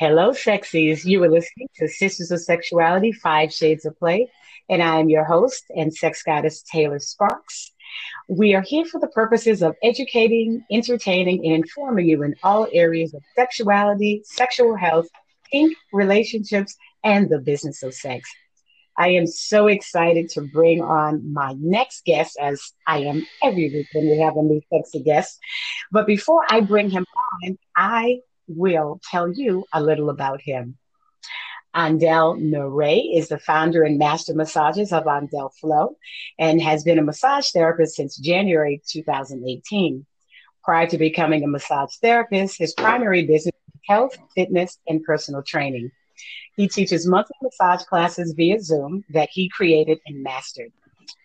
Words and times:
Hello, 0.00 0.30
sexies. 0.30 1.04
You 1.04 1.22
are 1.24 1.28
listening 1.28 1.68
to 1.76 1.86
Sisters 1.86 2.30
of 2.30 2.40
Sexuality, 2.40 3.12
Five 3.12 3.52
Shades 3.52 3.84
of 3.84 3.98
Play, 3.98 4.30
and 4.70 4.82
I 4.82 4.98
am 4.98 5.10
your 5.10 5.24
host 5.24 5.64
and 5.76 5.94
sex 5.94 6.22
goddess, 6.22 6.62
Taylor 6.62 6.98
Sparks. 6.98 7.72
We 8.26 8.54
are 8.54 8.62
here 8.62 8.86
for 8.86 8.98
the 8.98 9.08
purposes 9.08 9.62
of 9.62 9.76
educating, 9.82 10.64
entertaining, 10.72 11.44
and 11.44 11.54
informing 11.54 12.08
you 12.08 12.22
in 12.22 12.34
all 12.42 12.66
areas 12.72 13.12
of 13.12 13.20
sexuality, 13.36 14.22
sexual 14.24 14.74
health, 14.74 15.06
kink, 15.52 15.76
relationships, 15.92 16.74
and 17.04 17.28
the 17.28 17.38
business 17.38 17.82
of 17.82 17.92
sex. 17.92 18.26
I 18.96 19.08
am 19.08 19.26
so 19.26 19.66
excited 19.66 20.30
to 20.30 20.40
bring 20.40 20.80
on 20.80 21.30
my 21.30 21.54
next 21.58 22.06
guest, 22.06 22.38
as 22.40 22.72
I 22.86 23.00
am 23.00 23.26
every 23.42 23.68
week 23.68 23.88
when 23.92 24.08
we 24.08 24.18
have 24.20 24.38
a 24.38 24.42
new 24.42 24.62
sexy 24.72 25.02
guest. 25.02 25.38
But 25.92 26.06
before 26.06 26.46
I 26.48 26.62
bring 26.62 26.88
him 26.88 27.04
on, 27.44 27.58
I 27.76 28.20
will 28.56 29.00
tell 29.10 29.32
you 29.32 29.64
a 29.72 29.82
little 29.82 30.10
about 30.10 30.40
him. 30.40 30.76
Andel 31.74 32.36
Noray 32.40 33.16
is 33.16 33.28
the 33.28 33.38
founder 33.38 33.84
and 33.84 33.98
master 33.98 34.34
massages 34.34 34.92
of 34.92 35.04
Andel 35.04 35.54
Flow 35.54 35.96
and 36.38 36.60
has 36.60 36.82
been 36.82 36.98
a 36.98 37.02
massage 37.02 37.50
therapist 37.50 37.94
since 37.94 38.16
January 38.16 38.82
2018. 38.88 40.04
Prior 40.64 40.86
to 40.88 40.98
becoming 40.98 41.44
a 41.44 41.46
massage 41.46 41.94
therapist, 42.02 42.58
his 42.58 42.74
primary 42.74 43.24
business 43.24 43.54
is 43.54 43.80
health, 43.88 44.16
fitness, 44.34 44.78
and 44.88 45.04
personal 45.04 45.42
training. 45.42 45.92
He 46.56 46.68
teaches 46.68 47.06
monthly 47.06 47.36
massage 47.40 47.84
classes 47.84 48.32
via 48.32 48.60
Zoom 48.60 49.04
that 49.10 49.30
he 49.30 49.48
created 49.48 50.00
and 50.06 50.22
mastered. 50.22 50.72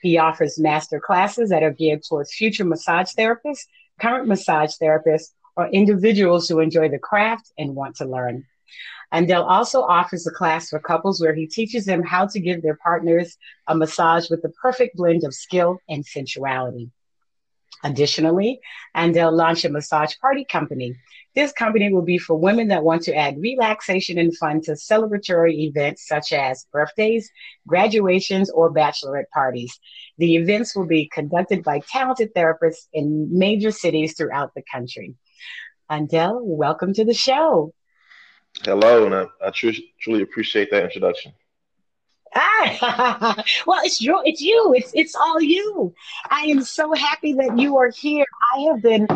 He 0.01 0.17
offers 0.17 0.59
master 0.59 0.99
classes 0.99 1.49
that 1.49 1.63
are 1.63 1.71
geared 1.71 2.03
towards 2.07 2.33
future 2.33 2.65
massage 2.65 3.11
therapists, 3.17 3.65
current 3.99 4.27
massage 4.27 4.75
therapists, 4.81 5.31
or 5.55 5.67
individuals 5.67 6.47
who 6.47 6.59
enjoy 6.59 6.89
the 6.89 6.99
craft 6.99 7.51
and 7.57 7.75
want 7.75 7.95
to 7.97 8.05
learn. 8.05 8.45
Andel 9.13 9.45
also 9.47 9.81
offers 9.81 10.25
a 10.27 10.31
class 10.31 10.69
for 10.69 10.79
couples 10.79 11.21
where 11.21 11.33
he 11.33 11.47
teaches 11.47 11.85
them 11.85 12.03
how 12.03 12.27
to 12.27 12.39
give 12.39 12.61
their 12.61 12.75
partners 12.75 13.37
a 13.67 13.75
massage 13.75 14.29
with 14.29 14.41
the 14.41 14.49
perfect 14.49 14.97
blend 14.97 15.23
of 15.23 15.33
skill 15.33 15.79
and 15.87 16.05
sensuality. 16.05 16.91
Additionally, 17.83 18.59
Andel 18.95 19.31
launched 19.31 19.63
a 19.65 19.69
massage 19.69 20.15
party 20.19 20.43
company. 20.43 20.95
This 21.35 21.51
company 21.51 21.93
will 21.93 22.01
be 22.01 22.17
for 22.17 22.35
women 22.35 22.69
that 22.69 22.83
want 22.83 23.03
to 23.03 23.15
add 23.15 23.39
relaxation 23.39 24.17
and 24.17 24.35
fun 24.35 24.61
to 24.61 24.71
celebratory 24.71 25.53
events 25.59 26.07
such 26.07 26.33
as 26.33 26.65
birthdays, 26.71 27.29
graduations, 27.67 28.49
or 28.49 28.73
bachelorette 28.73 29.29
parties. 29.31 29.79
The 30.17 30.35
events 30.35 30.75
will 30.75 30.87
be 30.87 31.07
conducted 31.13 31.63
by 31.63 31.79
talented 31.79 32.33
therapists 32.33 32.87
in 32.91 33.37
major 33.37 33.71
cities 33.71 34.15
throughout 34.17 34.53
the 34.55 34.63
country. 34.71 35.13
Andel, 35.89 36.39
welcome 36.41 36.93
to 36.93 37.05
the 37.05 37.13
show. 37.13 37.71
Hello, 38.63 39.05
and 39.05 39.13
I, 39.13 39.25
I 39.45 39.51
truly, 39.51 39.93
truly 39.99 40.23
appreciate 40.23 40.71
that 40.71 40.83
introduction. 40.83 41.31
Ah, 42.33 43.35
well, 43.67 43.81
it's 43.83 44.01
your, 44.01 44.21
it's 44.25 44.41
you, 44.41 44.73
it's 44.75 44.91
it's 44.95 45.15
all 45.15 45.39
you. 45.41 45.93
I 46.31 46.45
am 46.45 46.63
so 46.63 46.93
happy 46.93 47.33
that 47.33 47.59
you 47.59 47.77
are 47.77 47.91
here. 47.91 48.25
I 48.55 48.61
have 48.61 48.81
been 48.81 49.07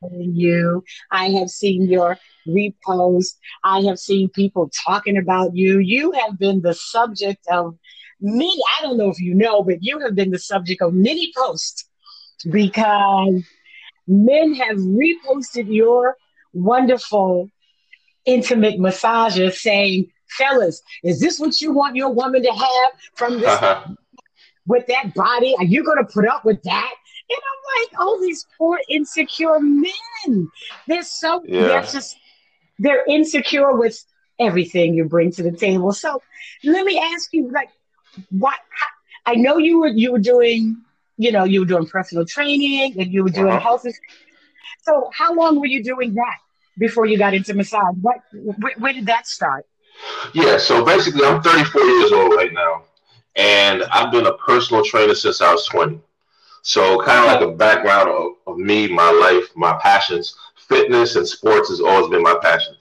following 0.00 0.34
you. 0.34 0.82
I 1.12 1.28
have 1.30 1.48
seen 1.48 1.88
your 1.88 2.18
repost. 2.46 3.36
I 3.62 3.82
have 3.82 3.98
seen 3.98 4.30
people 4.30 4.68
talking 4.84 5.16
about 5.16 5.54
you. 5.54 5.78
You 5.78 6.10
have 6.12 6.38
been 6.38 6.60
the 6.60 6.74
subject 6.74 7.46
of 7.50 7.78
many. 8.20 8.60
I 8.78 8.82
don't 8.82 8.98
know 8.98 9.10
if 9.10 9.20
you 9.20 9.34
know, 9.34 9.62
but 9.62 9.82
you 9.82 10.00
have 10.00 10.16
been 10.16 10.32
the 10.32 10.38
subject 10.40 10.82
of 10.82 10.92
many 10.92 11.32
posts 11.36 11.88
because 12.50 13.44
men 14.10 14.54
have 14.54 14.76
reposted 14.76 15.72
your 15.72 16.16
wonderful 16.52 17.48
intimate 18.26 18.78
massages 18.78 19.62
saying, 19.62 20.10
fellas, 20.28 20.82
is 21.02 21.20
this 21.20 21.38
what 21.38 21.60
you 21.60 21.72
want 21.72 21.96
your 21.96 22.12
woman 22.12 22.42
to 22.42 22.52
have 22.52 22.90
from 23.14 23.40
this 23.40 23.48
uh-huh. 23.48 23.94
with 24.66 24.86
that 24.88 25.14
body? 25.14 25.54
Are 25.58 25.64
you 25.64 25.84
gonna 25.84 26.04
put 26.04 26.26
up 26.26 26.44
with 26.44 26.62
that? 26.64 26.94
And 27.30 27.38
I'm 27.38 27.82
like, 27.82 28.00
oh, 28.00 28.20
these 28.20 28.46
poor 28.58 28.80
insecure 28.88 29.60
men. 29.60 30.50
They're 30.88 31.04
so 31.04 31.42
yeah. 31.46 31.68
they're 31.68 31.82
just 31.82 32.16
they're 32.78 33.04
insecure 33.06 33.76
with 33.76 34.04
everything 34.40 34.94
you 34.94 35.04
bring 35.04 35.30
to 35.32 35.42
the 35.42 35.52
table. 35.52 35.92
So 35.92 36.20
let 36.64 36.84
me 36.84 36.98
ask 36.98 37.32
you, 37.32 37.50
like, 37.50 37.68
what 38.30 38.58
I 39.26 39.34
know 39.36 39.58
you 39.58 39.80
were 39.80 39.88
you 39.88 40.12
were 40.12 40.18
doing 40.18 40.82
you 41.20 41.30
know, 41.30 41.44
you 41.44 41.60
were 41.60 41.66
doing 41.66 41.86
personal 41.86 42.24
training 42.24 42.98
and 42.98 43.12
you 43.12 43.22
were 43.22 43.28
doing 43.28 43.52
uh-huh. 43.52 43.60
health. 43.60 43.86
So 44.80 45.10
how 45.12 45.34
long 45.34 45.60
were 45.60 45.66
you 45.66 45.84
doing 45.84 46.14
that 46.14 46.38
before 46.78 47.04
you 47.04 47.18
got 47.18 47.34
into 47.34 47.52
massage? 47.52 47.94
What, 48.00 48.20
where, 48.32 48.72
where 48.78 48.92
did 48.94 49.04
that 49.06 49.26
start? 49.26 49.66
Yeah, 50.32 50.56
so 50.56 50.82
basically, 50.82 51.26
I'm 51.26 51.42
34 51.42 51.82
years 51.82 52.12
old 52.12 52.32
right 52.32 52.54
now, 52.54 52.84
and 53.36 53.82
I've 53.92 54.10
been 54.10 54.26
a 54.26 54.32
personal 54.38 54.82
trainer 54.82 55.14
since 55.14 55.42
I 55.42 55.52
was 55.52 55.66
20. 55.66 56.00
So, 56.62 57.02
kind 57.02 57.18
of 57.18 57.26
like 57.26 57.42
a 57.42 57.54
background 57.54 58.08
of, 58.08 58.32
of, 58.46 58.56
me, 58.56 58.88
my 58.88 59.10
life, 59.10 59.50
my 59.56 59.78
passions, 59.82 60.36
fitness 60.68 61.16
and 61.16 61.28
sports 61.28 61.68
has 61.68 61.80
always 61.80 62.08
been 62.08 62.22
my 62.22 62.38
passion. 62.40 62.76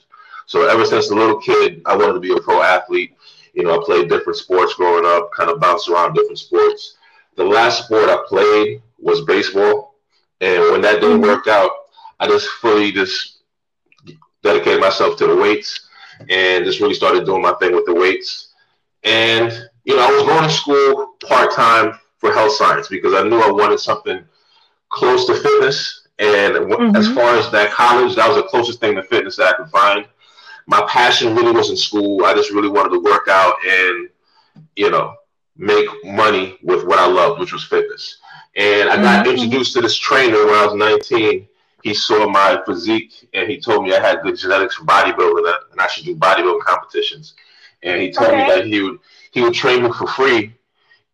So, 0.45 0.65
ever 0.69 0.85
since 0.85 1.09
a 1.09 1.15
little 1.15 1.39
kid, 1.41 1.81
I 1.85 1.97
wanted 1.97 2.13
to 2.13 2.19
be 2.21 2.31
a 2.31 2.39
pro 2.39 2.61
athlete. 2.61 3.17
You 3.53 3.63
know, 3.63 3.81
I 3.81 3.83
played 3.83 4.07
different 4.07 4.37
sports 4.37 4.75
growing 4.75 5.05
up, 5.05 5.31
kind 5.33 5.49
of 5.49 5.59
bounced 5.59 5.89
around 5.89 6.13
different 6.13 6.39
sports 6.39 6.95
the 7.39 7.45
last 7.45 7.85
sport 7.85 8.09
I 8.09 8.21
played 8.27 8.81
was 8.99 9.21
baseball, 9.21 9.95
and 10.41 10.61
when 10.71 10.81
that 10.81 10.99
didn't 10.99 11.21
work 11.21 11.47
out, 11.47 11.71
I 12.19 12.27
just 12.27 12.47
fully 12.47 12.91
just 12.91 13.39
dedicated 14.43 14.81
myself 14.81 15.17
to 15.17 15.27
the 15.27 15.35
weights 15.35 15.87
and 16.29 16.65
just 16.65 16.81
really 16.81 16.93
started 16.93 17.25
doing 17.25 17.41
my 17.41 17.53
thing 17.53 17.73
with 17.73 17.85
the 17.85 17.95
weights. 17.95 18.53
And 19.03 19.51
you 19.85 19.95
know, 19.95 20.05
I 20.05 20.11
was 20.11 20.23
going 20.23 20.43
to 20.43 20.49
school 20.49 21.15
part 21.25 21.53
time 21.53 21.97
for 22.17 22.33
health 22.33 22.51
science 22.53 22.89
because 22.89 23.13
I 23.13 23.27
knew 23.27 23.39
I 23.39 23.49
wanted 23.49 23.79
something 23.79 24.23
close 24.89 25.25
to 25.27 25.35
fitness. 25.35 26.07
And 26.19 26.55
mm-hmm. 26.55 26.95
as 26.97 27.07
far 27.13 27.37
as 27.37 27.49
that 27.51 27.71
college, 27.71 28.15
that 28.15 28.27
was 28.27 28.37
the 28.37 28.43
closest 28.43 28.81
thing 28.81 28.95
to 28.95 29.03
fitness 29.03 29.37
that 29.37 29.53
I 29.53 29.57
could 29.57 29.69
find. 29.69 30.05
My 30.67 30.85
passion 30.89 31.33
really 31.35 31.53
was 31.53 31.69
in 31.69 31.77
school. 31.77 32.25
I 32.25 32.33
just 32.33 32.51
really 32.51 32.67
wanted 32.67 32.89
to 32.89 32.99
work 32.99 33.29
out 33.29 33.55
and, 33.65 34.09
you 34.75 34.91
know, 34.91 35.15
make 35.59 35.87
money 36.05 36.57
with 36.63 36.85
what 36.85 36.99
I 36.99 37.05
loved, 37.05 37.39
which 37.39 37.53
was 37.53 37.63
fitness. 37.63 38.17
And 38.55 38.89
I 38.89 38.95
got 38.95 39.25
mm-hmm. 39.25 39.35
introduced 39.35 39.73
to 39.73 39.81
this 39.81 39.95
trainer 39.95 40.45
when 40.45 40.55
I 40.55 40.65
was 40.65 40.73
19. 40.73 41.47
He 41.83 41.93
saw 41.93 42.27
my 42.27 42.61
physique 42.65 43.29
and 43.33 43.49
he 43.49 43.59
told 43.59 43.83
me 43.83 43.93
I 43.93 43.99
had 43.99 44.21
good 44.21 44.37
genetics 44.37 44.75
for 44.75 44.85
bodybuilding 44.85 45.53
and 45.71 45.79
I 45.79 45.87
should 45.87 46.05
do 46.05 46.15
bodybuilding 46.15 46.61
competitions. 46.61 47.35
And 47.83 48.01
he 48.01 48.11
told 48.11 48.29
okay. 48.29 48.37
me 48.37 48.49
that 48.49 48.65
he 48.65 48.81
would 48.81 48.99
he 49.31 49.41
would 49.41 49.53
train 49.53 49.83
me 49.83 49.91
for 49.91 50.07
free 50.07 50.53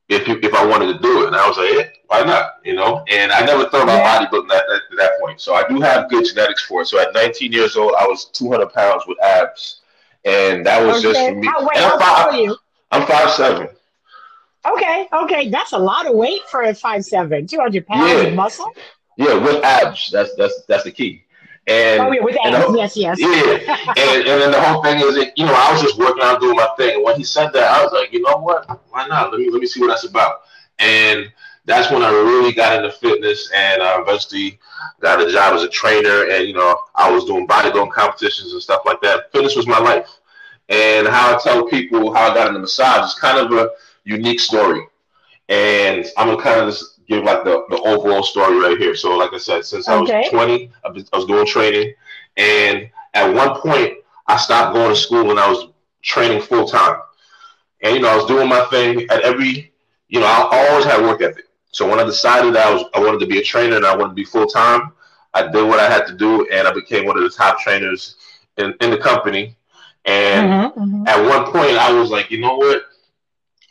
if 0.07 0.28
you, 0.28 0.39
if 0.41 0.53
I 0.53 0.66
wanted 0.66 0.94
to 0.94 1.00
do 1.00 1.23
it. 1.23 1.28
And 1.28 1.35
I 1.35 1.47
was 1.47 1.57
like, 1.57 1.69
yeah, 1.73 1.89
why 2.07 2.23
not? 2.23 2.53
You 2.63 2.75
know. 2.75 3.03
And 3.09 3.31
I 3.31 3.45
never 3.45 3.69
thought 3.69 3.84
about 3.84 3.97
yeah. 3.97 4.25
bodybuilding 4.25 4.50
at, 4.50 4.63
at 4.69 4.81
that 4.97 5.19
point. 5.19 5.41
So 5.41 5.53
I 5.53 5.67
do 5.67 5.81
have 5.81 6.09
good 6.09 6.25
genetics 6.25 6.63
for 6.63 6.81
it. 6.81 6.85
So 6.85 7.00
at 7.00 7.13
19 7.13 7.51
years 7.51 7.75
old, 7.75 7.94
I 8.00 8.07
was 8.07 8.25
200 8.25 8.72
pounds 8.73 9.03
with 9.07 9.22
abs, 9.22 9.81
and 10.23 10.66
that 10.66 10.84
was 10.84 11.03
okay. 11.05 11.13
just 11.13 11.19
for 11.19 11.35
me. 11.35 11.47
How, 11.47 11.61
wait, 11.61 11.75
tall 11.75 12.01
are 12.01 12.35
you? 12.35 12.57
I'm 12.91 13.05
five 13.05 13.29
seven. 13.31 13.67
Okay, 14.66 15.08
okay, 15.14 15.50
that's 15.50 15.74
a 15.74 15.78
lot 15.78 16.08
of 16.08 16.16
weight 16.16 16.42
for 16.50 16.64
a 16.64 16.74
five 16.74 17.06
seven, 17.06 17.46
200 17.46 17.86
pounds 17.86 18.12
yeah. 18.12 18.28
of 18.28 18.34
muscle. 18.34 18.72
Yeah, 19.18 19.38
with 19.38 19.64
abs. 19.64 20.09
That's 20.12 20.36
that's 20.36 20.64
that's 20.68 20.84
the 20.84 20.92
key. 20.92 21.24
And 21.68 22.02
oh 22.02 22.12
yeah, 22.12 22.22
with 22.22 22.38
abs. 22.44 22.58
Whole, 22.58 22.78
yes, 22.78 22.98
yes. 22.98 23.18
Yeah, 23.20 23.28
and, 23.28 24.28
and 24.28 24.42
then 24.42 24.52
the 24.52 24.62
whole 24.62 24.84
thing 24.84 25.00
is, 25.00 25.16
that, 25.16 25.38
you 25.38 25.46
know, 25.46 25.53
I 25.53 25.72
was 25.72 25.81
just 25.81 25.98
working 25.98 26.24
out 26.24 26.40
doing 26.40 26.56
my 26.56 26.70
thing. 26.78 26.96
And 26.96 27.03
when 27.03 27.16
he 27.16 27.24
said 27.24 27.52
that, 27.53 27.72
I 27.72 27.84
was 27.84 27.92
like, 27.92 28.12
you 28.12 28.22
know 28.22 28.38
what? 28.38 28.68
Why 28.90 29.08
not? 29.08 29.31
Let 29.31 29.40
me 29.40 29.50
let 29.50 29.62
me 29.62 29.68
see 29.68 29.80
what 29.80 29.88
that's 29.88 30.03
about. 30.03 30.42
And 30.80 31.32
that's 31.66 31.91
when 31.91 32.03
I 32.03 32.09
really 32.09 32.53
got 32.53 32.76
into 32.78 32.91
fitness, 32.91 33.52
and 33.56 33.82
I 33.82 34.00
eventually 34.02 34.59
got 35.00 35.22
a 35.22 35.32
job 35.32 35.53
as 35.56 35.64
a 35.64 35.70
trainer. 35.70 36.29
And 36.29 36.47
you 36.47 36.53
know, 36.53 36.78
I 36.96 37.09
was 37.11 37.26
doing 37.26 37.47
bodybuilding 37.47 37.91
competitions 37.91 38.53
and 38.53 38.61
stuff 38.61 38.82
like 38.85 39.02
that. 39.02 39.32
Fitness 39.32 39.56
was 39.56 39.68
my 39.68 39.79
life. 39.79 40.09
And 40.70 41.08
how 41.08 41.35
I 41.35 41.40
tell 41.40 41.66
people 41.68 42.14
how 42.14 42.32
I 42.32 42.34
got 42.34 42.47
into 42.47 42.59
massage 42.59 43.06
is 43.06 43.20
kind 43.20 43.38
of 43.38 43.52
a 43.52 43.70
unique 44.05 44.40
story. 44.40 44.81
And 45.49 46.05
I'm 46.17 46.28
gonna 46.28 46.41
kind 46.41 46.61
of 46.61 46.69
just 46.69 47.05
give 47.07 47.23
like 47.23 47.43
the, 47.43 47.66
the 47.69 47.79
overall 47.81 48.23
story 48.23 48.57
right 48.57 48.78
here. 48.78 48.96
So, 48.96 49.16
like 49.16 49.34
I 49.34 49.37
said, 49.37 49.66
since 49.66 49.87
I 49.87 49.99
was 49.99 50.09
20, 50.29 50.72
I 50.84 50.90
was 50.90 51.25
doing 51.25 51.46
training, 51.46 51.93
and 52.37 52.90
at 53.13 53.34
one 53.34 53.59
point 53.59 53.97
I 54.28 54.37
stopped 54.37 54.73
going 54.73 54.90
to 54.90 54.96
school 54.96 55.29
and 55.29 55.40
I 55.40 55.49
was 55.49 55.69
training 56.02 56.41
full 56.41 56.67
time. 56.67 56.97
And 57.81 57.96
you 57.96 58.02
know, 58.02 58.09
I 58.09 58.16
was 58.16 58.25
doing 58.25 58.49
my 58.49 58.66
thing 58.66 59.07
at 59.09 59.22
every, 59.22 59.72
you 60.08 60.19
know, 60.19 60.25
I 60.25 60.69
always 60.69 60.85
had 60.85 61.01
work 61.01 61.22
ethic. 61.22 61.46
So 61.72 61.87
when 61.87 61.99
I 61.99 62.03
decided 62.03 62.55
that 62.55 62.67
I 62.67 62.73
was 62.73 62.85
I 62.93 62.99
wanted 62.99 63.19
to 63.19 63.28
be 63.28 63.40
a 63.40 63.43
trainer 63.43 63.75
and 63.75 63.85
I 63.85 63.96
wanted 63.96 64.09
to 64.09 64.16
be 64.16 64.23
full 64.23 64.47
time, 64.47 64.93
I 65.34 65.47
did 65.47 65.67
what 65.67 65.79
I 65.79 65.90
had 65.90 66.08
to 66.08 66.13
do, 66.16 66.47
and 66.47 66.67
I 66.67 66.72
became 66.72 67.05
one 67.05 67.17
of 67.17 67.23
the 67.23 67.29
top 67.29 67.59
trainers 67.59 68.16
in, 68.58 68.73
in 68.79 68.90
the 68.90 68.97
company. 68.97 69.58
And 70.05 70.49
mm-hmm, 70.49 70.79
mm-hmm. 70.79 71.08
at 71.08 71.22
one 71.22 71.51
point, 71.51 71.78
I 71.78 71.91
was 71.91 72.11
like, 72.11 72.31
you 72.31 72.40
know 72.40 72.55
what? 72.55 72.84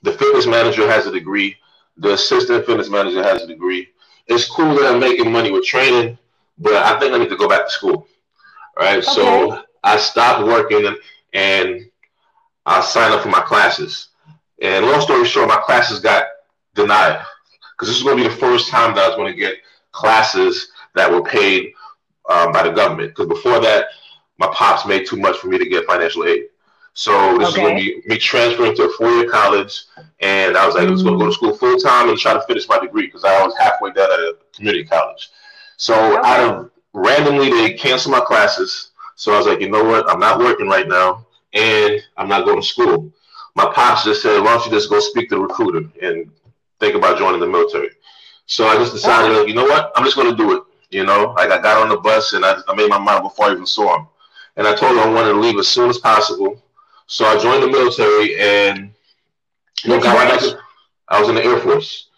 The 0.05 0.13
fitness 0.13 0.47
manager 0.47 0.87
has 0.87 1.07
a 1.07 1.11
degree. 1.11 1.57
The 1.97 2.13
assistant 2.13 2.67
fitness 2.67 2.91
manager 2.91 3.23
has 3.23 3.43
a 3.43 3.47
degree. 3.47 3.89
It's 4.27 4.47
cool 4.47 4.75
that 4.75 4.93
I'm 4.93 5.01
making 5.01 5.33
money 5.33 5.51
with 5.51 5.65
training, 5.65 6.19
but 6.59 6.75
I 6.75 6.99
think 6.99 7.15
I 7.15 7.19
need 7.19 7.31
to 7.31 7.37
go 7.37 7.49
back 7.49 7.65
to 7.65 7.71
school. 7.71 8.07
Right. 8.77 8.99
Okay. 8.99 9.07
So 9.07 9.63
I 9.83 9.97
stopped 9.97 10.47
working 10.47 10.95
and, 11.33 11.91
I 12.67 12.81
signed 12.81 13.13
up 13.13 13.23
for 13.23 13.29
my 13.29 13.41
classes. 13.41 14.09
And 14.63 14.87
long 14.87 15.03
story 15.03 15.27
short, 15.27 15.49
my 15.49 15.61
classes 15.67 16.01
got 16.01 16.25
denied 16.75 17.23
because 17.73 17.89
this 17.89 17.99
is 17.99 18.03
going 18.03 18.17
to 18.17 18.23
be 18.23 18.29
the 18.29 18.37
first 18.37 18.71
time 18.71 18.95
that 18.95 19.05
I 19.05 19.09
was 19.09 19.17
going 19.17 19.31
to 19.31 19.39
get 19.39 19.57
classes 19.93 20.71
that 20.95 21.11
were 21.11 21.23
paid 21.23 21.75
um, 22.31 22.53
by 22.53 22.63
the 22.63 22.71
government. 22.71 23.11
Because 23.11 23.27
before 23.27 23.61
that, 23.61 23.89
my 24.39 24.49
pops 24.55 24.87
made 24.87 25.07
too 25.07 25.19
much 25.19 25.37
for 25.37 25.49
me 25.49 25.59
to 25.59 25.69
get 25.69 25.85
financial 25.85 26.25
aid. 26.25 26.45
So 26.95 27.37
this 27.39 27.49
okay. 27.49 27.49
is 27.49 27.57
going 27.57 27.77
to 27.77 27.83
be 27.83 28.03
me 28.07 28.19
transferring 28.19 28.77
to 28.77 28.85
a 28.85 28.93
four-year 28.97 29.29
college, 29.29 29.83
and 30.21 30.57
I 30.57 30.65
was 30.65 30.77
like, 30.77 30.85
mm-hmm. 30.85 30.91
I 30.91 30.93
was 30.93 31.03
going 31.03 31.19
to 31.19 31.25
go 31.25 31.29
to 31.29 31.35
school 31.35 31.57
full 31.57 31.77
time 31.77 32.09
and 32.09 32.17
try 32.17 32.35
to 32.35 32.43
finish 32.43 32.69
my 32.69 32.79
degree 32.79 33.07
because 33.07 33.25
I 33.25 33.45
was 33.45 33.55
halfway 33.59 33.91
done 33.93 34.11
at 34.13 34.19
a 34.19 34.37
community 34.55 34.85
college. 34.85 35.31
So 35.77 35.95
okay. 36.19 36.29
out 36.29 36.41
of 36.41 36.71
randomly, 36.93 37.51
they 37.51 37.75
canceled 37.75 38.13
my 38.13 38.21
classes. 38.21 38.93
So 39.17 39.33
I 39.33 39.39
was 39.39 39.47
like, 39.47 39.61
you 39.61 39.71
know 39.71 39.85
what? 39.85 40.09
I'm 40.09 40.21
not 40.21 40.39
working 40.39 40.69
right 40.69 40.89
now, 40.89 41.27
and 41.53 42.01
I'm 42.17 42.29
not 42.29 42.45
going 42.45 42.61
to 42.61 42.67
school. 42.67 43.13
My 43.57 43.71
pops 43.73 44.05
just 44.05 44.23
said, 44.23 44.41
why 44.41 44.55
don't 44.55 44.65
you 44.65 44.73
just 44.73 44.89
go 44.89 45.01
speak 45.01 45.29
to 45.31 45.37
the 45.37 45.41
recruiter 45.41 45.89
and 46.01 46.31
think 46.81 46.95
about 46.95 47.19
joining 47.19 47.41
the 47.41 47.47
military? 47.47 47.91
So 48.47 48.67
I 48.67 48.77
just 48.77 48.93
decided, 48.93 49.37
like, 49.37 49.49
you 49.49 49.55
know 49.55 49.65
what? 49.65 49.91
I'm 49.97 50.05
just 50.05 50.17
going 50.17 50.31
to 50.31 50.37
do 50.37 50.57
it. 50.57 50.63
You 50.91 51.05
know, 51.05 51.35
like 51.37 51.51
I 51.51 51.61
got 51.61 51.83
on 51.83 51.89
the 51.89 51.97
bus 51.97 52.35
and 52.35 52.45
I, 52.45 52.57
I 52.69 52.75
made 52.77 52.89
my 52.89 52.99
mind 52.99 53.25
before 53.25 53.47
I 53.47 53.53
even 53.53 53.67
saw 53.67 53.99
him. 53.99 54.07
And 54.57 54.67
I 54.69 54.77
told 54.77 54.93
him 54.93 55.01
I 55.01 55.09
wanted 55.09 55.33
to 55.33 55.41
leave 55.41 55.59
as 55.59 55.67
soon 55.67 55.91
as 55.91 55.99
possible. 55.99 56.63
So 57.07 57.25
I 57.25 57.39
joined 57.39 57.63
the 57.63 57.69
military 57.69 58.39
and 58.39 58.91
you 59.85 59.91
know, 59.91 60.01
got 60.01 60.17
right 60.17 60.31
back 60.31 60.41
to, 60.41 60.59
I 61.09 61.21
was 61.21 61.29
in 61.29 61.35
the 61.35 61.45
Air 61.45 61.59
Force. 61.59 62.09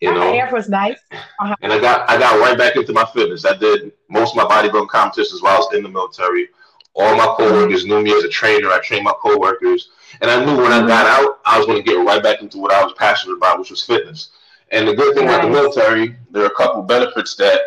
You 0.00 0.12
know, 0.12 0.32
Air 0.32 0.48
Force, 0.48 0.68
nice. 0.68 0.98
Uh-huh. 1.12 1.56
And 1.60 1.72
I 1.72 1.80
got 1.80 2.08
I 2.08 2.18
got 2.18 2.40
right 2.40 2.56
back 2.56 2.76
into 2.76 2.92
my 2.92 3.04
fitness. 3.04 3.44
I 3.44 3.56
did 3.56 3.92
most 4.08 4.30
of 4.30 4.36
my 4.36 4.44
bodybuilding 4.44 4.88
competitions 4.88 5.42
while 5.42 5.54
I 5.54 5.58
was 5.58 5.74
in 5.74 5.82
the 5.82 5.88
military. 5.88 6.48
All 6.94 7.16
my 7.16 7.26
coworkers 7.36 7.84
knew 7.84 8.02
me 8.02 8.12
as 8.16 8.24
a 8.24 8.28
trainer. 8.28 8.70
I 8.70 8.80
trained 8.80 9.04
my 9.04 9.14
coworkers, 9.20 9.90
and 10.20 10.30
I 10.30 10.44
knew 10.44 10.56
when 10.56 10.72
I 10.72 10.86
got 10.86 11.06
out, 11.06 11.40
I 11.44 11.58
was 11.58 11.66
going 11.66 11.78
to 11.78 11.88
get 11.88 11.94
right 11.94 12.22
back 12.22 12.42
into 12.42 12.58
what 12.58 12.72
I 12.72 12.82
was 12.82 12.92
passionate 12.96 13.36
about, 13.36 13.58
which 13.58 13.70
was 13.70 13.82
fitness. 13.82 14.30
And 14.70 14.86
the 14.86 14.94
good 14.94 15.14
thing 15.14 15.26
nice. 15.26 15.36
about 15.36 15.46
the 15.46 15.52
military, 15.52 16.16
there 16.30 16.42
are 16.42 16.46
a 16.46 16.54
couple 16.54 16.82
benefits 16.82 17.34
that 17.36 17.60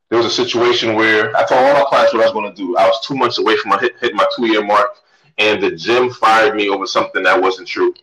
there 0.08 0.18
was 0.18 0.26
a 0.26 0.30
situation 0.30 0.96
where 0.96 1.36
I 1.36 1.44
told 1.44 1.64
all 1.64 1.74
my 1.74 1.84
clients 1.88 2.12
what 2.12 2.22
I 2.22 2.26
was 2.26 2.32
going 2.32 2.52
to 2.52 2.56
do. 2.56 2.76
I 2.76 2.88
was 2.88 3.00
two 3.06 3.14
months 3.14 3.38
away 3.38 3.56
from 3.56 3.70
my 3.70 3.78
hit, 3.78 3.94
hitting 4.00 4.16
my 4.16 4.26
two 4.36 4.46
year 4.46 4.64
mark, 4.64 4.96
and 5.38 5.62
the 5.62 5.70
gym 5.70 6.10
fired 6.10 6.56
me 6.56 6.68
over 6.68 6.84
something 6.84 7.22
that 7.22 7.40
wasn't 7.40 7.68
true. 7.68 7.94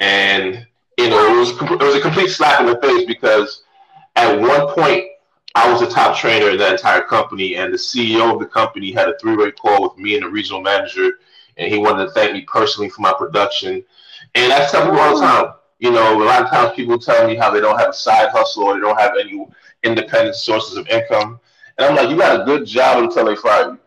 And 0.00 0.66
you 0.98 1.08
know, 1.08 1.36
it 1.36 1.38
was 1.38 1.50
it 1.50 1.80
was 1.80 1.94
a 1.94 2.00
complete 2.00 2.30
slap 2.30 2.58
in 2.60 2.66
the 2.66 2.80
face 2.82 3.04
because 3.04 3.62
at 4.16 4.36
one 4.36 4.66
point 4.74 5.04
I 5.54 5.70
was 5.70 5.78
the 5.78 5.86
top 5.86 6.16
trainer 6.16 6.50
in 6.50 6.58
that 6.58 6.72
entire 6.72 7.02
company, 7.02 7.54
and 7.54 7.72
the 7.72 7.78
CEO 7.78 8.32
of 8.32 8.40
the 8.40 8.46
company 8.46 8.90
had 8.90 9.08
a 9.08 9.16
three-way 9.20 9.52
call 9.52 9.84
with 9.84 9.96
me 9.98 10.16
and 10.16 10.24
the 10.24 10.30
regional 10.30 10.62
manager, 10.62 11.20
and 11.58 11.72
he 11.72 11.78
wanted 11.78 12.06
to 12.06 12.10
thank 12.10 12.32
me 12.32 12.40
personally 12.40 12.90
for 12.90 13.02
my 13.02 13.12
production. 13.12 13.84
And 14.34 14.52
I 14.52 14.66
tell 14.66 14.82
people 14.82 14.98
all 14.98 15.14
the 15.14 15.24
time, 15.24 15.52
you 15.78 15.90
know, 15.90 16.22
a 16.22 16.24
lot 16.24 16.42
of 16.42 16.50
times 16.50 16.74
people 16.74 16.98
tell 16.98 17.26
me 17.26 17.34
how 17.36 17.50
they 17.50 17.60
don't 17.60 17.78
have 17.78 17.90
a 17.90 17.94
side 17.94 18.30
hustle 18.30 18.64
or 18.64 18.74
they 18.74 18.80
don't 18.80 18.98
have 18.98 19.12
any 19.20 19.46
independent 19.82 20.36
sources 20.36 20.76
of 20.76 20.86
income, 20.88 21.38
and 21.78 21.86
I'm 21.86 21.94
like, 21.94 22.08
you 22.08 22.16
got 22.16 22.40
a 22.40 22.44
good 22.44 22.66
job 22.66 23.04
until 23.04 23.26
they 23.26 23.36
fire 23.36 23.72
you. 23.72 23.78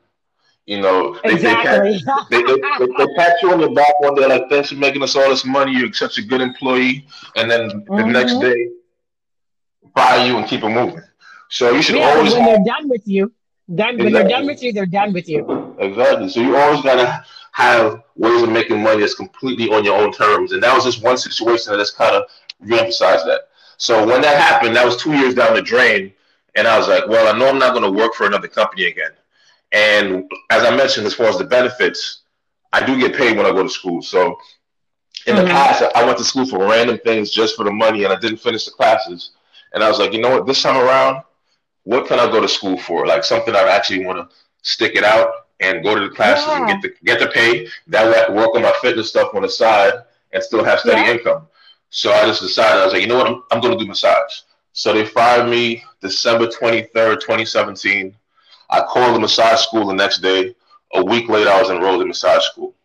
You 0.69 0.81
know, 0.81 1.19
they, 1.23 1.33
exactly. 1.33 1.99
they, 2.29 2.43
they, 2.43 2.53
they, 2.53 2.85
they, 2.97 3.07
pat 3.15 3.37
you 3.41 3.51
on 3.51 3.59
the 3.59 3.71
back 3.71 3.99
one 4.01 4.13
day 4.13 4.27
like, 4.27 4.49
thanks 4.49 4.69
for 4.69 4.75
making 4.75 5.01
us 5.01 5.15
all 5.15 5.27
this 5.27 5.43
money. 5.43 5.71
You're 5.71 5.91
such 5.91 6.19
a 6.19 6.21
good 6.21 6.41
employee, 6.41 7.07
and 7.35 7.49
then 7.49 7.71
mm-hmm. 7.71 7.95
the 7.95 8.05
next 8.05 8.37
day, 8.37 8.69
fire 9.95 10.27
you 10.27 10.37
and 10.37 10.47
keep 10.47 10.63
it 10.63 10.69
moving. 10.69 11.01
So 11.49 11.71
you 11.71 11.81
should 11.81 11.95
yeah, 11.95 12.09
always. 12.09 12.33
When 12.33 12.45
they're 12.45 12.63
done 12.63 12.87
with 12.87 13.07
you, 13.07 13.33
done 13.73 13.95
exactly. 13.95 14.03
when 14.03 14.13
they're 14.13 14.29
done 14.29 14.45
with 14.45 14.61
you, 14.61 14.73
they're 14.73 14.85
done 14.85 15.11
with 15.11 15.27
you. 15.27 15.75
Exactly. 15.79 16.29
So 16.29 16.39
you 16.39 16.55
always 16.55 16.83
gotta 16.83 17.25
have 17.53 18.03
ways 18.19 18.43
of 18.43 18.49
making 18.49 18.83
money 18.83 18.99
that's 18.99 19.15
completely 19.15 19.69
on 19.69 19.83
your 19.83 19.97
own 19.99 20.11
terms, 20.11 20.51
and 20.51 20.61
that 20.61 20.75
was 20.75 20.83
just 20.83 21.01
one 21.01 21.17
situation 21.17 21.71
that 21.71 21.79
just 21.79 21.95
kind 21.95 22.15
of 22.15 22.23
reemphasized 22.63 23.25
that. 23.25 23.47
So 23.77 24.05
when 24.05 24.21
that 24.21 24.39
happened, 24.39 24.75
that 24.75 24.85
was 24.85 24.97
two 24.97 25.13
years 25.13 25.33
down 25.33 25.55
the 25.55 25.61
drain, 25.61 26.11
and 26.55 26.67
I 26.67 26.77
was 26.77 26.89
like, 26.89 27.07
well, 27.07 27.33
I 27.33 27.39
know 27.39 27.47
I'm 27.47 27.57
not 27.57 27.73
going 27.73 27.85
to 27.85 27.97
work 27.97 28.13
for 28.13 28.27
another 28.27 28.49
company 28.49 28.85
again. 28.87 29.11
And 29.71 30.29
as 30.49 30.63
I 30.63 30.75
mentioned, 30.75 31.07
as 31.07 31.13
far 31.13 31.27
as 31.27 31.37
the 31.37 31.45
benefits, 31.45 32.23
I 32.73 32.85
do 32.85 32.99
get 32.99 33.15
paid 33.15 33.37
when 33.37 33.45
I 33.45 33.51
go 33.51 33.63
to 33.63 33.69
school. 33.69 34.01
So 34.01 34.37
in 35.25 35.35
mm-hmm. 35.35 35.45
the 35.45 35.51
past, 35.51 35.83
I 35.95 36.03
went 36.03 36.17
to 36.17 36.23
school 36.25 36.45
for 36.45 36.59
random 36.59 36.99
things 36.99 37.31
just 37.31 37.55
for 37.55 37.63
the 37.63 37.71
money, 37.71 38.03
and 38.03 38.11
I 38.11 38.19
didn't 38.19 38.39
finish 38.41 38.65
the 38.65 38.71
classes. 38.71 39.31
And 39.73 39.81
I 39.81 39.87
was 39.87 39.97
like, 39.97 40.11
you 40.11 40.19
know 40.19 40.31
what? 40.31 40.45
This 40.45 40.61
time 40.61 40.75
around, 40.75 41.23
what 41.83 42.07
can 42.07 42.19
I 42.19 42.29
go 42.29 42.41
to 42.41 42.49
school 42.49 42.77
for? 42.77 43.07
Like 43.07 43.23
something 43.23 43.55
I 43.55 43.61
actually 43.69 44.05
want 44.05 44.17
to 44.17 44.35
stick 44.61 44.95
it 44.95 45.05
out 45.05 45.31
and 45.59 45.83
go 45.83 45.95
to 45.95 46.01
the 46.01 46.15
classes 46.15 46.47
yeah. 46.47 46.57
and 46.57 46.67
get 46.67 46.81
the 46.81 47.05
get 47.05 47.19
the 47.19 47.27
pay. 47.27 47.67
That 47.87 48.05
way, 48.05 48.35
work 48.35 48.55
on 48.55 48.61
my 48.61 48.73
fitness 48.81 49.09
stuff 49.09 49.33
on 49.33 49.41
the 49.41 49.49
side 49.49 49.93
and 50.31 50.43
still 50.43 50.63
have 50.63 50.79
steady 50.79 51.01
yeah. 51.01 51.13
income. 51.13 51.47
So 51.89 52.11
I 52.11 52.25
just 52.25 52.41
decided 52.41 52.81
I 52.81 52.85
was 52.85 52.93
like, 52.93 53.01
you 53.01 53.07
know 53.07 53.17
what? 53.17 53.27
I'm, 53.27 53.43
I'm 53.51 53.61
going 53.61 53.77
to 53.77 53.83
do 53.83 53.87
massage. 53.87 54.41
So 54.73 54.93
they 54.93 55.05
fired 55.05 55.49
me 55.49 55.83
December 56.01 56.47
23rd, 56.47 57.19
2017. 57.19 58.15
I 58.69 58.81
called 58.81 59.15
the 59.15 59.19
massage 59.19 59.61
school 59.61 59.87
the 59.87 59.93
next 59.93 60.19
day. 60.19 60.55
A 60.93 61.03
week 61.03 61.29
later, 61.29 61.49
I 61.49 61.59
was 61.59 61.71
enrolled 61.71 62.01
in 62.01 62.07
massage 62.07 62.43
school. 62.43 62.75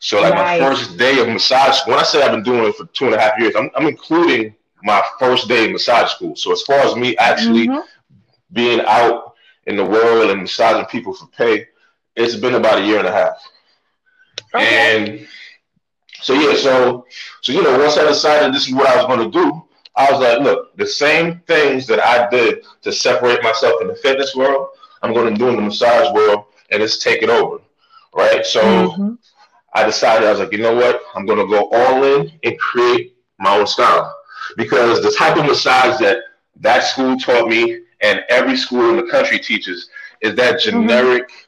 So 0.00 0.20
like 0.20 0.34
my 0.34 0.58
first 0.58 0.96
day 0.96 1.20
of 1.20 1.28
massage, 1.28 1.76
school, 1.76 1.92
when 1.92 2.00
I 2.00 2.04
say 2.04 2.22
I've 2.22 2.32
been 2.32 2.42
doing 2.42 2.64
it 2.64 2.74
for 2.74 2.86
two 2.86 3.06
and 3.06 3.14
a 3.14 3.20
half 3.20 3.38
years, 3.38 3.54
I'm, 3.54 3.70
I'm 3.76 3.86
including 3.86 4.54
my 4.82 5.02
first 5.18 5.46
day 5.46 5.66
in 5.66 5.72
massage 5.72 6.10
school. 6.10 6.34
So 6.36 6.52
as 6.52 6.62
far 6.62 6.78
as 6.78 6.96
me 6.96 7.16
actually 7.18 7.68
mm-hmm. 7.68 7.80
being 8.52 8.80
out 8.86 9.34
in 9.66 9.76
the 9.76 9.84
world 9.84 10.30
and 10.30 10.40
massaging 10.40 10.86
people 10.86 11.12
for 11.12 11.26
pay, 11.28 11.66
it's 12.20 12.36
been 12.36 12.54
about 12.54 12.78
a 12.78 12.84
year 12.84 12.98
and 12.98 13.08
a 13.08 13.12
half. 13.12 13.36
Okay. 14.54 15.16
And 15.18 15.28
so 16.20 16.34
yeah, 16.34 16.56
so 16.56 17.06
so 17.40 17.52
you 17.52 17.62
know, 17.62 17.78
once 17.78 17.96
I 17.96 18.04
decided 18.04 18.54
this 18.54 18.68
is 18.68 18.74
what 18.74 18.88
I 18.88 18.96
was 18.96 19.06
going 19.06 19.30
to 19.30 19.38
do, 19.38 19.62
I 19.96 20.10
was 20.10 20.20
like, 20.20 20.40
look, 20.40 20.76
the 20.76 20.86
same 20.86 21.40
things 21.46 21.86
that 21.86 22.00
I 22.00 22.28
did 22.28 22.64
to 22.82 22.92
separate 22.92 23.42
myself 23.42 23.80
in 23.80 23.88
the 23.88 23.96
fitness 23.96 24.34
world, 24.34 24.68
I'm 25.02 25.12
going 25.12 25.32
to 25.32 25.38
do 25.38 25.48
in 25.48 25.56
the 25.56 25.62
massage 25.62 26.12
world, 26.14 26.44
and 26.70 26.82
it's 26.82 26.98
taking 26.98 27.30
over, 27.30 27.58
right? 28.14 28.44
So 28.44 28.62
mm-hmm. 28.62 29.14
I 29.74 29.84
decided 29.84 30.26
I 30.26 30.32
was 30.32 30.40
like, 30.40 30.52
you 30.52 30.58
know 30.58 30.74
what, 30.74 31.02
I'm 31.14 31.26
going 31.26 31.38
to 31.38 31.46
go 31.46 31.68
all 31.70 32.04
in 32.04 32.32
and 32.44 32.58
create 32.58 33.16
my 33.38 33.56
own 33.56 33.66
style 33.66 34.14
because 34.56 35.02
the 35.02 35.12
type 35.12 35.36
of 35.36 35.46
massage 35.46 35.98
that 36.00 36.18
that 36.56 36.80
school 36.84 37.16
taught 37.16 37.48
me 37.48 37.80
and 38.02 38.22
every 38.28 38.56
school 38.56 38.90
in 38.90 38.96
the 38.96 39.10
country 39.10 39.38
teaches 39.38 39.88
is 40.20 40.34
that 40.34 40.56
mm-hmm. 40.56 40.82
generic. 40.82 41.28
Mm-hmm 41.28 41.46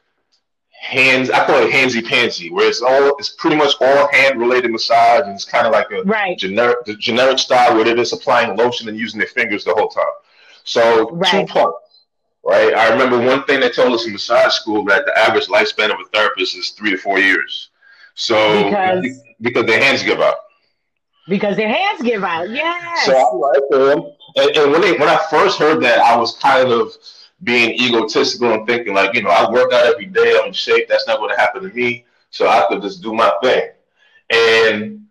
hands. 0.83 1.29
I 1.29 1.45
call 1.45 1.63
it 1.63 1.71
handsy 1.71 2.01
pantsy, 2.01 2.51
where 2.51 2.67
it's 2.67 2.81
all 2.81 3.15
it's 3.17 3.29
pretty 3.29 3.55
much 3.55 3.73
all 3.79 4.11
hand 4.11 4.39
related 4.39 4.71
massage, 4.71 5.21
and 5.21 5.31
it's 5.31 5.45
kind 5.45 5.65
of 5.65 5.71
like 5.71 5.89
a 5.91 6.03
right. 6.03 6.37
generic 6.37 6.83
the 6.85 6.95
generic 6.95 7.39
style 7.39 7.73
where 7.73 7.85
they're 7.85 7.95
just 7.95 8.13
applying 8.13 8.57
lotion 8.57 8.89
and 8.89 8.97
using 8.97 9.17
their 9.17 9.29
fingers 9.29 9.63
the 9.63 9.73
whole 9.73 9.87
time. 9.87 10.03
So 10.65 11.09
right. 11.11 11.47
two 11.47 11.51
parts. 11.51 11.77
Right. 12.45 12.73
I 12.73 12.89
remember 12.89 13.17
one 13.19 13.45
thing 13.45 13.61
they 13.61 13.69
told 13.69 13.93
us 13.93 14.05
in 14.05 14.11
massage 14.11 14.53
school 14.53 14.83
that 14.85 15.05
the 15.05 15.17
average 15.17 15.47
lifespan 15.47 15.85
of 15.85 15.99
a 16.05 16.09
therapist 16.11 16.57
is 16.57 16.71
three 16.71 16.91
to 16.91 16.97
four 16.97 17.17
years. 17.17 17.69
So 18.15 18.65
because, 18.65 19.21
because 19.39 19.65
their 19.65 19.81
hands 19.81 20.03
give 20.03 20.19
out. 20.19 20.35
Because 21.29 21.55
their 21.55 21.69
hands 21.69 22.01
give 22.01 22.21
out, 22.21 22.49
yes. 22.49 23.05
So 23.05 23.15
I'm 23.15 23.39
like, 23.39 23.61
well, 23.69 24.17
And, 24.35 24.57
and 24.57 24.71
when 24.71 24.81
they 24.81 24.91
when 24.93 25.07
I 25.07 25.19
first 25.29 25.57
heard 25.57 25.81
that, 25.83 25.99
I 25.99 26.17
was 26.17 26.37
kind 26.37 26.69
of 26.69 26.91
being 27.43 27.71
egotistical 27.71 28.53
and 28.53 28.65
thinking 28.65 28.93
like, 28.93 29.13
you 29.13 29.21
know, 29.21 29.29
I 29.29 29.49
work 29.51 29.73
out 29.73 29.85
every 29.85 30.05
day, 30.05 30.37
I'm 30.39 30.47
in 30.47 30.53
shape. 30.53 30.87
That's 30.87 31.07
not 31.07 31.17
going 31.17 31.35
to 31.35 31.39
happen 31.39 31.63
to 31.63 31.69
me, 31.69 32.05
so 32.29 32.47
I 32.47 32.65
could 32.69 32.81
just 32.81 33.01
do 33.01 33.13
my 33.13 33.31
thing. 33.41 33.69
And 34.29 35.05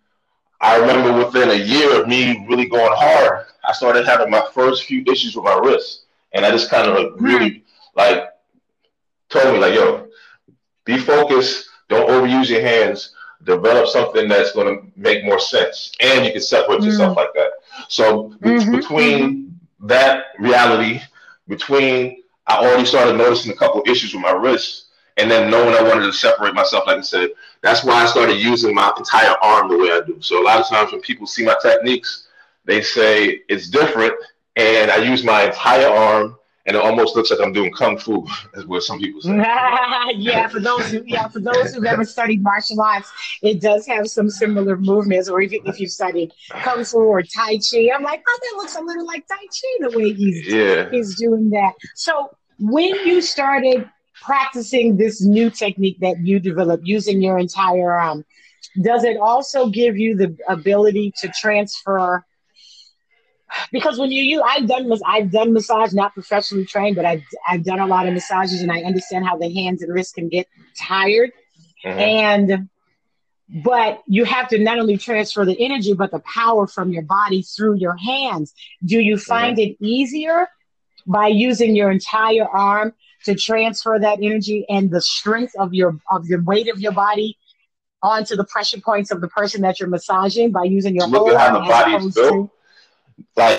I 0.60 0.76
remember 0.76 1.24
within 1.24 1.50
a 1.50 1.54
year 1.54 2.00
of 2.00 2.08
me 2.08 2.46
really 2.48 2.66
going 2.66 2.92
hard, 2.94 3.46
I 3.68 3.72
started 3.72 4.06
having 4.06 4.30
my 4.30 4.44
first 4.52 4.84
few 4.84 5.04
issues 5.06 5.36
with 5.36 5.44
my 5.44 5.58
wrist, 5.58 6.04
and 6.32 6.44
I 6.44 6.50
just 6.50 6.70
kind 6.70 6.88
of 6.88 6.96
like 6.96 7.20
really 7.20 7.64
like 7.94 8.24
told 9.28 9.54
me 9.54 9.60
like, 9.60 9.74
yo, 9.74 10.08
be 10.84 10.98
focused, 10.98 11.68
don't 11.88 12.08
overuse 12.08 12.48
your 12.48 12.62
hands, 12.62 13.14
develop 13.44 13.88
something 13.88 14.28
that's 14.28 14.52
going 14.52 14.78
to 14.78 14.86
make 14.96 15.24
more 15.24 15.38
sense, 15.38 15.92
and 16.00 16.24
you 16.24 16.32
can 16.32 16.40
separate 16.40 16.78
mm-hmm. 16.78 16.86
yourself 16.86 17.16
like 17.16 17.32
that. 17.34 17.50
So 17.88 18.30
mm-hmm. 18.40 18.76
between 18.76 19.60
that 19.80 20.26
reality, 20.38 21.00
between 21.48 22.21
I 22.46 22.58
already 22.58 22.84
started 22.84 23.16
noticing 23.16 23.52
a 23.52 23.56
couple 23.56 23.82
issues 23.86 24.14
with 24.14 24.22
my 24.22 24.32
wrist, 24.32 24.86
and 25.16 25.30
then 25.30 25.50
knowing 25.50 25.74
I 25.74 25.82
wanted 25.82 26.06
to 26.06 26.12
separate 26.12 26.54
myself, 26.54 26.86
like 26.86 26.98
I 26.98 27.02
said, 27.02 27.30
that's 27.60 27.84
why 27.84 28.02
I 28.02 28.06
started 28.06 28.38
using 28.38 28.74
my 28.74 28.92
entire 28.96 29.36
arm 29.42 29.68
the 29.68 29.78
way 29.78 29.90
I 29.90 30.00
do. 30.06 30.16
So 30.20 30.42
a 30.42 30.44
lot 30.44 30.60
of 30.60 30.68
times 30.68 30.92
when 30.92 31.00
people 31.00 31.26
see 31.26 31.44
my 31.44 31.56
techniques, 31.62 32.28
they 32.64 32.80
say 32.80 33.42
it's 33.48 33.68
different, 33.68 34.14
and 34.56 34.90
I 34.90 34.96
use 34.96 35.24
my 35.24 35.44
entire 35.44 35.88
arm 35.88 36.36
and 36.66 36.76
it 36.76 36.82
almost 36.82 37.16
looks 37.16 37.30
like 37.30 37.40
I'm 37.40 37.52
doing 37.52 37.72
kung 37.72 37.98
fu, 37.98 38.26
as 38.54 38.66
what 38.66 38.82
some 38.82 38.98
people 38.98 39.20
say. 39.20 39.36
yeah, 40.16 40.46
for 40.48 40.60
those 40.60 40.90
who 40.90 41.02
yeah 41.06 41.28
for 41.28 41.40
those 41.40 41.74
who've 41.74 41.84
ever 41.84 42.04
studied 42.04 42.42
martial 42.42 42.80
arts, 42.80 43.10
it 43.42 43.60
does 43.60 43.86
have 43.86 44.08
some 44.08 44.30
similar 44.30 44.76
movements. 44.76 45.28
Or 45.28 45.40
if, 45.40 45.52
if 45.52 45.80
you've 45.80 45.90
studied 45.90 46.32
kung 46.50 46.84
fu 46.84 46.98
or 46.98 47.22
tai 47.22 47.58
chi, 47.58 47.90
I'm 47.94 48.02
like, 48.02 48.22
oh, 48.26 48.38
that 48.42 48.56
looks 48.56 48.76
a 48.76 48.80
little 48.80 49.06
like 49.06 49.26
tai 49.26 49.34
chi 49.36 49.88
the 49.88 49.98
way 49.98 50.12
he's 50.12 50.46
yeah. 50.46 50.88
he's 50.90 51.16
doing 51.16 51.50
that. 51.50 51.72
So 51.94 52.30
when 52.58 52.94
you 53.06 53.20
started 53.20 53.88
practicing 54.22 54.96
this 54.96 55.20
new 55.20 55.50
technique 55.50 55.98
that 56.00 56.24
you 56.24 56.38
developed 56.38 56.86
using 56.86 57.20
your 57.20 57.38
entire 57.38 57.92
arm, 57.92 58.24
does 58.80 59.02
it 59.02 59.16
also 59.16 59.68
give 59.68 59.98
you 59.98 60.16
the 60.16 60.36
ability 60.48 61.12
to 61.20 61.32
transfer? 61.40 62.24
Because 63.70 63.98
when 63.98 64.10
you 64.10 64.22
use 64.22 64.42
I've 64.44 64.66
done 64.66 64.90
I've 65.06 65.30
done 65.30 65.52
massage, 65.52 65.92
not 65.92 66.14
professionally 66.14 66.64
trained, 66.64 66.96
but 66.96 67.04
I've 67.04 67.22
I've 67.48 67.64
done 67.64 67.80
a 67.80 67.86
lot 67.86 68.06
of 68.06 68.14
massages 68.14 68.60
and 68.60 68.70
I 68.70 68.82
understand 68.82 69.24
how 69.24 69.36
the 69.36 69.52
hands 69.52 69.82
and 69.82 69.92
wrists 69.92 70.12
can 70.12 70.28
get 70.28 70.46
tired. 70.78 71.32
Mm-hmm. 71.84 71.98
And 71.98 72.68
but 73.64 74.02
you 74.06 74.24
have 74.24 74.48
to 74.48 74.58
not 74.58 74.78
only 74.78 74.96
transfer 74.96 75.44
the 75.44 75.62
energy 75.62 75.92
but 75.94 76.10
the 76.10 76.20
power 76.20 76.66
from 76.66 76.90
your 76.90 77.02
body 77.02 77.42
through 77.42 77.74
your 77.76 77.96
hands. 77.96 78.54
Do 78.84 78.98
you 78.98 79.16
mm-hmm. 79.16 79.22
find 79.22 79.56
mm-hmm. 79.58 79.72
it 79.72 79.86
easier 79.86 80.48
by 81.06 81.28
using 81.28 81.74
your 81.74 81.90
entire 81.90 82.48
arm 82.48 82.94
to 83.24 83.34
transfer 83.34 83.98
that 84.00 84.18
energy 84.22 84.64
and 84.68 84.90
the 84.90 85.00
strength 85.00 85.52
of 85.58 85.74
your 85.74 85.98
of 86.10 86.26
the 86.26 86.36
weight 86.36 86.68
of 86.68 86.80
your 86.80 86.92
body 86.92 87.38
onto 88.02 88.34
the 88.34 88.44
pressure 88.44 88.80
points 88.80 89.10
of 89.10 89.20
the 89.20 89.28
person 89.28 89.62
that 89.62 89.78
you're 89.78 89.88
massaging 89.88 90.50
by 90.50 90.64
using 90.64 90.94
your 90.94 91.06
Look 91.06 91.28
whole 91.28 91.36
at 91.36 91.50
how 91.50 91.98
the 91.98 92.12
built. 92.14 92.50
Like 93.36 93.58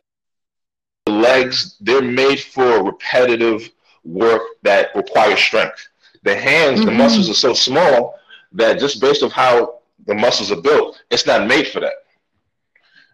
legs, 1.07 1.77
they're 1.81 2.01
made 2.01 2.39
for 2.39 2.83
repetitive 2.83 3.69
work 4.03 4.41
that 4.63 4.89
requires 4.95 5.39
strength. 5.39 5.87
The 6.23 6.35
hands, 6.35 6.79
mm-hmm. 6.79 6.89
the 6.89 6.91
muscles 6.93 7.29
are 7.29 7.35
so 7.35 7.53
small 7.53 8.15
that 8.53 8.79
just 8.79 9.01
based 9.01 9.23
on 9.23 9.29
how 9.29 9.79
the 10.05 10.13
muscles 10.13 10.51
are 10.51 10.61
built, 10.61 11.01
it's 11.09 11.25
not 11.25 11.47
made 11.47 11.67
for 11.67 11.79
that. 11.79 11.93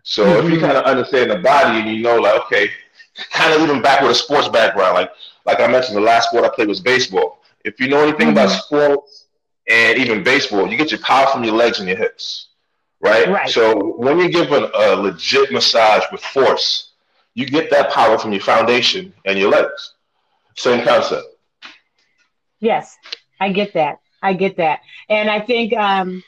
So 0.03 0.25
mm-hmm. 0.25 0.37
if 0.37 0.43
you 0.45 0.57
mm-hmm. 0.57 0.65
kind 0.65 0.77
of 0.77 0.85
understand 0.85 1.31
the 1.31 1.39
body 1.39 1.79
and 1.79 1.89
you 1.89 2.01
know, 2.01 2.17
like, 2.17 2.41
okay, 2.45 2.69
kind 3.31 3.53
of 3.53 3.61
even 3.61 3.81
back 3.81 4.01
with 4.01 4.11
a 4.11 4.15
sports 4.15 4.47
background, 4.47 4.95
like 4.95 5.11
like 5.45 5.59
I 5.59 5.67
mentioned, 5.67 5.97
the 5.97 6.01
last 6.01 6.29
sport 6.29 6.45
I 6.45 6.49
played 6.49 6.67
was 6.67 6.79
baseball. 6.79 7.41
If 7.65 7.79
you 7.79 7.87
know 7.87 8.01
anything 8.01 8.27
mm-hmm. 8.27 8.37
about 8.37 8.49
sports 8.49 9.25
and 9.67 9.97
even 9.97 10.23
baseball, 10.23 10.69
you 10.69 10.77
get 10.77 10.91
your 10.91 10.99
power 10.99 11.27
from 11.27 11.43
your 11.43 11.55
legs 11.55 11.79
and 11.79 11.87
your 11.87 11.97
hips 11.97 12.48
right? 13.01 13.27
Right. 13.29 13.49
So 13.49 13.93
when 13.97 14.19
you 14.19 14.29
give 14.29 14.51
a, 14.51 14.69
a 14.73 14.95
legit 14.95 15.51
massage 15.51 16.03
with 16.11 16.21
force, 16.21 16.91
you 17.33 17.45
get 17.45 17.69
that 17.71 17.91
power 17.91 18.17
from 18.17 18.31
your 18.31 18.41
foundation 18.41 19.13
and 19.25 19.37
your 19.37 19.49
legs. 19.51 19.93
Same 20.55 20.83
concept. 20.85 21.25
Yes, 22.59 22.97
I 23.39 23.51
get 23.51 23.73
that. 23.73 23.99
I 24.21 24.33
get 24.33 24.57
that, 24.57 24.81
and 25.07 25.29
I 25.29 25.39
think 25.39 25.71
um, 25.73 26.21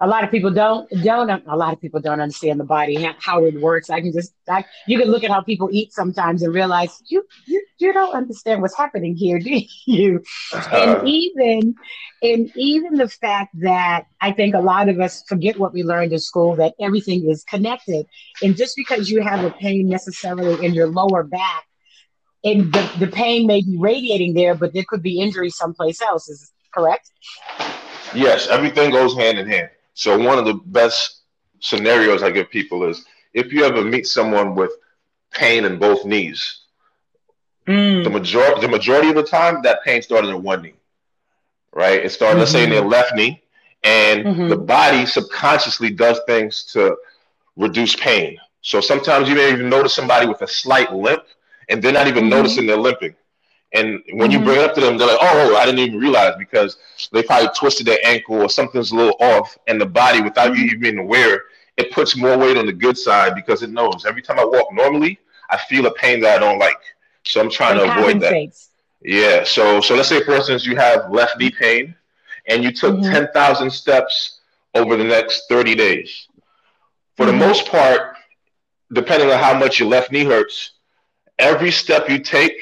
a 0.00 0.06
lot 0.06 0.24
of 0.24 0.30
people 0.30 0.50
don't 0.50 0.88
don't 1.02 1.30
a 1.46 1.56
lot 1.56 1.74
of 1.74 1.80
people 1.80 2.00
don't 2.00 2.20
understand 2.20 2.58
the 2.58 2.64
body 2.64 3.06
how 3.18 3.44
it 3.44 3.60
works. 3.60 3.90
I 3.90 4.00
can 4.00 4.12
just 4.12 4.32
I, 4.48 4.64
you 4.86 4.98
can 4.98 5.08
look 5.10 5.24
at 5.24 5.30
how 5.30 5.42
people 5.42 5.68
eat 5.70 5.92
sometimes 5.92 6.42
and 6.42 6.54
realize 6.54 7.02
you 7.08 7.22
you, 7.46 7.64
you 7.78 7.92
don't 7.92 8.14
understand 8.14 8.62
what's 8.62 8.76
happening 8.76 9.14
here 9.14 9.38
do 9.38 9.60
you? 9.86 10.22
Uh-huh. 10.52 10.76
and 10.76 11.08
even 11.08 11.74
and 12.22 12.50
even 12.56 12.94
the 12.94 13.08
fact 13.08 13.54
that 13.60 14.06
i 14.20 14.32
think 14.32 14.54
a 14.54 14.60
lot 14.60 14.88
of 14.88 15.00
us 15.00 15.22
forget 15.28 15.58
what 15.58 15.72
we 15.72 15.82
learned 15.82 16.12
in 16.12 16.18
school 16.18 16.56
that 16.56 16.74
everything 16.80 17.28
is 17.28 17.44
connected. 17.44 18.06
And 18.42 18.56
just 18.56 18.76
because 18.76 19.10
you 19.10 19.22
have 19.22 19.44
a 19.44 19.50
pain 19.50 19.88
necessarily 19.88 20.64
in 20.64 20.72
your 20.72 20.88
lower 20.88 21.22
back 21.24 21.64
and 22.42 22.72
the, 22.72 22.90
the 23.00 23.06
pain 23.06 23.46
may 23.46 23.60
be 23.60 23.76
radiating 23.78 24.32
there 24.32 24.54
but 24.54 24.72
there 24.72 24.84
could 24.88 25.02
be 25.02 25.20
injury 25.20 25.50
someplace 25.50 26.00
else 26.00 26.28
is 26.30 26.52
correct? 26.72 27.10
Yes 28.14 28.48
everything 28.48 28.92
goes 28.92 29.14
hand 29.14 29.38
in 29.38 29.46
hand 29.46 29.70
so 30.00 30.16
one 30.16 30.38
of 30.38 30.46
the 30.46 30.54
best 30.54 31.24
scenarios 31.60 32.22
I 32.22 32.30
give 32.30 32.48
people 32.48 32.84
is 32.84 33.04
if 33.34 33.52
you 33.52 33.64
ever 33.64 33.84
meet 33.84 34.06
someone 34.06 34.54
with 34.54 34.70
pain 35.30 35.66
in 35.66 35.78
both 35.78 36.06
knees, 36.06 36.60
mm. 37.66 38.02
the 38.02 38.08
majority 38.08 38.62
the 38.62 38.68
majority 38.68 39.10
of 39.10 39.14
the 39.14 39.22
time 39.22 39.60
that 39.60 39.84
pain 39.84 40.00
started 40.00 40.28
in 40.28 40.42
one 40.42 40.62
knee. 40.62 40.72
Right? 41.74 42.02
It 42.02 42.12
started, 42.12 42.32
mm-hmm. 42.32 42.40
let's 42.40 42.50
say, 42.50 42.64
in 42.64 42.70
their 42.70 42.80
mm-hmm. 42.80 42.88
left 42.88 43.14
knee, 43.14 43.42
and 43.84 44.24
mm-hmm. 44.24 44.48
the 44.48 44.56
body 44.56 45.04
subconsciously 45.04 45.90
does 45.90 46.18
things 46.26 46.64
to 46.72 46.96
reduce 47.56 47.94
pain. 47.94 48.38
So 48.62 48.80
sometimes 48.80 49.28
you 49.28 49.34
may 49.34 49.52
even 49.52 49.68
notice 49.68 49.94
somebody 49.94 50.26
with 50.26 50.40
a 50.40 50.48
slight 50.48 50.94
limp, 50.94 51.24
and 51.68 51.82
they're 51.82 51.92
not 51.92 52.06
even 52.06 52.24
mm-hmm. 52.24 52.30
noticing 52.30 52.66
they're 52.66 52.78
limping. 52.78 53.14
And 53.72 54.02
when 54.12 54.30
mm-hmm. 54.30 54.40
you 54.40 54.44
bring 54.44 54.60
it 54.60 54.64
up 54.64 54.74
to 54.74 54.80
them, 54.80 54.98
they're 54.98 55.06
like, 55.06 55.18
"Oh, 55.20 55.56
I 55.56 55.64
didn't 55.64 55.80
even 55.80 55.98
realize," 55.98 56.34
because 56.38 56.78
they 57.12 57.22
probably 57.22 57.50
twisted 57.56 57.86
their 57.86 57.98
ankle 58.04 58.42
or 58.42 58.48
something's 58.48 58.90
a 58.90 58.96
little 58.96 59.16
off, 59.20 59.56
and 59.68 59.80
the 59.80 59.86
body, 59.86 60.20
without 60.20 60.56
you 60.56 60.64
even 60.64 60.80
being 60.80 60.98
aware, 60.98 61.44
it 61.76 61.92
puts 61.92 62.16
more 62.16 62.36
weight 62.36 62.56
on 62.56 62.66
the 62.66 62.72
good 62.72 62.98
side 62.98 63.34
because 63.34 63.62
it 63.62 63.70
knows 63.70 64.04
every 64.06 64.22
time 64.22 64.38
I 64.38 64.44
walk 64.44 64.72
normally, 64.72 65.18
I 65.50 65.56
feel 65.56 65.86
a 65.86 65.94
pain 65.94 66.20
that 66.20 66.36
I 66.36 66.38
don't 66.38 66.58
like. 66.58 66.80
So 67.24 67.40
I'm 67.40 67.50
trying 67.50 67.76
it 67.76 67.86
to 67.86 67.98
avoid 67.98 68.20
that. 68.20 68.52
Yeah. 69.02 69.44
So 69.44 69.80
so 69.80 69.94
let's 69.94 70.08
say, 70.08 70.22
for 70.22 70.34
instance, 70.34 70.66
you 70.66 70.76
have 70.76 71.10
left 71.10 71.38
knee 71.38 71.50
pain, 71.50 71.94
and 72.48 72.64
you 72.64 72.72
took 72.72 72.96
mm-hmm. 72.96 73.32
thousand 73.32 73.70
steps 73.70 74.40
over 74.74 74.96
the 74.96 75.04
next 75.04 75.44
thirty 75.48 75.76
days. 75.76 76.26
For 77.16 77.26
mm-hmm. 77.26 77.38
the 77.38 77.46
most 77.46 77.66
part, 77.68 78.16
depending 78.92 79.30
on 79.30 79.38
how 79.38 79.56
much 79.56 79.78
your 79.78 79.88
left 79.88 80.10
knee 80.10 80.24
hurts, 80.24 80.72
every 81.38 81.70
step 81.70 82.08
you 82.08 82.18
take 82.18 82.54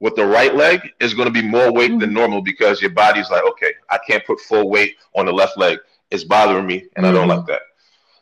with 0.00 0.14
the 0.14 0.24
right 0.24 0.54
leg 0.54 0.92
is 1.00 1.14
going 1.14 1.26
to 1.26 1.32
be 1.32 1.46
more 1.46 1.72
weight 1.72 1.90
mm-hmm. 1.90 2.00
than 2.00 2.12
normal 2.12 2.40
because 2.40 2.80
your 2.80 2.90
body's 2.90 3.30
like, 3.30 3.42
okay, 3.44 3.72
I 3.90 3.98
can't 4.06 4.24
put 4.24 4.40
full 4.40 4.70
weight 4.70 4.96
on 5.16 5.26
the 5.26 5.32
left 5.32 5.58
leg. 5.58 5.78
It's 6.10 6.24
bothering 6.24 6.66
me, 6.66 6.86
and 6.96 7.04
mm-hmm. 7.04 7.04
I 7.04 7.10
don't 7.12 7.28
mm-hmm. 7.28 7.38
like 7.38 7.46
that. 7.46 7.62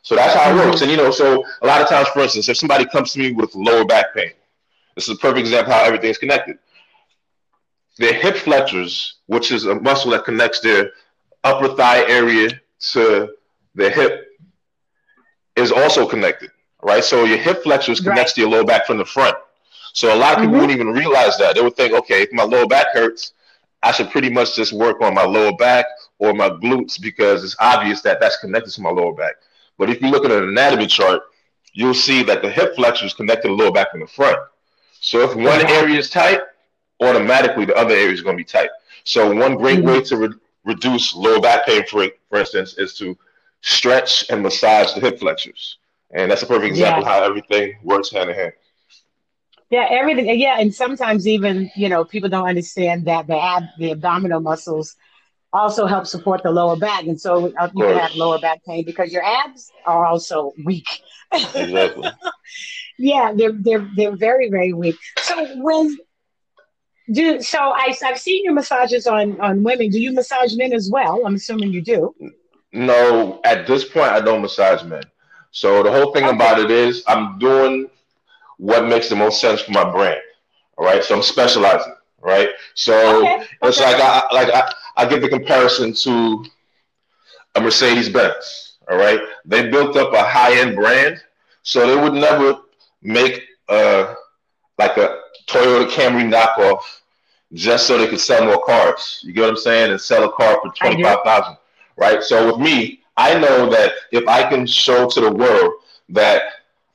So 0.01 0.15
that's 0.15 0.33
how 0.33 0.51
it 0.51 0.55
works. 0.55 0.81
And 0.81 0.89
you 0.89 0.97
know, 0.97 1.11
so 1.11 1.43
a 1.61 1.67
lot 1.67 1.81
of 1.81 1.89
times, 1.89 2.07
for 2.09 2.21
instance, 2.21 2.47
if 2.49 2.57
somebody 2.57 2.85
comes 2.85 3.13
to 3.13 3.19
me 3.19 3.33
with 3.33 3.53
lower 3.55 3.85
back 3.85 4.13
pain, 4.15 4.31
this 4.95 5.07
is 5.07 5.15
a 5.15 5.19
perfect 5.19 5.39
example 5.39 5.73
how 5.73 5.83
everything's 5.83 6.17
connected. 6.17 6.57
Their 7.97 8.13
hip 8.13 8.37
flexors, 8.37 9.17
which 9.25 9.51
is 9.51 9.65
a 9.65 9.75
muscle 9.75 10.11
that 10.11 10.23
connects 10.23 10.59
their 10.59 10.91
upper 11.43 11.69
thigh 11.75 12.07
area 12.07 12.49
to 12.91 13.33
the 13.75 13.89
hip, 13.89 14.27
is 15.55 15.71
also 15.71 16.07
connected. 16.07 16.51
Right. 16.81 17.03
So 17.03 17.25
your 17.25 17.37
hip 17.37 17.63
flexors 17.63 17.99
connects 17.99 18.31
right. 18.31 18.35
to 18.35 18.41
your 18.41 18.49
lower 18.49 18.63
back 18.63 18.85
from 18.85 18.97
the 18.97 19.05
front. 19.05 19.35
So 19.97 20.13
a 20.13 20.15
lot 20.15 20.33
of 20.33 20.41
people 20.41 20.51
mm-hmm. 20.51 20.61
wouldn't 20.61 20.79
even 20.79 20.93
realize 20.93 21.39
that. 21.39 21.55
They 21.55 21.61
would 21.63 21.75
think, 21.75 21.91
okay, 21.91 22.21
if 22.21 22.31
my 22.31 22.43
lower 22.43 22.67
back 22.67 22.93
hurts, 22.93 23.33
I 23.81 23.91
should 23.91 24.11
pretty 24.11 24.29
much 24.29 24.55
just 24.55 24.71
work 24.71 25.01
on 25.01 25.15
my 25.15 25.23
lower 25.23 25.57
back 25.57 25.87
or 26.19 26.35
my 26.35 26.51
glutes 26.51 27.01
because 27.01 27.43
it's 27.43 27.55
obvious 27.59 28.01
that 28.01 28.19
that's 28.19 28.37
connected 28.37 28.69
to 28.73 28.81
my 28.81 28.91
lower 28.91 29.13
back. 29.13 29.37
But 29.79 29.89
if 29.89 29.99
you 29.99 30.09
look 30.11 30.23
at 30.23 30.29
an 30.29 30.49
anatomy 30.49 30.85
chart, 30.85 31.23
you'll 31.73 31.95
see 31.95 32.21
that 32.25 32.43
the 32.43 32.49
hip 32.51 32.75
flexor 32.75 33.07
is 33.07 33.15
connected 33.15 33.47
to 33.47 33.55
the 33.55 33.63
lower 33.63 33.71
back 33.71 33.87
in 33.95 34.01
the 34.01 34.05
front. 34.05 34.37
So 34.99 35.21
if 35.21 35.35
one 35.35 35.65
area 35.65 35.97
is 35.97 36.11
tight, 36.11 36.41
automatically 37.01 37.65
the 37.65 37.75
other 37.75 37.95
area 37.95 38.13
is 38.13 38.21
going 38.21 38.37
to 38.37 38.43
be 38.43 38.45
tight. 38.45 38.69
So 39.03 39.33
one 39.35 39.55
great 39.55 39.79
mm-hmm. 39.79 39.87
way 39.87 40.01
to 40.03 40.17
re- 40.17 40.39
reduce 40.63 41.15
lower 41.15 41.41
back 41.41 41.65
pain, 41.65 41.83
for, 41.87 42.05
for 42.29 42.37
instance, 42.37 42.75
is 42.77 42.95
to 42.99 43.17
stretch 43.61 44.29
and 44.29 44.43
massage 44.43 44.93
the 44.93 44.99
hip 44.99 45.17
flexors. 45.17 45.79
And 46.11 46.29
that's 46.29 46.43
a 46.43 46.45
perfect 46.45 46.69
example 46.69 47.01
yeah. 47.01 47.09
how 47.09 47.23
everything 47.23 47.77
works 47.81 48.11
hand 48.11 48.29
in 48.29 48.35
hand. 48.35 48.53
Yeah, 49.69 49.87
everything. 49.89 50.39
Yeah, 50.39 50.59
and 50.59 50.73
sometimes 50.73 51.27
even 51.27 51.69
you 51.75 51.89
know 51.89 52.05
people 52.05 52.29
don't 52.29 52.47
understand 52.47 53.05
that 53.05 53.27
the 53.27 53.37
ab 53.37 53.63
the 53.77 53.91
abdominal 53.91 54.39
muscles 54.39 54.95
also 55.51 55.85
help 55.85 56.07
support 56.07 56.43
the 56.43 56.51
lower 56.51 56.77
back, 56.77 57.03
and 57.03 57.19
so 57.19 57.53
uh, 57.57 57.69
you 57.73 57.85
can 57.85 57.97
have 57.97 58.15
lower 58.15 58.39
back 58.39 58.63
pain 58.65 58.85
because 58.85 59.11
your 59.11 59.23
abs 59.23 59.71
are 59.85 60.05
also 60.05 60.53
weak. 60.65 60.87
Exactly. 61.33 62.09
yeah, 62.97 63.33
they're 63.35 63.51
they're 63.51 63.89
they're 63.95 64.15
very 64.15 64.49
very 64.49 64.71
weak. 64.71 64.95
So 65.19 65.45
when 65.61 65.97
do 67.11 67.41
so 67.41 67.59
I 67.59 67.93
I've 68.03 68.19
seen 68.19 68.43
your 68.43 68.53
massages 68.53 69.07
on 69.07 69.39
on 69.41 69.63
women. 69.63 69.89
Do 69.89 69.99
you 69.99 70.13
massage 70.13 70.55
men 70.55 70.73
as 70.73 70.89
well? 70.91 71.25
I'm 71.25 71.35
assuming 71.35 71.71
you 71.73 71.81
do. 71.81 72.15
No, 72.73 73.39
at 73.43 73.67
this 73.67 73.83
point 73.83 74.11
I 74.11 74.21
don't 74.21 74.41
massage 74.41 74.83
men. 74.83 75.03
So 75.51 75.83
the 75.83 75.91
whole 75.91 76.13
thing 76.13 76.25
okay. 76.25 76.35
about 76.35 76.59
it 76.59 76.69
is 76.69 77.03
I'm 77.07 77.39
doing 77.39 77.89
what 78.57 78.87
makes 78.87 79.09
the 79.09 79.15
most 79.15 79.39
sense 79.39 79.61
for 79.61 79.71
my 79.71 79.89
brand. 79.89 80.19
All 80.77 80.85
right, 80.85 81.03
so 81.03 81.15
I'm 81.15 81.23
specializing. 81.23 81.93
Right, 82.19 82.49
so 82.73 83.19
okay. 83.19 83.45
it's 83.61 83.79
okay. 83.79 83.93
like 83.93 84.01
I 84.01 84.33
like 84.33 84.49
I, 84.53 84.73
I 84.97 85.05
give 85.05 85.21
the 85.21 85.29
comparison 85.29 85.93
to 85.93 86.43
a 87.55 87.61
Mercedes 87.61 88.09
Benz. 88.09 88.77
All 88.89 88.97
right, 88.97 89.21
they 89.45 89.69
built 89.69 89.95
up 89.95 90.13
a 90.13 90.23
high 90.23 90.59
end 90.59 90.75
brand, 90.75 91.21
so 91.61 91.87
they 91.87 92.01
would 92.01 92.13
never 92.13 92.61
make 93.01 93.43
uh 93.69 94.15
like 94.77 94.97
a 94.97 95.21
Toyota 95.47 95.89
Camry 95.89 96.29
knockoff 96.29 96.81
just 97.53 97.87
so 97.87 97.97
they 97.97 98.07
could 98.07 98.19
sell 98.19 98.45
more 98.45 98.63
cars. 98.63 99.21
You 99.23 99.33
get 99.33 99.41
what 99.41 99.51
I'm 99.51 99.57
saying? 99.57 99.91
And 99.91 100.01
sell 100.01 100.23
a 100.25 100.31
car 100.31 100.59
for 100.61 100.71
twenty 100.73 101.03
five 101.03 101.19
thousand. 101.23 101.57
Right. 101.97 102.21
So 102.23 102.51
with 102.51 102.59
me, 102.59 103.01
I 103.15 103.39
know 103.39 103.69
that 103.69 103.93
if 104.11 104.27
I 104.27 104.47
can 104.49 104.65
show 104.67 105.07
to 105.07 105.21
the 105.21 105.31
world 105.31 105.73
that 106.09 106.43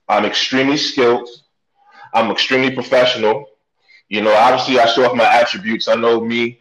I'm 0.09 0.25
extremely 0.25 0.77
skilled, 0.77 1.29
I'm 2.13 2.31
extremely 2.31 2.75
professional. 2.75 3.47
You 4.09 4.23
know, 4.23 4.35
obviously 4.35 4.79
I 4.79 4.87
show 4.87 5.05
off 5.05 5.17
my 5.17 5.25
attributes. 5.25 5.89
I 5.89 5.95
know 5.95 6.21
me 6.21 6.59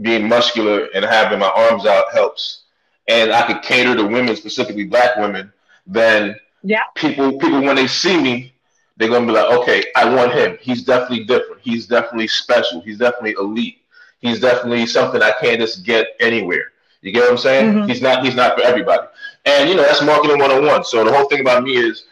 being 0.00 0.28
muscular 0.28 0.88
and 0.94 1.04
having 1.04 1.38
my 1.38 1.50
arms 1.50 1.86
out 1.86 2.12
helps. 2.12 2.62
And 3.08 3.32
I 3.32 3.46
could 3.46 3.62
cater 3.62 3.94
to 3.94 4.04
women, 4.04 4.34
specifically 4.34 4.84
black 4.84 5.16
women, 5.16 5.52
then 5.86 6.36
yeah. 6.62 6.80
people 6.94 7.38
people 7.38 7.60
when 7.60 7.76
they 7.76 7.86
see 7.86 8.18
me, 8.18 8.54
they're 8.96 9.10
gonna 9.10 9.26
be 9.26 9.32
like, 9.32 9.50
okay, 9.58 9.84
I 9.94 10.12
want 10.14 10.32
him. 10.32 10.56
He's 10.60 10.84
definitely 10.84 11.24
different. 11.24 11.60
He's 11.60 11.86
definitely 11.86 12.28
special. 12.28 12.80
He's 12.80 12.98
definitely 12.98 13.32
elite. 13.32 13.78
He's 14.20 14.40
definitely 14.40 14.86
something 14.86 15.20
I 15.20 15.32
can't 15.38 15.60
just 15.60 15.84
get 15.84 16.16
anywhere. 16.20 16.72
You 17.02 17.12
get 17.12 17.24
what 17.24 17.32
I'm 17.32 17.38
saying? 17.38 17.72
Mm-hmm. 17.74 17.88
He's 17.88 18.00
not. 18.00 18.24
He's 18.24 18.34
not 18.34 18.58
for 18.58 18.64
everybody. 18.64 19.06
And 19.44 19.68
you 19.68 19.76
know 19.76 19.82
that's 19.82 20.02
marketing 20.02 20.38
101. 20.38 20.84
So 20.84 21.04
the 21.04 21.12
whole 21.12 21.28
thing 21.28 21.40
about 21.40 21.62
me 21.62 21.76
is, 21.76 22.04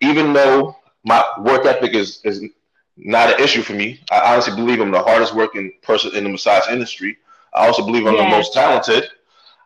even 0.00 0.32
though 0.32 0.76
my 1.04 1.24
work 1.38 1.66
ethic 1.66 1.94
is 1.94 2.20
is 2.24 2.44
not 2.96 3.32
an 3.32 3.40
issue 3.40 3.62
for 3.62 3.72
me, 3.72 4.00
I 4.10 4.32
honestly 4.32 4.54
believe 4.54 4.80
I'm 4.80 4.90
the 4.90 5.02
hardest 5.02 5.34
working 5.34 5.72
person 5.82 6.14
in 6.14 6.24
the 6.24 6.30
massage 6.30 6.68
industry. 6.68 7.16
I 7.54 7.66
also 7.66 7.84
believe 7.84 8.06
I'm 8.06 8.14
yeah. 8.14 8.24
the 8.24 8.36
most 8.36 8.52
talented. 8.52 9.04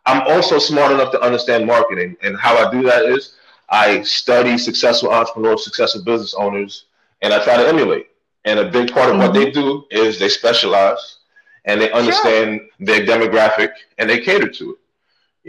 I'm 0.06 0.22
also 0.28 0.58
smart 0.58 0.92
enough 0.92 1.10
to 1.12 1.20
understand 1.20 1.66
marketing, 1.66 2.16
and 2.22 2.36
how 2.38 2.56
I 2.56 2.70
do 2.70 2.82
that 2.82 3.06
is 3.06 3.34
I 3.70 4.02
study 4.02 4.58
successful 4.58 5.10
entrepreneurs, 5.10 5.64
successful 5.64 6.04
business 6.04 6.34
owners, 6.34 6.86
and 7.22 7.32
I 7.32 7.42
try 7.42 7.56
to 7.56 7.66
emulate. 7.66 8.08
And 8.44 8.58
a 8.58 8.70
big 8.70 8.92
part 8.92 9.08
of 9.08 9.16
mm-hmm. 9.16 9.22
what 9.22 9.32
they 9.32 9.50
do 9.50 9.84
is 9.90 10.18
they 10.18 10.28
specialize 10.28 11.18
and 11.64 11.80
they 11.80 11.90
understand 11.92 12.60
sure. 12.60 12.86
their 12.86 13.06
demographic 13.06 13.70
and 13.98 14.08
they 14.08 14.20
cater 14.20 14.48
to 14.48 14.72
it. 14.72 14.78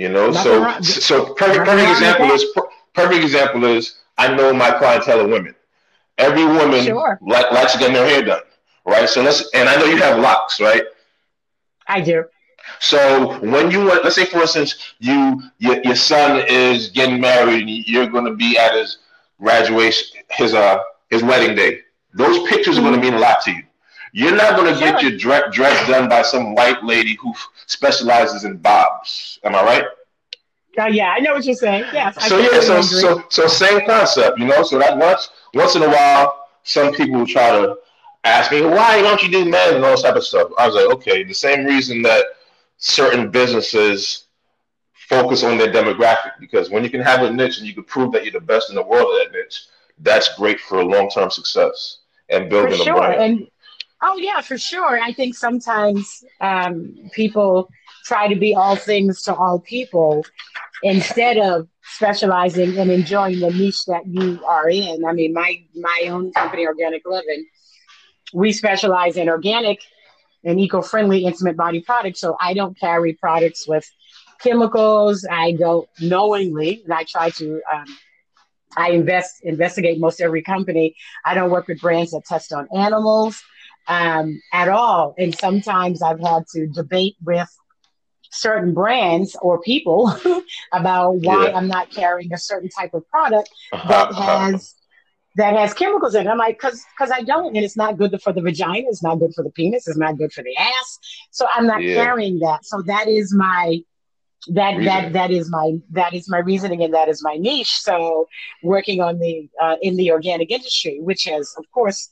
You 0.01 0.09
know, 0.09 0.29
Nothing 0.29 0.83
so 0.83 1.25
so 1.25 1.33
perfect 1.33 1.65
perfect 1.65 1.89
example 1.91 2.31
is 2.31 2.45
perfect 2.93 3.23
example 3.23 3.65
is 3.65 3.95
I 4.17 4.33
know 4.33 4.53
my 4.53 4.71
clientele 4.71 5.21
are 5.21 5.27
women. 5.27 5.55
Every 6.17 6.45
woman 6.45 6.85
sure. 6.85 7.19
like, 7.21 7.51
likes 7.51 7.73
to 7.73 7.79
get 7.79 7.93
their 7.93 8.07
hair 8.07 8.23
done, 8.23 8.41
right? 8.85 9.09
So 9.09 9.21
let's 9.21 9.49
and 9.53 9.67
I 9.67 9.75
know 9.75 9.85
you 9.85 9.97
have 9.97 10.19
locks, 10.19 10.61
right? 10.61 10.83
I 11.87 12.01
do. 12.01 12.25
So 12.79 13.39
when 13.39 13.69
you 13.69 13.85
want, 13.85 14.03
let's 14.03 14.15
say 14.15 14.25
for 14.25 14.41
instance, 14.41 14.93
you 14.99 15.41
your, 15.59 15.81
your 15.83 15.95
son 15.95 16.43
is 16.47 16.89
getting 16.89 17.19
married 17.19 17.61
and 17.61 17.69
you're 17.69 18.07
going 18.07 18.25
to 18.25 18.35
be 18.35 18.57
at 18.57 18.73
his 18.73 18.99
graduation, 19.39 20.21
his 20.31 20.53
uh 20.53 20.79
his 21.09 21.23
wedding 21.23 21.55
day. 21.55 21.81
Those 22.13 22.47
pictures 22.47 22.77
mm-hmm. 22.77 22.85
are 22.85 22.89
going 22.89 23.01
to 23.01 23.11
mean 23.11 23.13
a 23.15 23.19
lot 23.19 23.41
to 23.41 23.51
you. 23.51 23.63
You're 24.13 24.35
not 24.35 24.55
going 24.55 24.73
to 24.73 24.79
sure. 24.79 24.91
get 24.93 25.01
your 25.01 25.17
dress, 25.17 25.53
dress 25.53 25.87
done 25.89 26.07
by 26.07 26.21
some 26.21 26.55
white 26.55 26.81
lady 26.83 27.15
who 27.15 27.33
specializes 27.65 28.45
in 28.45 28.57
bobs. 28.57 29.39
Am 29.43 29.53
I 29.53 29.63
right? 29.63 29.85
Yeah, 30.77 31.13
I 31.15 31.19
know 31.19 31.33
what 31.33 31.45
you're 31.45 31.55
saying. 31.55 31.85
Yes. 31.93 32.27
So 32.27 32.37
yeah, 32.37 32.59
so 32.59 32.81
so 32.81 33.23
so 33.29 33.47
same 33.47 33.85
concept, 33.85 34.39
you 34.39 34.45
know. 34.45 34.63
So 34.63 34.79
that 34.79 34.97
once 34.97 35.29
once 35.53 35.75
in 35.75 35.83
a 35.83 35.89
while, 35.89 36.47
some 36.63 36.93
people 36.93 37.19
will 37.19 37.27
try 37.27 37.51
to 37.51 37.77
ask 38.25 38.51
me, 38.51 38.61
why 38.61 39.01
don't 39.01 39.21
you 39.23 39.29
do 39.29 39.45
men 39.45 39.75
and 39.75 39.85
all 39.85 39.91
this 39.91 40.01
type 40.01 40.15
of 40.15 40.25
stuff. 40.25 40.51
I 40.57 40.65
was 40.65 40.75
like, 40.75 40.89
okay, 40.95 41.23
the 41.23 41.33
same 41.33 41.65
reason 41.65 42.01
that 42.01 42.25
certain 42.77 43.31
businesses 43.31 44.25
focus 44.93 45.43
on 45.43 45.57
their 45.57 45.71
demographic 45.71 46.31
because 46.39 46.69
when 46.69 46.83
you 46.83 46.89
can 46.89 47.01
have 47.01 47.21
a 47.21 47.31
niche 47.31 47.59
and 47.59 47.67
you 47.67 47.73
can 47.73 47.83
prove 47.83 48.11
that 48.11 48.23
you're 48.23 48.33
the 48.33 48.39
best 48.39 48.69
in 48.69 48.75
the 48.75 48.83
world 48.83 49.07
at 49.21 49.31
that 49.31 49.37
niche, 49.37 49.67
that's 49.99 50.35
great 50.35 50.59
for 50.59 50.83
long 50.83 51.09
term 51.09 51.29
success 51.29 51.99
and 52.29 52.49
building 52.49 52.77
sure. 52.83 52.95
a 52.95 52.97
brand. 52.97 53.21
And 53.21 53.47
oh 54.01 54.17
yeah, 54.17 54.41
for 54.41 54.57
sure. 54.57 54.99
I 54.99 55.13
think 55.13 55.35
sometimes 55.35 56.23
um, 56.41 57.09
people 57.13 57.69
try 58.05 58.27
to 58.27 58.35
be 58.35 58.55
all 58.55 58.75
things 58.75 59.23
to 59.23 59.35
all 59.35 59.59
people 59.59 60.25
instead 60.83 61.37
of 61.37 61.67
specializing 61.83 62.77
and 62.77 62.91
enjoying 62.91 63.39
the 63.39 63.51
niche 63.51 63.85
that 63.85 64.05
you 64.05 64.39
are 64.45 64.69
in. 64.69 65.05
I 65.05 65.13
mean, 65.13 65.33
my 65.33 65.63
my 65.75 66.07
own 66.09 66.31
company, 66.31 66.65
Organic 66.67 67.03
Loven, 67.05 67.45
we 68.33 68.51
specialize 68.53 69.17
in 69.17 69.27
organic 69.29 69.79
and 70.43 70.59
eco-friendly 70.59 71.25
intimate 71.25 71.57
body 71.57 71.81
products. 71.81 72.21
So 72.21 72.37
I 72.39 72.53
don't 72.53 72.79
carry 72.79 73.13
products 73.13 73.67
with 73.67 73.89
chemicals. 74.39 75.25
I 75.29 75.53
don't 75.53 75.89
knowingly, 75.99 76.81
and 76.83 76.93
I 76.93 77.03
try 77.03 77.29
to. 77.31 77.61
Um, 77.73 77.85
I 78.77 78.91
invest 78.91 79.41
investigate 79.43 79.99
most 79.99 80.19
every 80.19 80.41
company. 80.41 80.95
I 81.23 81.33
don't 81.33 81.49
work 81.49 81.67
with 81.69 81.79
brands 81.79 82.11
that 82.11 82.25
test 82.25 82.51
on 82.51 82.67
animals 82.75 83.41
um, 83.87 84.41
at 84.51 84.67
all. 84.67 85.15
And 85.17 85.33
sometimes 85.33 86.01
I've 86.01 86.19
had 86.19 86.43
to 86.53 86.67
debate 86.67 87.15
with 87.23 87.49
certain 88.31 88.73
brands 88.73 89.35
or 89.41 89.61
people 89.61 90.13
about 90.73 91.15
why 91.15 91.47
yeah. 91.47 91.57
I'm 91.57 91.67
not 91.67 91.89
carrying 91.91 92.33
a 92.33 92.37
certain 92.37 92.69
type 92.69 92.93
of 92.93 93.07
product 93.09 93.49
that 93.71 94.13
has 94.13 94.75
that 95.37 95.53
has 95.55 95.73
chemicals 95.73 96.15
in 96.15 96.27
it. 96.27 96.29
I'm 96.29 96.37
like, 96.37 96.57
because 96.57 96.83
because 96.97 97.11
I 97.11 97.21
don't, 97.21 97.55
and 97.55 97.57
it's 97.57 97.77
not 97.77 97.97
good 97.97 98.19
for 98.21 98.31
the 98.31 98.41
vagina, 98.41 98.87
it's 98.87 99.03
not 99.03 99.19
good 99.19 99.33
for 99.33 99.43
the 99.43 99.49
penis, 99.51 99.87
it's 99.87 99.97
not 99.97 100.17
good 100.17 100.31
for 100.31 100.43
the 100.43 100.55
ass. 100.57 100.99
So 101.31 101.45
I'm 101.53 101.67
not 101.67 101.83
yeah. 101.83 101.95
carrying 101.95 102.39
that. 102.39 102.65
So 102.65 102.81
that 102.83 103.07
is 103.07 103.33
my 103.33 103.79
that 104.49 104.83
that 104.83 105.13
that 105.13 105.31
is 105.31 105.49
my 105.49 105.73
that 105.91 106.13
is 106.13 106.29
my 106.29 106.39
reasoning 106.39 106.83
and 106.83 106.93
that 106.93 107.09
is 107.09 107.21
my 107.23 107.35
niche. 107.35 107.71
So 107.71 108.27
working 108.63 109.01
on 109.01 109.19
the 109.19 109.49
uh, 109.61 109.75
in 109.81 109.97
the 109.97 110.11
organic 110.11 110.51
industry, 110.51 110.99
which 111.01 111.25
has 111.25 111.53
of 111.57 111.65
course 111.73 112.11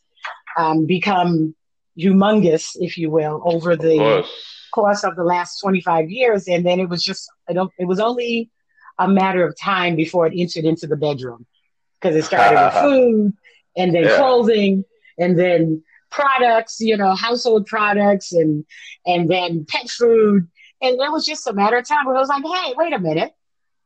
um, 0.57 0.85
become 0.85 1.55
humongous, 1.97 2.71
if 2.75 2.97
you 2.97 3.09
will, 3.09 3.41
over 3.45 3.75
the 3.75 4.25
course 4.73 5.03
of 5.03 5.15
the 5.15 5.23
last 5.23 5.59
25 5.59 6.09
years, 6.09 6.47
and 6.47 6.65
then 6.65 6.79
it 6.79 6.89
was 6.89 7.03
just 7.03 7.29
it 7.47 7.87
was 7.87 7.99
only 7.99 8.49
a 8.99 9.07
matter 9.07 9.45
of 9.47 9.57
time 9.57 9.95
before 9.95 10.27
it 10.27 10.33
entered 10.35 10.65
into 10.65 10.87
the 10.87 10.97
bedroom 10.97 11.45
because 11.99 12.15
it 12.15 12.23
started 12.23 12.59
with 12.59 12.73
food 12.83 13.33
and 13.77 13.95
then 13.95 14.03
yeah. 14.03 14.17
clothing 14.17 14.83
and 15.17 15.37
then 15.37 15.83
products, 16.09 16.79
you 16.79 16.97
know, 16.97 17.15
household 17.15 17.65
products 17.65 18.33
and 18.33 18.65
and 19.05 19.29
then 19.29 19.65
pet 19.67 19.89
food. 19.89 20.47
And 20.81 20.99
it 20.99 21.11
was 21.11 21.25
just 21.25 21.47
a 21.47 21.53
matter 21.53 21.77
of 21.77 21.87
time 21.87 22.05
where 22.05 22.15
I 22.15 22.19
was 22.19 22.29
like, 22.29 22.43
hey, 22.43 22.73
wait 22.75 22.93
a 22.93 22.99
minute. 22.99 23.33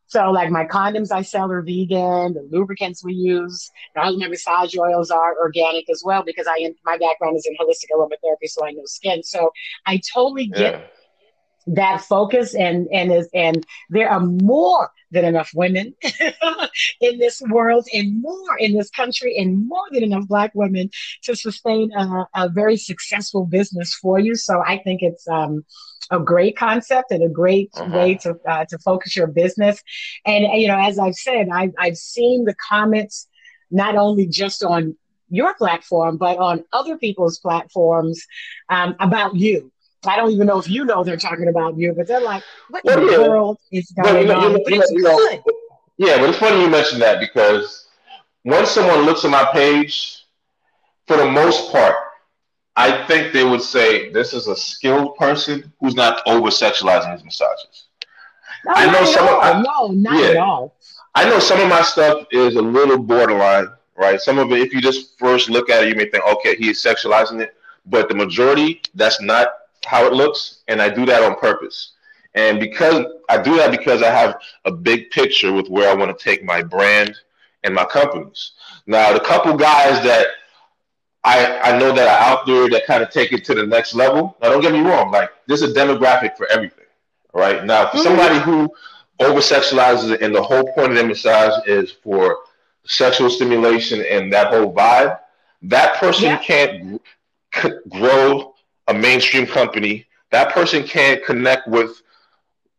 So 0.08 0.32
like 0.32 0.50
my 0.50 0.66
condoms 0.66 1.12
I 1.12 1.22
sell 1.22 1.52
are 1.52 1.62
vegan, 1.62 2.34
the 2.34 2.48
lubricants 2.50 3.04
we 3.04 3.14
use, 3.14 3.70
all 3.96 4.18
my 4.18 4.28
massage 4.28 4.76
oils 4.78 5.12
are 5.12 5.38
organic 5.38 5.90
as 5.90 6.02
well 6.04 6.24
because 6.24 6.48
I 6.50 6.74
my 6.86 6.98
background 6.98 7.38
is 7.38 7.46
in 7.46 7.56
holistic 7.56 7.96
aromatherapy, 7.96 8.48
so 8.48 8.66
I 8.66 8.72
know 8.72 8.86
skin. 8.86 9.22
So 9.24 9.52
I 9.86 10.02
totally 10.14 10.48
get 10.48 10.76
yeah 10.76 10.82
that 11.68 12.02
focus 12.02 12.56
and 12.56 12.88
and 12.92 13.12
is 13.12 13.30
and 13.34 13.66
there 13.90 14.10
are 14.10 14.22
more 14.22 14.90
than 15.12 15.26
enough 15.26 15.52
women 15.54 15.94
in 17.02 17.18
this 17.18 17.42
world 17.50 17.88
and 17.94 18.22
more 18.22 18.58
in 18.58 18.78
this 18.78 18.90
country 18.90 19.38
and 19.38 19.68
more 19.68 19.86
than 19.92 20.04
enough 20.04 20.28
black 20.28 20.52
women 20.54 20.90
to 21.24 21.36
sustain 21.36 21.92
a, 21.94 22.28
a 22.36 22.50
very 22.50 22.76
successful 22.76 23.46
business 23.46 23.94
for 23.96 24.20
you. 24.20 24.36
So 24.36 24.64
i 24.66 24.78
think 24.78 25.02
it's 25.02 25.28
um, 25.28 25.66
a 26.10 26.20
great 26.20 26.58
concept 26.58 27.12
and 27.12 27.24
a 27.24 27.30
great 27.30 27.70
uh-huh. 27.76 27.98
way 27.98 28.16
to 28.16 28.38
uh, 28.48 28.66
to 28.66 28.78
focus 28.80 29.16
your 29.16 29.28
business. 29.28 29.82
And 30.26 30.46
you 30.62 30.68
know 30.68 30.80
as 30.80 30.98
i've 30.98 31.16
said 31.16 31.50
I've, 31.52 31.74
I've 31.78 31.98
seen 31.98 32.46
the 32.46 32.56
comments 32.56 33.28
not 33.70 33.96
only 33.98 34.26
just 34.28 34.64
on 34.64 34.96
your 35.30 35.54
platform 35.56 36.16
but 36.16 36.38
on 36.38 36.64
other 36.72 36.98
people's 36.98 37.38
platforms 37.40 38.26
um, 38.70 38.96
about 39.00 39.36
you 39.36 39.72
I 40.08 40.16
don't 40.16 40.32
even 40.32 40.48
know 40.48 40.60
if 40.60 40.70
you 40.70 40.86
know 40.86 41.04
they're 41.04 41.18
talking 41.18 41.48
about 41.48 41.78
you, 41.78 41.94
but 41.94 42.08
they're 42.08 42.22
like, 42.22 42.44
what 42.70 42.84
well, 42.84 43.00
in 43.00 43.08
the 43.08 43.30
world 43.30 43.58
is 43.72 43.92
going 43.92 44.30
on? 44.32 44.54
but 44.54 44.74
it's 44.74 44.92
good. 44.92 45.42
Yeah, 45.98 46.18
but 46.20 46.30
it's 46.30 46.38
funny 46.38 46.62
you 46.62 46.70
mentioned 46.70 47.02
that 47.02 47.20
because 47.20 47.88
once 48.44 48.70
someone 48.70 49.02
looks 49.02 49.26
at 49.26 49.32
my 49.32 49.46
page, 49.52 50.26
for 51.08 51.18
the 51.18 51.26
most 51.26 51.72
part, 51.72 51.96
I 52.76 53.06
think 53.08 53.34
they 53.34 53.44
would 53.44 53.62
say 53.62 54.12
this 54.12 54.34
is 54.34 54.48
a 54.48 54.56
skilled 54.56 55.16
person 55.16 55.74
who's 55.80 55.96
not 55.96 56.22
over 56.28 56.50
sexualizing 56.50 57.12
his 57.14 57.24
massages. 57.24 57.88
No, 58.66 58.74
I 58.76 58.92
know 58.92 59.06
some. 59.06 59.28
Of, 59.28 59.40
I, 59.42 59.62
no, 59.62 59.88
not 59.88 60.20
yeah, 60.20 60.30
at 60.30 60.38
all. 60.38 60.76
I 61.16 61.28
know 61.28 61.40
some 61.40 61.60
of 61.60 61.70
my 61.70 61.82
stuff 61.82 62.28
is 62.32 62.56
a 62.56 62.62
little 62.62 63.00
borderline, 63.00 63.70
right? 63.96 64.22
Some 64.22 64.38
of 64.38 64.52
it, 64.52 64.60
if 64.60 64.74
you 64.74 64.82
just 64.82 65.18
first 65.18 65.50
look 65.50 65.70
at 65.72 65.84
it, 65.84 65.90
you 65.90 65.96
may 65.96 66.08
think, 66.10 66.24
okay, 66.26 66.56
he 66.56 66.70
is 66.70 66.84
sexualizing 66.84 67.42
it, 67.42 67.56
but 67.88 68.10
the 68.10 68.16
majority, 68.16 68.82
that's 68.94 69.20
not 69.22 69.48
how 69.86 70.06
it 70.06 70.14
looks, 70.14 70.64
and 70.68 70.82
I 70.82 70.90
do 70.90 71.06
that 71.06 71.24
on 71.24 71.36
purpose. 71.36 71.94
And 72.36 72.60
because 72.60 73.06
I 73.30 73.42
do 73.42 73.56
that 73.58 73.72
because 73.72 74.02
I 74.04 74.12
have 74.12 74.40
a 74.66 74.72
big 74.72 75.10
picture 75.10 75.52
with 75.52 75.70
where 75.70 75.90
I 75.90 75.96
want 75.96 76.16
to 76.16 76.24
take 76.24 76.44
my 76.44 76.62
brand 76.62 77.16
and 77.64 77.74
my 77.74 77.86
companies. 77.86 78.52
Now, 78.86 79.12
the 79.12 79.20
couple 79.20 79.56
guys 79.58 80.04
that 80.04 80.28
I, 81.24 81.60
I 81.60 81.80
know 81.80 81.92
that 81.94 82.08
are 82.08 82.32
out 82.32 82.46
there 82.46 82.70
that 82.70 82.86
kind 82.86 83.04
of 83.04 83.10
take 83.10 83.34
it 83.34 83.44
to 83.46 83.56
the 83.56 83.66
next 83.66 83.94
level. 83.94 84.38
Now, 84.42 84.50
don't 84.50 84.62
get 84.62 84.72
me 84.72 84.80
wrong, 84.80 85.12
like 85.12 85.30
there's 85.48 85.64
a 85.64 85.74
demographic 85.74 86.38
for 86.38 86.48
everything, 86.52 86.86
right? 87.34 87.66
Now, 87.66 87.90
for 87.90 87.98
mm-hmm. 87.98 88.04
somebody 88.04 88.40
who 88.40 88.72
over 89.20 89.40
sexualizes 89.40 90.12
it 90.12 90.22
and 90.22 90.34
the 90.34 90.42
whole 90.42 90.64
point 90.74 90.92
of 90.92 90.98
the 90.98 91.04
massage 91.04 91.68
is 91.68 91.92
for 91.92 92.38
sexual 92.86 93.30
stimulation 93.30 94.06
and 94.10 94.32
that 94.32 94.54
whole 94.54 94.74
vibe, 94.74 95.20
that 95.64 95.96
person 95.96 96.26
yeah. 96.26 96.38
can't 96.38 97.02
grow 97.90 98.54
a 98.88 98.94
mainstream 98.94 99.46
company. 99.46 100.06
That 100.32 100.54
person 100.54 100.84
can't 100.84 101.24
connect 101.24 101.68
with 101.68 102.02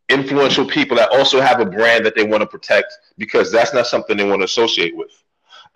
influential 0.09 0.67
people 0.67 0.97
that 0.97 1.11
also 1.11 1.41
have 1.41 1.61
a 1.61 1.67
brand 1.67 2.05
that 2.07 2.15
they 2.15 2.25
want 2.25 2.41
to 2.41 2.47
protect 2.47 2.93
because 3.19 3.53
that's 3.53 3.75
not 3.75 3.87
something 3.87 4.17
they 4.17 4.29
want 4.29 4.41
to 4.41 4.47
associate 4.47 4.97
with. 4.97 5.11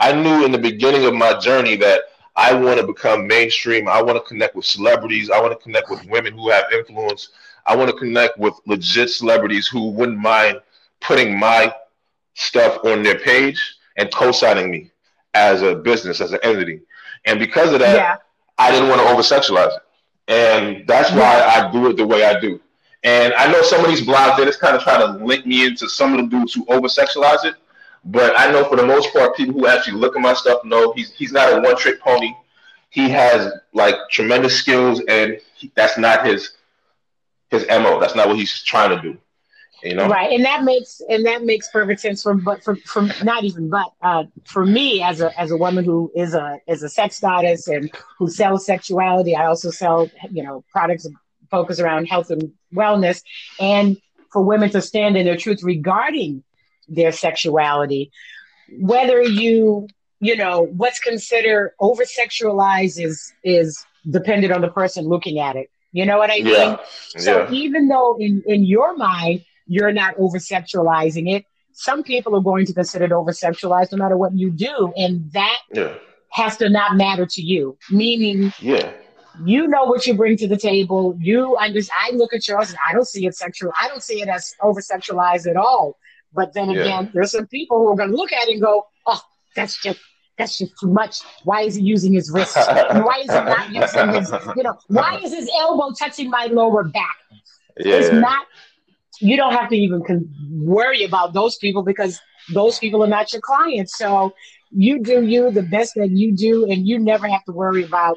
I 0.00 0.12
knew 0.12 0.44
in 0.44 0.52
the 0.52 0.58
beginning 0.58 1.04
of 1.04 1.14
my 1.14 1.38
journey 1.38 1.76
that 1.76 2.02
I 2.34 2.54
want 2.54 2.80
to 2.80 2.86
become 2.86 3.26
mainstream. 3.26 3.88
I 3.88 4.00
want 4.00 4.16
to 4.16 4.24
connect 4.26 4.56
with 4.56 4.64
celebrities. 4.64 5.30
I 5.30 5.40
want 5.40 5.52
to 5.52 5.62
connect 5.62 5.90
with 5.90 6.04
women 6.06 6.32
who 6.32 6.50
have 6.50 6.64
influence. 6.72 7.28
I 7.66 7.76
want 7.76 7.90
to 7.90 7.96
connect 7.96 8.38
with 8.38 8.54
legit 8.66 9.10
celebrities 9.10 9.68
who 9.68 9.90
wouldn't 9.90 10.18
mind 10.18 10.60
putting 11.00 11.38
my 11.38 11.74
stuff 12.34 12.78
on 12.84 13.02
their 13.02 13.18
page 13.18 13.60
and 13.96 14.12
co-signing 14.12 14.70
me 14.70 14.90
as 15.34 15.62
a 15.62 15.74
business, 15.74 16.20
as 16.20 16.32
an 16.32 16.40
entity. 16.42 16.80
And 17.26 17.38
because 17.38 17.72
of 17.72 17.80
that, 17.80 17.96
yeah. 17.96 18.16
I 18.58 18.70
didn't 18.70 18.88
want 18.88 19.00
to 19.00 19.08
over 19.08 19.22
sexualize 19.22 19.76
it. 19.76 19.81
And 20.28 20.86
that's 20.86 21.10
why 21.12 21.42
I 21.42 21.70
do 21.72 21.90
it 21.90 21.96
the 21.96 22.06
way 22.06 22.24
I 22.24 22.38
do. 22.40 22.60
And 23.04 23.34
I 23.34 23.50
know 23.50 23.62
some 23.62 23.84
of 23.84 23.90
these 23.90 24.06
blogs, 24.06 24.36
they 24.36 24.44
just 24.44 24.60
kind 24.60 24.76
of 24.76 24.82
try 24.82 24.98
to 24.98 25.24
link 25.24 25.44
me 25.44 25.66
into 25.66 25.88
some 25.88 26.12
of 26.14 26.20
the 26.20 26.36
dudes 26.36 26.54
who 26.54 26.64
over 26.68 26.86
sexualize 26.86 27.44
it. 27.44 27.56
But 28.04 28.38
I 28.38 28.50
know 28.50 28.64
for 28.64 28.76
the 28.76 28.86
most 28.86 29.12
part, 29.12 29.36
people 29.36 29.54
who 29.54 29.66
actually 29.66 29.98
look 29.98 30.16
at 30.16 30.22
my 30.22 30.34
stuff 30.34 30.64
know 30.64 30.92
he's 30.92 31.12
he's 31.12 31.32
not 31.32 31.52
a 31.52 31.60
one 31.60 31.76
trick 31.76 32.00
pony. 32.00 32.34
He 32.90 33.08
has 33.08 33.52
like 33.72 33.94
tremendous 34.10 34.56
skills, 34.56 35.00
and 35.08 35.38
he, 35.54 35.70
that's 35.74 35.98
not 35.98 36.26
his 36.26 36.54
his 37.50 37.66
mo. 37.68 38.00
That's 38.00 38.14
not 38.14 38.28
what 38.28 38.36
he's 38.36 38.62
trying 38.62 38.90
to 38.90 39.00
do. 39.00 39.18
You 39.82 39.94
know? 39.94 40.08
Right, 40.08 40.30
and 40.32 40.44
that 40.44 40.62
makes 40.62 41.02
and 41.08 41.26
that 41.26 41.44
makes 41.44 41.68
perfect 41.70 42.00
sense 42.00 42.22
from 42.22 42.44
but 42.44 42.62
from 42.62 42.76
from 42.82 43.10
not 43.24 43.42
even 43.42 43.68
but 43.68 43.92
uh, 44.00 44.24
for 44.44 44.64
me 44.64 45.02
as 45.02 45.20
a 45.20 45.38
as 45.38 45.50
a 45.50 45.56
woman 45.56 45.84
who 45.84 46.10
is 46.14 46.34
a 46.34 46.60
is 46.68 46.84
a 46.84 46.88
sex 46.88 47.18
goddess 47.18 47.66
and 47.66 47.90
who 48.18 48.28
sells 48.28 48.64
sexuality, 48.64 49.34
I 49.34 49.46
also 49.46 49.70
sell 49.70 50.08
you 50.30 50.44
know 50.44 50.64
products 50.70 51.08
focus 51.50 51.80
around 51.80 52.06
health 52.06 52.30
and 52.30 52.52
wellness, 52.72 53.22
and 53.58 53.96
for 54.32 54.42
women 54.42 54.70
to 54.70 54.80
stand 54.80 55.16
in 55.16 55.26
their 55.26 55.36
truth 55.36 55.62
regarding 55.64 56.44
their 56.88 57.10
sexuality, 57.10 58.12
whether 58.78 59.20
you 59.20 59.88
you 60.20 60.36
know 60.36 60.62
what's 60.76 61.00
considered 61.00 61.72
over 61.80 62.04
sexualized 62.04 63.04
is 63.04 63.32
is 63.42 63.84
dependent 64.08 64.52
on 64.52 64.60
the 64.60 64.70
person 64.70 65.08
looking 65.08 65.40
at 65.40 65.56
it. 65.56 65.70
You 65.90 66.06
know 66.06 66.18
what 66.18 66.30
I 66.30 66.36
mean? 66.36 66.46
Yeah. 66.46 66.76
So 67.16 67.42
yeah. 67.42 67.50
even 67.50 67.88
though 67.88 68.16
in 68.20 68.44
in 68.46 68.64
your 68.64 68.96
mind 68.96 69.44
you're 69.66 69.92
not 69.92 70.14
over 70.18 70.38
sexualizing 70.38 71.32
it, 71.32 71.44
some 71.72 72.02
people 72.02 72.36
are 72.36 72.42
going 72.42 72.66
to 72.66 72.74
consider 72.74 73.04
it 73.04 73.12
over 73.12 73.32
sexualized 73.32 73.92
no 73.92 73.98
matter 73.98 74.16
what 74.16 74.34
you 74.34 74.50
do, 74.50 74.92
and 74.96 75.30
that 75.32 75.58
yeah. 75.72 75.94
has 76.30 76.56
to 76.58 76.68
not 76.68 76.96
matter 76.96 77.26
to 77.26 77.42
you. 77.42 77.76
Meaning, 77.90 78.52
yeah. 78.60 78.92
You 79.46 79.66
know 79.66 79.84
what 79.84 80.06
you 80.06 80.12
bring 80.12 80.36
to 80.36 80.46
the 80.46 80.58
table. 80.58 81.16
You 81.18 81.56
understand. 81.56 81.98
I 81.98 82.14
look 82.14 82.34
at 82.34 82.46
yours 82.46 82.68
and 82.68 82.78
I 82.86 82.92
don't 82.92 83.08
see 83.08 83.26
it 83.26 83.34
sexual. 83.34 83.72
I 83.80 83.88
don't 83.88 84.02
see 84.02 84.20
it 84.20 84.28
as 84.28 84.54
over 84.60 84.82
sexualized 84.82 85.48
at 85.48 85.56
all. 85.56 85.96
But 86.34 86.52
then 86.52 86.68
again, 86.68 87.04
yeah. 87.04 87.10
there's 87.14 87.32
some 87.32 87.46
people 87.46 87.78
who 87.78 87.88
are 87.88 87.96
going 87.96 88.10
to 88.10 88.16
look 88.16 88.30
at 88.30 88.48
it 88.48 88.52
and 88.52 88.60
go, 88.62 88.86
"Oh, 89.06 89.22
that's 89.56 89.82
just 89.82 89.98
that's 90.38 90.58
just 90.58 90.72
too 90.80 90.88
much. 90.88 91.20
Why 91.44 91.62
is 91.62 91.74
he 91.74 91.82
using 91.82 92.12
his 92.12 92.30
wrist? 92.30 92.56
why 92.56 93.22
is 93.24 93.30
he 93.30 93.36
not 93.36 93.70
using 93.70 94.08
his, 94.14 94.32
you 94.56 94.62
know, 94.62 94.76
why 94.88 95.20
is 95.22 95.32
his 95.32 95.50
elbow 95.58 95.92
touching 95.98 96.30
my 96.30 96.46
lower 96.46 96.84
back? 96.84 97.16
Yeah. 97.78 97.96
It's 97.96 98.12
not, 98.12 98.46
you 99.22 99.36
don't 99.36 99.52
have 99.52 99.68
to 99.70 99.76
even 99.76 100.02
con- 100.04 100.28
worry 100.50 101.04
about 101.04 101.32
those 101.32 101.56
people 101.56 101.82
because 101.82 102.20
those 102.52 102.78
people 102.78 103.02
are 103.04 103.08
not 103.08 103.32
your 103.32 103.40
clients. 103.42 103.96
So 103.96 104.34
you 104.70 105.00
do 105.00 105.22
you 105.22 105.50
the 105.50 105.62
best 105.62 105.94
that 105.96 106.10
you 106.10 106.32
do, 106.32 106.70
and 106.70 106.86
you 106.86 106.98
never 106.98 107.28
have 107.28 107.44
to 107.44 107.52
worry 107.52 107.84
about 107.84 108.16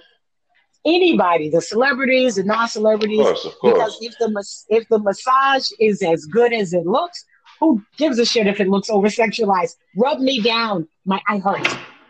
anybody, 0.86 1.50
the 1.50 1.62
celebrities, 1.62 2.36
the 2.36 2.44
non-celebrities. 2.44 3.20
Of 3.20 3.26
course, 3.26 3.46
of 3.46 3.60
course. 3.60 3.74
Because 3.74 3.98
if 4.02 4.18
the 4.18 4.76
if 4.76 4.88
the 4.90 5.00
massage 5.00 5.70
is 5.80 6.02
as 6.02 6.26
good 6.26 6.54
as 6.54 6.74
it 6.74 6.86
looks, 6.86 7.26
who 7.60 7.84
gives 7.98 8.20
a 8.20 8.26
shit 8.26 8.48
if 8.48 8.60
it 8.60 8.68
looks 8.68 8.90
over 8.90 9.08
sexualized? 9.08 9.76
Rub 9.96 10.20
me 10.20 10.42
down. 10.42 10.88
My 11.06 11.22
I 11.28 11.38
hurt. 11.38 11.68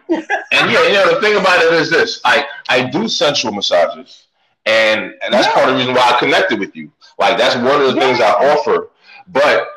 and 0.10 0.72
yeah, 0.72 0.88
you 0.88 0.94
know 0.94 1.16
the 1.16 1.22
thing 1.22 1.36
about 1.36 1.64
it 1.64 1.74
is 1.74 1.90
this: 1.90 2.22
I 2.24 2.46
I 2.70 2.84
do 2.84 3.08
sensual 3.08 3.52
massages, 3.52 4.28
and, 4.66 5.14
and 5.24 5.34
that's 5.34 5.48
yeah. 5.48 5.54
part 5.54 5.70
of 5.70 5.74
the 5.74 5.80
reason 5.80 5.96
why 5.96 6.12
I 6.14 6.20
connected 6.20 6.60
with 6.60 6.76
you. 6.76 6.92
Like 7.18 7.38
that's 7.38 7.56
one 7.56 7.82
of 7.82 7.94
the 7.94 7.96
yeah. 7.96 8.08
things 8.08 8.20
I 8.20 8.32
offer. 8.32 8.90
But 9.28 9.68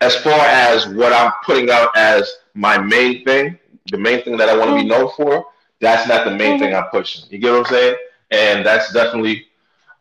as 0.00 0.16
far 0.16 0.40
as 0.46 0.88
what 0.88 1.12
I'm 1.12 1.32
putting 1.44 1.70
out 1.70 1.96
as 1.96 2.30
my 2.54 2.78
main 2.78 3.24
thing, 3.24 3.58
the 3.90 3.98
main 3.98 4.22
thing 4.22 4.36
that 4.36 4.48
I 4.48 4.56
want 4.56 4.70
to 4.70 4.76
mm-hmm. 4.76 4.88
be 4.88 4.88
known 4.88 5.10
for, 5.16 5.46
that's 5.80 6.08
not 6.08 6.24
the 6.24 6.30
main 6.30 6.52
mm-hmm. 6.56 6.64
thing 6.64 6.74
I'm 6.74 6.84
pushing. 6.90 7.24
You 7.30 7.38
get 7.38 7.52
what 7.52 7.60
I'm 7.60 7.64
saying? 7.66 7.96
And 8.30 8.66
that's 8.66 8.92
definitely 8.92 9.46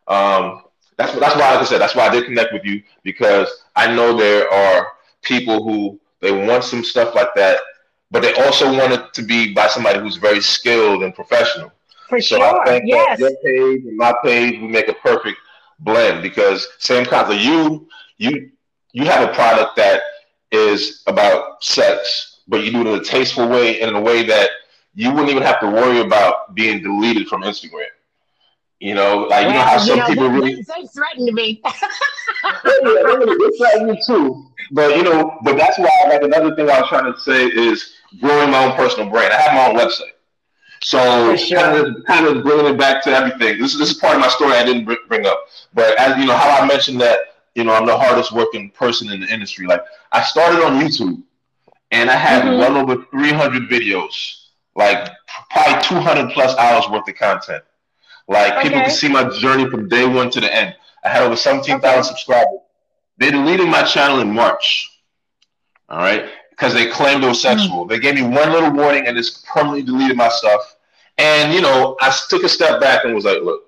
um, 0.07 0.63
that's 0.97 1.13
that's 1.19 1.35
why, 1.35 1.51
like 1.51 1.61
I 1.61 1.63
said, 1.63 1.79
that's 1.79 1.95
why 1.95 2.07
I 2.07 2.11
did 2.11 2.25
connect 2.25 2.53
with 2.53 2.65
you 2.65 2.83
because 3.03 3.49
I 3.75 3.93
know 3.93 4.15
there 4.15 4.51
are 4.51 4.87
people 5.21 5.63
who 5.63 5.99
they 6.19 6.31
want 6.31 6.63
some 6.63 6.83
stuff 6.83 7.15
like 7.15 7.33
that, 7.35 7.59
but 8.11 8.21
they 8.21 8.33
also 8.33 8.71
want 8.71 8.93
it 8.93 9.13
to 9.13 9.21
be 9.21 9.53
by 9.53 9.67
somebody 9.67 9.99
who's 9.99 10.17
very 10.17 10.41
skilled 10.41 11.03
and 11.03 11.13
professional. 11.15 11.71
For 12.09 12.21
so 12.21 12.37
sure, 12.37 12.61
I 12.61 12.65
think 12.65 12.83
yes. 12.87 13.19
your 13.19 13.31
page 13.43 13.85
and 13.85 13.97
my 13.97 14.13
page 14.23 14.59
we 14.59 14.67
make 14.67 14.89
a 14.89 14.93
perfect 14.93 15.37
blend 15.81 16.21
because 16.23 16.67
same 16.79 17.05
kind 17.05 17.31
of 17.31 17.39
you 17.39 17.87
you 18.17 18.51
you 18.93 19.05
have 19.05 19.29
a 19.29 19.33
product 19.33 19.75
that 19.77 20.01
is 20.51 21.03
about 21.07 21.63
sex, 21.63 22.41
but 22.47 22.63
you 22.63 22.71
do 22.71 22.81
it 22.81 22.87
in 22.87 22.99
a 22.99 23.03
tasteful 23.03 23.47
way 23.47 23.81
and 23.81 23.89
in 23.91 23.95
a 23.95 24.01
way 24.01 24.23
that 24.23 24.49
you 24.93 25.09
wouldn't 25.11 25.29
even 25.29 25.43
have 25.43 25.59
to 25.61 25.67
worry 25.67 25.99
about 26.01 26.53
being 26.55 26.81
deleted 26.83 27.27
from 27.27 27.43
Instagram. 27.43 27.85
You 28.79 28.95
know, 28.95 29.19
like 29.19 29.45
well, 29.45 29.47
you 29.47 29.53
know 29.53 29.61
how 29.61 29.77
some 29.77 29.99
know, 29.99 30.07
people 30.07 30.29
they, 30.29 30.35
really 30.35 30.55
they 30.55 30.87
threaten 30.87 31.33
me. 31.33 31.61
they 32.63 33.57
threaten 33.57 33.87
me 33.87 34.01
too. 34.05 34.47
But 34.71 34.97
you 34.97 35.03
know, 35.03 35.37
but 35.43 35.55
that's 35.55 35.77
why 35.77 35.89
like 36.09 36.23
another 36.23 36.55
thing 36.55 36.69
I 36.69 36.79
was 36.79 36.89
trying 36.89 37.13
to 37.13 37.19
say 37.19 37.45
is 37.45 37.93
growing 38.19 38.49
my 38.49 38.65
own 38.65 38.75
personal 38.75 39.09
brand. 39.09 39.33
I 39.33 39.41
have 39.41 39.53
my 39.53 39.81
own 39.81 39.87
website. 39.87 40.13
So 40.83 41.35
sure. 41.35 41.59
kind 41.59 41.77
of 41.77 42.05
kind 42.05 42.25
of 42.25 42.43
bringing 42.43 42.65
it 42.65 42.77
back 42.77 43.03
to 43.03 43.11
everything. 43.11 43.61
This 43.61 43.73
is 43.73 43.79
this 43.79 43.91
is 43.91 43.97
part 43.97 44.15
of 44.15 44.21
my 44.21 44.29
story 44.29 44.53
I 44.53 44.63
didn't 44.63 44.89
bring 45.07 45.25
up. 45.25 45.45
But 45.73 45.97
as 45.99 46.17
you 46.17 46.25
know, 46.25 46.35
how 46.35 46.61
I 46.61 46.67
mentioned 46.67 46.99
that 47.01 47.19
you 47.55 47.63
know 47.63 47.73
I'm 47.73 47.85
the 47.85 47.97
hardest 47.97 48.31
working 48.31 48.71
person 48.71 49.11
in 49.11 49.21
the 49.21 49.27
industry. 49.27 49.67
Like 49.67 49.83
I 50.11 50.23
started 50.23 50.63
on 50.63 50.81
YouTube, 50.81 51.21
and 51.91 52.09
I 52.09 52.15
had 52.15 52.43
mm-hmm. 52.43 52.57
well 52.57 52.77
over 52.77 53.05
300 53.11 53.69
videos, 53.69 54.47
like 54.75 55.09
probably 55.51 55.81
200 55.83 56.31
plus 56.31 56.57
hours 56.57 56.89
worth 56.89 57.07
of 57.07 57.15
content. 57.15 57.63
Like 58.27 58.53
okay. 58.53 58.63
people 58.63 58.79
can 58.81 58.91
see 58.91 59.09
my 59.09 59.29
journey 59.37 59.69
from 59.69 59.87
day 59.87 60.07
one 60.07 60.31
to 60.31 60.39
the 60.39 60.53
end. 60.53 60.75
I 61.03 61.09
had 61.09 61.23
over 61.23 61.35
17,000 61.35 61.83
okay. 61.83 62.01
subscribers. 62.07 62.59
They 63.17 63.29
deleted 63.29 63.67
my 63.67 63.83
channel 63.83 64.19
in 64.19 64.31
March. 64.31 64.89
All 65.89 65.99
right. 65.99 66.29
Because 66.61 66.75
they 66.75 66.91
claimed 66.91 67.23
it 67.23 67.27
was 67.27 67.41
sexual. 67.41 67.85
Mm. 67.85 67.89
They 67.89 67.97
gave 67.97 68.13
me 68.13 68.21
one 68.21 68.51
little 68.51 68.69
warning 68.69 69.07
and 69.07 69.17
just 69.17 69.43
permanently 69.47 69.81
deleted 69.81 70.15
my 70.15 70.29
stuff. 70.29 70.75
And, 71.17 71.51
you 71.51 71.59
know, 71.59 71.97
I 71.99 72.15
took 72.29 72.43
a 72.43 72.49
step 72.49 72.79
back 72.79 73.03
and 73.03 73.15
was 73.15 73.25
like, 73.25 73.41
look, 73.41 73.63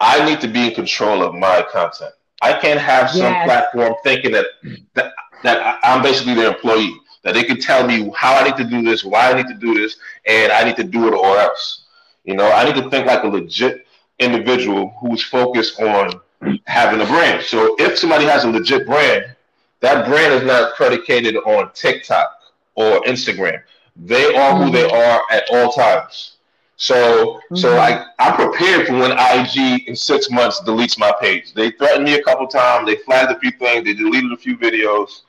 I 0.00 0.24
need 0.24 0.40
to 0.40 0.48
be 0.48 0.66
in 0.66 0.74
control 0.74 1.22
of 1.22 1.36
my 1.36 1.64
content. 1.70 2.10
I 2.42 2.54
can't 2.54 2.80
have 2.80 3.10
some 3.10 3.20
yes. 3.20 3.44
platform 3.46 3.94
thinking 4.02 4.32
that, 4.32 4.46
that 4.94 5.12
that 5.44 5.78
I'm 5.84 6.02
basically 6.02 6.34
their 6.34 6.48
employee, 6.48 6.92
that 7.22 7.34
they 7.34 7.44
can 7.44 7.60
tell 7.60 7.86
me 7.86 8.10
how 8.16 8.34
I 8.34 8.42
need 8.42 8.56
to 8.56 8.64
do 8.64 8.82
this, 8.82 9.04
why 9.04 9.30
I 9.30 9.34
need 9.34 9.46
to 9.46 9.54
do 9.54 9.74
this, 9.74 9.96
and 10.26 10.50
I 10.50 10.64
need 10.64 10.76
to 10.76 10.84
do 10.84 11.06
it 11.06 11.14
or 11.14 11.36
else. 11.38 11.84
You 12.24 12.34
know, 12.34 12.50
I 12.50 12.64
need 12.64 12.74
to 12.82 12.90
think 12.90 13.06
like 13.06 13.22
a 13.22 13.28
legit 13.28 13.86
individual 14.18 14.96
who's 15.00 15.22
focused 15.22 15.80
on 15.80 16.20
having 16.64 17.00
a 17.00 17.06
brand. 17.06 17.44
So 17.44 17.76
if 17.78 17.98
somebody 17.98 18.24
has 18.24 18.42
a 18.42 18.50
legit 18.50 18.84
brand, 18.84 19.36
that 19.80 20.06
brand 20.06 20.34
is 20.34 20.42
not 20.42 20.74
predicated 20.76 21.36
on 21.36 21.72
TikTok 21.72 22.30
or 22.74 23.00
Instagram. 23.02 23.62
They 23.96 24.34
are 24.34 24.56
who 24.56 24.70
they 24.70 24.88
are 24.88 25.22
at 25.30 25.44
all 25.50 25.72
times. 25.72 26.36
So, 26.76 26.94
mm-hmm. 26.94 27.56
so 27.56 27.76
I, 27.76 28.06
I'm 28.18 28.36
prepared 28.36 28.86
for 28.86 28.94
when 28.94 29.12
IG 29.12 29.86
in 29.86 29.94
six 29.94 30.30
months 30.30 30.62
deletes 30.62 30.98
my 30.98 31.12
page. 31.20 31.52
They 31.52 31.72
threatened 31.72 32.04
me 32.04 32.14
a 32.14 32.22
couple 32.22 32.46
times. 32.46 32.86
They 32.86 32.96
flagged 32.96 33.30
a 33.32 33.38
few 33.38 33.50
things. 33.50 33.84
They 33.84 33.92
deleted 33.92 34.32
a 34.32 34.36
few 34.36 34.56
videos, 34.56 35.22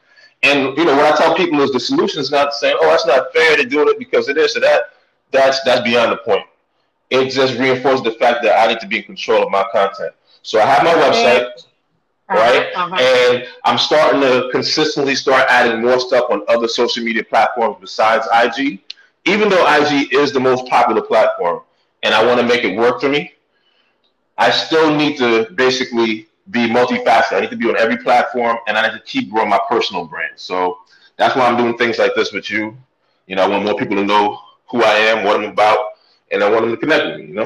And 0.43 0.77
you 0.77 0.85
know, 0.85 0.95
what 0.95 1.13
I 1.13 1.17
tell 1.17 1.35
people 1.35 1.59
is 1.61 1.71
the 1.73 1.79
solution 1.79 2.21
is 2.21 2.31
not 2.31 2.53
saying, 2.53 2.77
"Oh, 2.79 2.87
that's 2.89 3.05
not 3.05 3.33
fair 3.33 3.57
to 3.57 3.65
doing 3.65 3.89
it 3.89 3.99
because 3.99 4.29
it 4.29 4.37
is." 4.37 4.55
or 4.55 4.61
that." 4.61 4.93
That's 5.31 5.61
that's 5.63 5.81
beyond 5.81 6.13
the 6.13 6.17
point. 6.17 6.45
It 7.09 7.31
just 7.31 7.57
reinforces 7.59 8.03
the 8.03 8.11
fact 8.13 8.43
that 8.43 8.57
I 8.57 8.71
need 8.71 8.79
to 8.79 8.87
be 8.87 8.99
in 8.99 9.03
control 9.03 9.43
of 9.43 9.51
my 9.51 9.65
content. 9.73 10.13
So 10.43 10.59
I 10.61 10.65
have 10.65 10.83
my 10.83 10.93
website, 10.93 11.65
right? 12.33 12.71
Uh-huh. 12.75 12.95
And 12.95 13.47
I'm 13.63 13.77
starting 13.77 14.21
to 14.21 14.49
consistently 14.51 15.15
start 15.15 15.45
adding 15.49 15.81
more 15.81 15.99
stuff 15.99 16.25
on 16.29 16.43
other 16.47 16.67
social 16.67 17.03
media 17.03 17.23
platforms 17.23 17.77
besides 17.79 18.27
IG. 18.33 18.79
Even 19.25 19.49
though 19.49 19.65
IG 19.67 20.13
is 20.13 20.31
the 20.31 20.39
most 20.39 20.65
popular 20.67 21.01
platform, 21.01 21.61
and 22.03 22.13
I 22.13 22.25
want 22.25 22.39
to 22.39 22.45
make 22.45 22.63
it 22.63 22.75
work 22.75 23.01
for 23.01 23.09
me, 23.09 23.33
I 24.37 24.49
still 24.49 24.95
need 24.95 25.17
to 25.17 25.51
basically 25.53 26.27
be 26.49 26.67
multifaceted. 26.67 27.33
I 27.33 27.39
need 27.41 27.51
to 27.51 27.57
be 27.57 27.69
on 27.69 27.77
every 27.77 27.97
platform, 27.97 28.57
and 28.67 28.77
I 28.77 28.87
need 28.87 28.97
to 28.97 29.03
keep 29.03 29.29
growing 29.29 29.49
my 29.49 29.59
personal 29.69 30.05
brand. 30.05 30.33
So 30.35 30.79
that's 31.17 31.35
why 31.35 31.47
I'm 31.47 31.57
doing 31.57 31.77
things 31.77 31.99
like 31.99 32.15
this 32.15 32.31
with 32.31 32.49
you. 32.49 32.75
You 33.27 33.35
know, 33.35 33.43
I 33.43 33.47
want 33.47 33.63
more 33.63 33.75
people 33.75 33.95
to 33.97 34.03
know 34.03 34.39
who 34.69 34.83
I 34.83 34.93
am, 34.93 35.23
what 35.23 35.35
I'm 35.35 35.49
about, 35.49 35.79
and 36.31 36.43
I 36.43 36.49
want 36.49 36.63
them 36.63 36.71
to 36.71 36.77
connect 36.77 37.05
with 37.05 37.19
me. 37.19 37.27
You 37.27 37.33
know. 37.35 37.45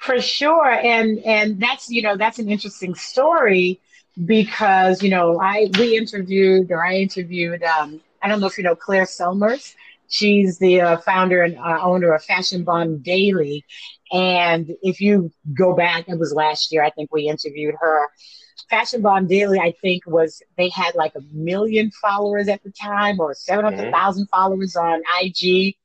For 0.00 0.18
sure, 0.20 0.70
and 0.70 1.18
and 1.20 1.60
that's 1.60 1.90
you 1.90 2.00
know 2.00 2.16
that's 2.16 2.38
an 2.38 2.48
interesting 2.48 2.94
story 2.94 3.80
because 4.24 5.02
you 5.02 5.10
know 5.10 5.38
I 5.38 5.70
we 5.78 5.96
interviewed 5.96 6.70
or 6.70 6.84
I 6.84 6.96
interviewed 6.96 7.62
um, 7.62 8.00
I 8.22 8.28
don't 8.28 8.40
know 8.40 8.46
if 8.46 8.56
you 8.56 8.64
know 8.64 8.74
Claire 8.74 9.04
Sulmers. 9.04 9.74
She's 10.08 10.58
the 10.58 10.80
uh, 10.80 10.96
founder 10.96 11.42
and 11.42 11.58
uh, 11.58 11.78
owner 11.82 12.14
of 12.14 12.24
Fashion 12.24 12.64
Bomb 12.64 12.98
Daily, 13.02 13.64
and 14.10 14.70
if 14.82 15.02
you 15.02 15.30
go 15.54 15.74
back, 15.74 16.08
it 16.08 16.18
was 16.18 16.32
last 16.32 16.72
year, 16.72 16.82
I 16.82 16.90
think 16.90 17.12
we 17.12 17.28
interviewed 17.28 17.74
her. 17.78 18.08
Fashion 18.70 19.02
Bomb 19.02 19.26
Daily, 19.26 19.58
I 19.58 19.74
think, 19.82 20.06
was 20.06 20.42
they 20.56 20.70
had 20.70 20.94
like 20.94 21.14
a 21.14 21.20
million 21.32 21.90
followers 21.90 22.48
at 22.48 22.62
the 22.62 22.70
time 22.70 23.20
or 23.20 23.34
700,000 23.34 23.90
mm-hmm. 23.92 24.28
followers 24.30 24.76
on 24.76 25.02
IG. 25.20 25.76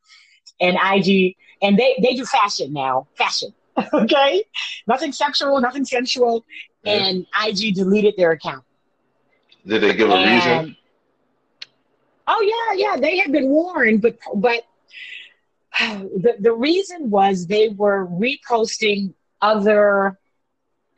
And 0.61 0.77
IG, 0.77 1.35
and 1.61 1.77
they, 1.77 1.97
they 2.01 2.15
do 2.15 2.25
fashion 2.25 2.71
now, 2.71 3.07
fashion. 3.17 3.53
okay? 3.93 4.43
Nothing 4.87 5.11
sexual, 5.11 5.59
nothing 5.59 5.85
sensual. 5.85 6.45
And 6.85 7.25
IG 7.45 7.75
deleted 7.75 8.13
their 8.15 8.31
account. 8.31 8.63
Did 9.65 9.81
they 9.81 9.93
give 9.95 10.09
a 10.09 10.13
and, 10.13 10.45
reason? 10.45 10.77
Oh 12.27 12.41
yeah, 12.41 12.91
yeah. 12.91 12.99
They 12.99 13.17
had 13.17 13.31
been 13.31 13.49
warned, 13.49 14.01
but 14.01 14.17
but 14.35 14.63
the, 15.79 16.35
the 16.39 16.53
reason 16.53 17.09
was 17.09 17.47
they 17.47 17.69
were 17.69 18.07
reposting 18.07 19.13
other 19.41 20.19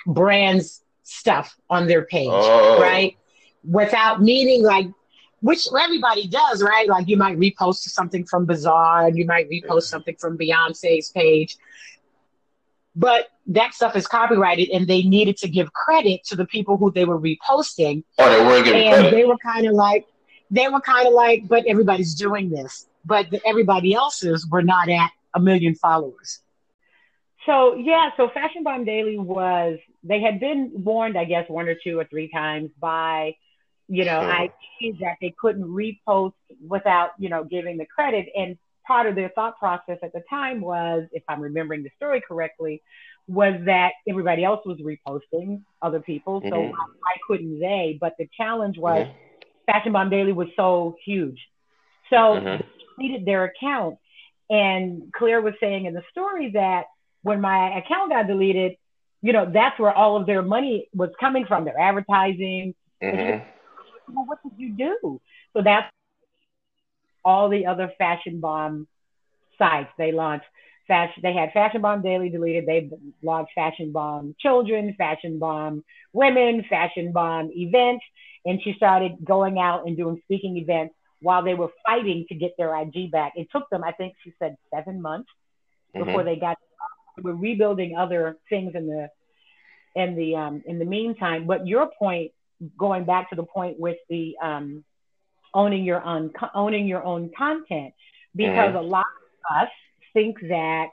brands 0.06 0.84
stuff 1.04 1.56
on 1.70 1.88
their 1.88 2.06
page, 2.06 2.30
oh. 2.32 2.82
right? 2.82 3.18
Without 3.64 4.22
meaning 4.22 4.64
like 4.64 4.88
which 5.42 5.68
everybody 5.80 6.28
does, 6.28 6.64
right? 6.64 6.88
Like 6.88 7.08
you 7.08 7.18
might 7.18 7.38
repost 7.38 7.88
something 7.90 8.26
from 8.26 8.46
Bazaar 8.46 9.08
and 9.08 9.18
you 9.18 9.26
might 9.26 9.50
repost 9.50 9.84
something 9.84 10.16
from 10.16 10.38
Beyonce's 10.38 11.12
page. 11.12 11.58
But 12.98 13.28
that 13.48 13.74
stuff 13.74 13.96
is 13.96 14.08
copyrighted 14.08 14.70
and 14.70 14.88
they 14.88 15.04
needed 15.04 15.38
to 15.38 15.48
give 15.48 15.72
credit 15.72 16.26
to 16.26 16.36
the 16.36 16.46
people 16.46 16.78
who 16.78 16.92
they 16.92 17.06
were 17.06 17.20
reposting. 17.20 18.04
Oh, 18.18 18.30
they 18.30 18.44
weren't 18.44 18.66
giving 18.66 18.88
and 18.88 18.96
credit. 18.96 19.12
they 19.12 19.24
were 19.24 19.38
kind 19.38 19.68
of 19.68 19.74
like, 19.74 20.06
they 20.52 20.68
were 20.68 20.82
kind 20.82 21.08
of 21.08 21.14
like, 21.14 21.48
but 21.48 21.66
everybody's 21.68 22.16
doing 22.16 22.50
this 22.50 22.88
but 23.08 23.32
the, 23.32 23.42
everybody 23.46 23.94
else's 23.94 24.46
were 24.46 24.62
not 24.62 24.90
at 24.90 25.12
a 25.34 25.40
million 25.40 25.74
followers. 25.76 26.42
So 27.46 27.76
yeah, 27.76 28.10
so 28.18 28.30
Fashion 28.34 28.64
Bomb 28.64 28.84
Daily 28.84 29.18
was 29.18 29.80
they 30.04 30.20
had 30.20 30.40
been 30.40 30.72
warned, 30.74 31.18
I 31.18 31.24
guess, 31.24 31.46
one 31.48 31.70
or 31.70 31.76
two 31.82 31.98
or 31.98 32.04
three 32.04 32.30
times 32.30 32.72
by, 32.80 33.38
you 33.88 34.04
know, 34.04 34.22
sure. 34.22 34.44
IG 34.82 35.00
that 35.00 35.16
they 35.22 35.34
couldn't 35.40 35.64
repost 35.64 36.34
without, 36.68 37.12
you 37.18 37.30
know, 37.30 37.46
giving 37.46 37.78
the 37.78 37.86
credit. 37.86 38.28
And 38.36 38.58
part 38.88 39.08
of 39.08 39.16
their 39.16 39.30
thought 39.30 39.60
process 39.60 39.98
at 40.02 40.14
the 40.14 40.24
time 40.30 40.62
was, 40.62 41.04
if 41.12 41.24
I'm 41.28 41.42
remembering 41.42 41.84
the 41.84 41.92
story 41.98 42.22
correctly, 42.26 42.82
was 43.28 43.54
that 43.66 43.92
everybody 44.08 44.44
else 44.44 44.66
was 44.66 44.80
reposting 44.80 45.62
other 45.82 46.00
people. 46.00 46.42
So 46.42 46.50
mm-hmm. 46.50 46.72
why 46.72 47.16
couldn't 47.28 47.60
they? 47.60 47.98
But 48.00 48.14
the 48.18 48.30
challenge 48.38 48.78
was 48.78 49.06
mm-hmm. 49.06 49.72
Fashion 49.72 49.92
Bomb 49.92 50.10
Daily 50.10 50.32
was 50.32 50.48
so 50.56 50.96
huge. 51.04 51.40
So 52.10 52.16
mm-hmm 52.16 52.68
deleted 52.98 53.26
their 53.26 53.46
account. 53.46 53.98
And 54.50 55.12
Claire 55.14 55.42
was 55.42 55.54
saying 55.60 55.86
in 55.86 55.94
the 55.94 56.04
story 56.12 56.52
that 56.52 56.86
when 57.22 57.42
my 57.42 57.78
account 57.78 58.12
got 58.12 58.28
deleted, 58.28 58.78
you 59.22 59.34
know, 59.34 59.50
that's 59.52 59.80
where 59.80 59.92
all 59.92 60.16
of 60.18 60.26
their 60.26 60.42
money 60.42 60.88
was 60.94 61.10
coming 61.20 61.46
from, 61.46 61.66
their 61.66 61.80
advertising. 61.80 62.74
Mm-hmm. 63.04 63.46
Well, 64.14 64.26
what 64.26 64.40
did 64.44 64.54
you 64.58 64.72
do? 64.74 65.22
So 65.54 65.62
that's 65.64 65.92
all 67.28 67.50
the 67.50 67.66
other 67.66 67.92
fashion 67.98 68.40
bomb 68.40 68.88
sites 69.58 69.90
they 69.98 70.14
launched. 70.14 70.46
Fashion, 70.88 71.20
they 71.22 71.34
had 71.34 71.52
Fashion 71.52 71.82
Bomb 71.82 72.02
Daily 72.02 72.30
deleted. 72.30 72.66
They 72.66 72.90
launched 73.22 73.52
Fashion 73.54 73.92
Bomb 73.92 74.36
Children, 74.40 74.96
Fashion 74.98 75.38
Bomb 75.38 75.84
Women, 76.14 76.64
Fashion 76.70 77.12
Bomb 77.12 77.52
Events, 77.54 78.06
and 78.46 78.62
she 78.64 78.74
started 78.78 79.18
going 79.26 79.60
out 79.60 79.86
and 79.86 79.98
doing 79.98 80.22
speaking 80.24 80.56
events 80.56 80.96
while 81.22 81.44
they 81.44 81.56
were 81.56 81.68
fighting 81.86 82.26
to 82.30 82.36
get 82.36 82.52
their 82.58 82.74
IG 82.80 83.12
back. 83.12 83.34
It 83.36 83.50
took 83.52 83.70
them, 83.70 83.84
I 83.84 83.92
think 83.92 84.14
she 84.24 84.32
said, 84.40 84.56
seven 84.74 85.02
months 85.02 85.30
mm-hmm. 85.94 86.06
before 86.06 86.24
they 86.24 86.38
got. 86.38 86.58
They 87.18 87.24
were 87.24 87.36
rebuilding 87.36 87.98
other 87.98 88.38
things 88.50 88.72
in 88.74 88.88
the 88.88 89.10
in 90.02 90.16
the 90.16 90.38
um, 90.38 90.64
in 90.66 90.80
the 90.80 90.86
meantime. 90.86 91.48
But 91.48 91.68
your 91.68 91.90
point, 92.00 92.32
going 92.78 93.04
back 93.04 93.30
to 93.32 93.36
the 93.36 93.44
point 93.44 93.78
with 93.78 93.98
the 94.10 94.36
um, 94.42 94.86
owning 95.54 95.84
your 95.84 96.04
own 96.04 96.32
owning 96.54 96.88
your 96.88 97.04
own 97.04 97.32
content, 97.38 97.94
because 98.36 98.70
mm-hmm. 98.70 98.78
a 98.78 98.82
lot 98.82 99.06
of 99.50 99.64
us 99.64 99.70
think 100.14 100.40
that 100.50 100.88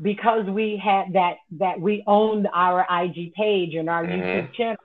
because 0.00 0.46
we 0.46 0.80
had 0.82 1.12
that 1.14 1.36
that 1.58 1.80
we 1.80 2.02
owned 2.06 2.48
our 2.52 2.86
IG 2.90 3.34
page 3.34 3.74
and 3.74 3.88
our 3.88 4.04
mm-hmm. 4.04 4.20
YouTube 4.20 4.54
channel 4.54 4.76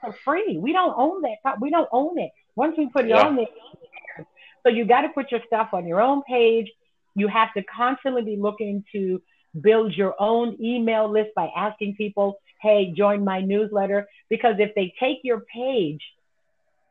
for 0.00 0.14
free. 0.24 0.58
We 0.58 0.72
don't 0.72 0.94
own 0.96 1.22
that. 1.22 1.60
We 1.60 1.70
don't 1.70 1.88
own 1.92 2.18
it. 2.18 2.30
Once 2.56 2.76
we 2.78 2.88
put 2.88 3.06
it 3.06 3.10
yeah. 3.10 3.26
on 3.26 3.36
there, 3.36 4.26
so 4.62 4.70
you 4.70 4.84
got 4.84 5.02
to 5.02 5.08
put 5.08 5.30
your 5.30 5.40
stuff 5.46 5.70
on 5.72 5.86
your 5.86 6.00
own 6.00 6.22
page. 6.22 6.70
You 7.14 7.28
have 7.28 7.52
to 7.54 7.62
constantly 7.64 8.22
be 8.22 8.36
looking 8.36 8.84
to 8.92 9.22
build 9.60 9.94
your 9.94 10.14
own 10.18 10.56
email 10.60 11.10
list 11.10 11.30
by 11.36 11.48
asking 11.56 11.94
people, 11.96 12.38
hey, 12.60 12.92
join 12.96 13.24
my 13.24 13.40
newsletter. 13.40 14.08
Because 14.28 14.56
if 14.58 14.74
they 14.74 14.92
take 14.98 15.18
your 15.22 15.40
page, 15.40 16.00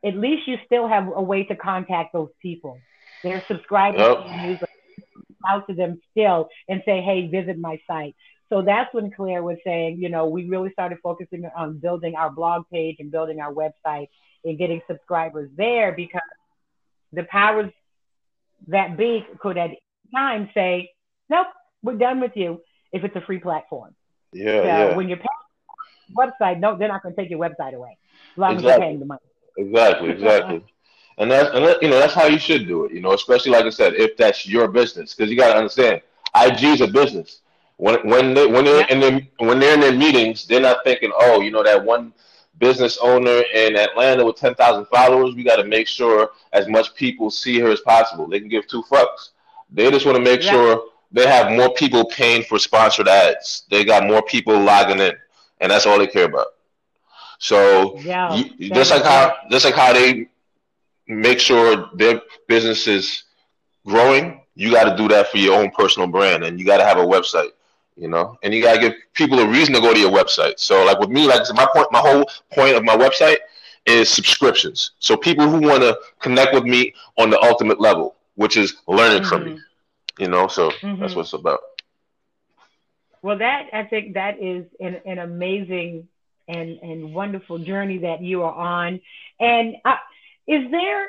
at 0.04 0.16
least 0.16 0.46
you 0.46 0.58
still 0.66 0.86
have 0.86 1.08
a 1.14 1.22
way 1.22 1.44
to 1.44 1.56
contact 1.56 2.12
those 2.12 2.30
people. 2.40 2.78
They're 3.22 3.42
subscribing 3.48 4.00
yep. 4.00 4.24
to 4.24 4.36
newsletter, 4.36 4.68
out 5.48 5.66
to 5.68 5.74
them 5.74 6.00
still 6.10 6.48
and 6.68 6.82
say, 6.84 7.00
hey, 7.00 7.28
visit 7.28 7.58
my 7.58 7.80
site. 7.86 8.14
So 8.50 8.62
that's 8.62 8.92
when 8.92 9.10
Claire 9.10 9.42
was 9.42 9.56
saying, 9.64 9.98
you 10.00 10.08
know, 10.08 10.26
we 10.26 10.44
really 10.48 10.70
started 10.72 10.98
focusing 11.02 11.48
on 11.56 11.78
building 11.78 12.14
our 12.14 12.30
blog 12.30 12.64
page 12.70 12.96
and 12.98 13.10
building 13.10 13.40
our 13.40 13.52
website 13.52 14.08
and 14.44 14.58
getting 14.58 14.82
subscribers 14.86 15.50
there 15.56 15.92
because 15.92 16.20
the 17.12 17.24
powers 17.24 17.70
that 18.68 18.96
be 18.96 19.26
could 19.40 19.56
at 19.56 19.70
time 20.14 20.50
say, 20.54 20.90
nope, 21.28 21.46
we're 21.82 21.96
done 21.96 22.20
with 22.20 22.32
you 22.34 22.60
if 22.92 23.04
it's 23.04 23.16
a 23.16 23.20
free 23.22 23.38
platform. 23.38 23.94
Yeah. 24.32 24.44
So 24.44 24.64
yeah. 24.64 24.96
when 24.96 25.08
you're 25.08 25.18
paying 25.18 25.28
website, 26.16 26.60
no, 26.60 26.76
they're 26.76 26.88
not 26.88 27.02
going 27.02 27.14
to 27.14 27.20
take 27.20 27.30
your 27.30 27.38
website 27.38 27.74
away 27.74 27.96
as 28.32 28.38
long 28.38 28.52
exactly. 28.52 28.72
as 28.72 28.78
you're 28.78 28.86
paying 28.86 29.00
the 29.00 29.06
money. 29.06 29.20
Exactly, 29.56 30.10
exactly. 30.10 30.64
and 31.18 31.30
that's 31.30 31.54
and 31.54 31.64
that, 31.64 31.82
you 31.82 31.88
know 31.88 31.98
that's 31.98 32.14
how 32.14 32.26
you 32.26 32.38
should 32.38 32.66
do 32.66 32.84
it. 32.84 32.92
You 32.92 33.00
know, 33.00 33.12
especially 33.12 33.52
like 33.52 33.64
I 33.64 33.70
said, 33.70 33.94
if 33.94 34.16
that's 34.16 34.46
your 34.46 34.68
business, 34.68 35.14
because 35.14 35.30
you 35.30 35.36
got 35.36 35.52
to 35.52 35.58
understand, 35.58 36.00
IG 36.34 36.64
is 36.64 36.80
a 36.80 36.88
business. 36.88 37.40
When 37.76 38.06
when 38.08 38.34
they 38.34 38.46
when 38.46 38.64
they're 38.64 38.80
yeah. 38.80 38.92
in 38.92 39.00
their 39.00 39.20
when 39.38 39.58
they're 39.58 39.74
in 39.74 39.80
their 39.80 39.96
meetings, 39.96 40.46
they're 40.46 40.60
not 40.60 40.84
thinking, 40.84 41.12
oh, 41.16 41.40
you 41.40 41.50
know 41.50 41.62
that 41.62 41.84
one 41.84 42.12
business 42.58 42.98
owner 43.02 43.42
in 43.52 43.76
Atlanta 43.76 44.24
with 44.24 44.36
10,000 44.36 44.86
followers, 44.86 45.34
we 45.34 45.42
got 45.42 45.56
to 45.56 45.64
make 45.64 45.88
sure 45.88 46.30
as 46.52 46.68
much 46.68 46.94
people 46.94 47.30
see 47.30 47.58
her 47.58 47.68
as 47.68 47.80
possible. 47.80 48.28
They 48.28 48.38
can 48.38 48.48
give 48.48 48.66
two 48.66 48.82
fucks. 48.84 49.30
They 49.72 49.90
just 49.90 50.06
want 50.06 50.16
to 50.16 50.22
make 50.22 50.42
yeah. 50.42 50.52
sure 50.52 50.84
they 51.10 51.26
have 51.26 51.52
more 51.52 51.74
people 51.74 52.04
paying 52.04 52.44
for 52.44 52.58
sponsored 52.58 53.08
ads. 53.08 53.64
They 53.70 53.84
got 53.84 54.06
more 54.06 54.22
people 54.22 54.58
logging 54.58 55.00
in, 55.00 55.14
and 55.60 55.70
that's 55.70 55.86
all 55.86 55.98
they 55.98 56.06
care 56.06 56.26
about. 56.26 56.46
So 57.38 57.98
yeah, 57.98 58.34
you, 58.34 58.70
just 58.70 58.90
like 58.90 59.04
how 59.04 59.36
just 59.50 59.64
like 59.64 59.74
how 59.74 59.92
they 59.92 60.28
make 61.06 61.38
sure 61.38 61.90
their 61.94 62.20
business 62.48 62.86
is 62.86 63.24
growing, 63.86 64.40
you 64.54 64.70
got 64.72 64.90
to 64.90 64.96
do 64.96 65.08
that 65.08 65.28
for 65.28 65.38
your 65.38 65.58
own 65.60 65.70
personal 65.70 66.08
brand, 66.08 66.44
and 66.44 66.58
you 66.58 66.64
got 66.64 66.78
to 66.78 66.84
have 66.84 66.98
a 66.98 67.04
website 67.04 67.50
you 67.96 68.08
know, 68.08 68.36
and 68.42 68.52
you 68.52 68.62
gotta 68.62 68.80
give 68.80 68.94
people 69.12 69.38
a 69.38 69.46
reason 69.46 69.74
to 69.74 69.80
go 69.80 69.92
to 69.92 69.98
your 69.98 70.10
website. 70.10 70.58
So 70.58 70.84
like 70.84 70.98
with 70.98 71.10
me, 71.10 71.26
like 71.26 71.42
my 71.54 71.66
point, 71.72 71.88
my 71.92 72.00
whole 72.00 72.28
point 72.52 72.76
of 72.76 72.84
my 72.84 72.96
website 72.96 73.36
is 73.86 74.08
subscriptions. 74.08 74.92
So 74.98 75.16
people 75.16 75.48
who 75.48 75.60
want 75.60 75.82
to 75.82 75.98
connect 76.20 76.54
with 76.54 76.64
me 76.64 76.94
on 77.18 77.30
the 77.30 77.40
ultimate 77.40 77.80
level, 77.80 78.16
which 78.34 78.56
is 78.56 78.76
learning 78.88 79.22
mm-hmm. 79.22 79.28
from 79.28 79.44
me, 79.44 79.60
you 80.18 80.28
know. 80.28 80.48
So 80.48 80.70
mm-hmm. 80.70 81.00
that's 81.00 81.14
what 81.14 81.22
it's 81.22 81.32
about. 81.34 81.60
Well, 83.22 83.38
that 83.38 83.68
I 83.72 83.84
think 83.84 84.14
that 84.14 84.42
is 84.42 84.66
an, 84.80 85.00
an 85.06 85.18
amazing 85.18 86.08
and 86.48 86.78
and 86.80 87.14
wonderful 87.14 87.58
journey 87.58 87.98
that 87.98 88.22
you 88.22 88.42
are 88.42 88.52
on, 88.52 89.00
and 89.40 89.76
I, 89.84 89.98
is 90.46 90.70
there 90.70 91.08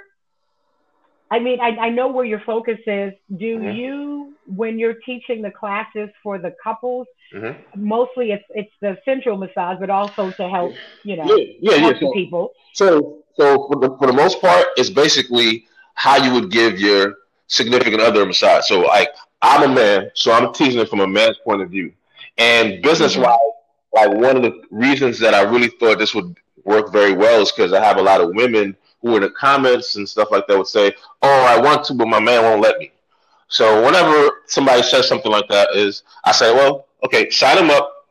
I 1.32 1.40
mean, 1.40 1.60
I, 1.60 1.70
I 1.70 1.90
know 1.90 2.08
where 2.08 2.26
your 2.26 2.42
focus 2.42 2.78
is. 2.86 3.14
Do 3.36 3.58
mm-hmm. 3.58 3.76
you, 3.76 4.34
when 4.48 4.78
you're 4.78 4.96
teaching 5.06 5.42
the 5.42 5.52
classes 5.52 6.10
for 6.22 6.38
the 6.38 6.56
couples, 6.64 7.08
mm-hmm. 7.34 7.60
mostly 7.76 8.32
it's 8.32 8.46
it's 8.52 8.72
the 8.80 8.98
sensual 9.06 9.38
massage, 9.38 9.78
but 9.80 9.90
also 9.90 10.32
to 10.32 10.48
help, 10.48 10.74
you 11.04 11.18
know, 11.18 11.26
yeah, 11.36 11.46
yeah, 11.60 11.88
yeah. 11.88 12.00
So, 12.00 12.14
people. 12.14 12.52
So, 12.74 13.24
so 13.36 13.68
for 13.68 13.80
the, 13.80 13.98
for 13.98 14.08
the 14.08 14.14
most 14.14 14.40
part, 14.40 14.68
it's 14.78 14.90
basically 14.90 15.66
how 15.96 16.24
you 16.24 16.32
would 16.34 16.52
give 16.52 16.80
your 16.80 17.16
significant 17.48 18.02
other 18.02 18.22
a 18.22 18.26
massage. 18.26 18.66
So, 18.68 18.82
like, 18.82 19.10
I'm 19.42 19.72
a 19.72 19.74
man, 19.74 20.12
so 20.14 20.32
I'm 20.32 20.54
teaching 20.54 20.80
it 20.80 20.90
from 20.90 21.00
a 21.00 21.08
man's 21.08 21.38
point 21.44 21.62
of 21.62 21.70
view, 21.70 21.92
and 22.38 22.84
business 22.84 23.18
wise. 23.18 23.38
Like 23.96 24.12
one 24.12 24.36
of 24.36 24.44
the 24.44 24.62
reasons 24.70 25.18
that 25.20 25.34
I 25.34 25.42
really 25.42 25.70
thought 25.70 25.98
this 25.98 26.14
would 26.14 26.36
work 26.66 26.92
very 26.92 27.14
well 27.14 27.42
is 27.42 27.52
because 27.52 27.72
I 27.72 27.84
have 27.84 27.98
a 27.98 28.02
lot 28.02 28.22
of 28.22 28.36
women 28.36 28.76
who 29.02 29.16
in 29.16 29.22
the 29.22 29.30
comments 29.30 29.96
and 29.96 30.08
stuff 30.08 30.30
like 30.32 30.46
that 30.48 30.58
would 30.58 30.68
say, 30.68 30.94
"Oh, 31.22 31.46
I 31.46 31.60
want 31.60 31.86
to, 31.86 31.94
but 31.94 32.08
my 32.08 32.20
man 32.20 32.44
won't 32.44 32.62
let 32.62 32.78
me." 32.78 32.92
So 33.48 33.84
whenever 33.86 34.42
somebody 34.48 34.84
says 34.84 35.08
something 35.08 35.32
like 35.32 35.48
that, 35.48 35.70
is 35.74 36.04
I 36.26 36.34
say, 36.34 36.54
"Well, 36.54 36.88
okay, 37.06 37.30
sign 37.30 37.58
him 37.58 37.70
up. 37.70 38.08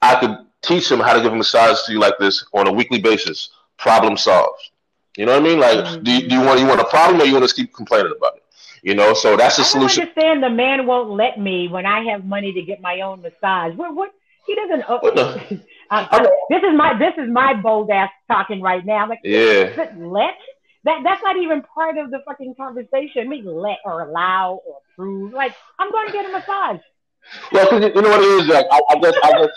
I 0.00 0.18
could 0.18 0.38
teach 0.62 0.90
him 0.90 1.00
how 1.00 1.12
to 1.12 1.20
give 1.20 1.32
a 1.32 1.36
massage 1.36 1.82
to 1.84 1.92
you 1.92 1.98
like 1.98 2.18
this 2.18 2.44
on 2.54 2.66
a 2.66 2.72
weekly 2.72 3.00
basis. 3.00 3.50
Problem 3.76 4.16
solved." 4.16 4.70
You 5.18 5.26
know 5.26 5.32
what 5.32 5.42
I 5.42 5.44
mean? 5.44 5.60
Like, 5.60 5.78
mm-hmm. 5.78 6.02
do, 6.02 6.10
you, 6.12 6.28
do 6.28 6.34
you 6.36 6.40
want 6.42 6.60
you 6.60 6.66
want 6.66 6.80
a 6.80 6.84
problem 6.84 7.20
or 7.20 7.24
you 7.24 7.34
want 7.34 7.48
to 7.48 7.54
keep 7.54 7.74
complaining 7.74 8.12
about 8.16 8.36
it? 8.36 8.42
You 8.82 8.94
know, 8.94 9.12
so 9.12 9.36
that's 9.36 9.56
the 9.56 9.64
solution. 9.64 10.02
I 10.02 10.06
understand 10.06 10.42
the 10.42 10.50
man 10.50 10.86
won't 10.86 11.10
let 11.10 11.38
me 11.38 11.68
when 11.68 11.84
I 11.84 12.04
have 12.10 12.24
money 12.24 12.52
to 12.52 12.62
get 12.62 12.80
my 12.80 13.00
own 13.00 13.20
massage. 13.20 13.74
What? 13.74 13.94
What? 13.94 14.14
He 14.46 14.54
doesn't. 14.54 14.84
Uh, 14.88 15.38
Uh, 15.90 16.26
this 16.50 16.62
is 16.64 16.76
my 16.76 16.98
this 16.98 17.14
is 17.16 17.30
my 17.30 17.54
bold 17.54 17.90
ass 17.90 18.10
talking 18.28 18.60
right 18.60 18.84
now. 18.84 18.96
I'm 18.96 19.08
like, 19.08 19.20
yeah, 19.22 19.70
let 19.96 20.34
that 20.84 21.00
that's 21.04 21.22
not 21.22 21.36
even 21.36 21.62
part 21.62 21.96
of 21.98 22.10
the 22.10 22.20
fucking 22.26 22.54
conversation. 22.56 23.28
Me 23.28 23.42
let 23.44 23.78
or 23.84 24.02
allow 24.02 24.60
or 24.66 24.78
approve. 24.92 25.32
Like 25.32 25.54
I'm 25.78 25.90
going 25.92 26.06
to 26.06 26.12
get 26.12 26.26
a 26.26 26.32
massage. 26.32 26.80
Well, 27.52 27.68
cause 27.68 27.82
you 27.82 28.02
know 28.02 28.08
what 28.08 28.20
it 28.20 28.40
is. 28.40 28.46
Like 28.48 28.66
I, 28.70 28.80
I 28.90 28.98
guess 29.00 29.14
I 29.22 29.32
guess 29.32 29.50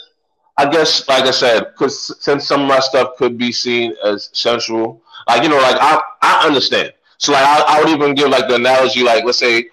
I 0.58 0.70
guess 0.70 1.08
like 1.08 1.24
I 1.24 1.32
said, 1.32 1.60
because 1.72 2.24
since 2.24 2.46
some 2.48 2.62
of 2.62 2.68
my 2.68 2.80
stuff 2.80 3.16
could 3.18 3.38
be 3.38 3.52
seen 3.52 3.96
as 4.04 4.30
sensual, 4.34 5.02
like 5.28 5.44
you 5.44 5.50
know, 5.50 5.58
like 5.58 5.78
I 5.80 6.02
I 6.22 6.46
understand. 6.48 6.94
So 7.18 7.32
like 7.32 7.44
I, 7.44 7.64
I 7.68 7.80
would 7.80 7.90
even 7.90 8.16
give 8.16 8.30
like 8.30 8.48
the 8.48 8.56
analogy, 8.56 9.04
like 9.04 9.24
let's 9.24 9.40
say 9.40 9.70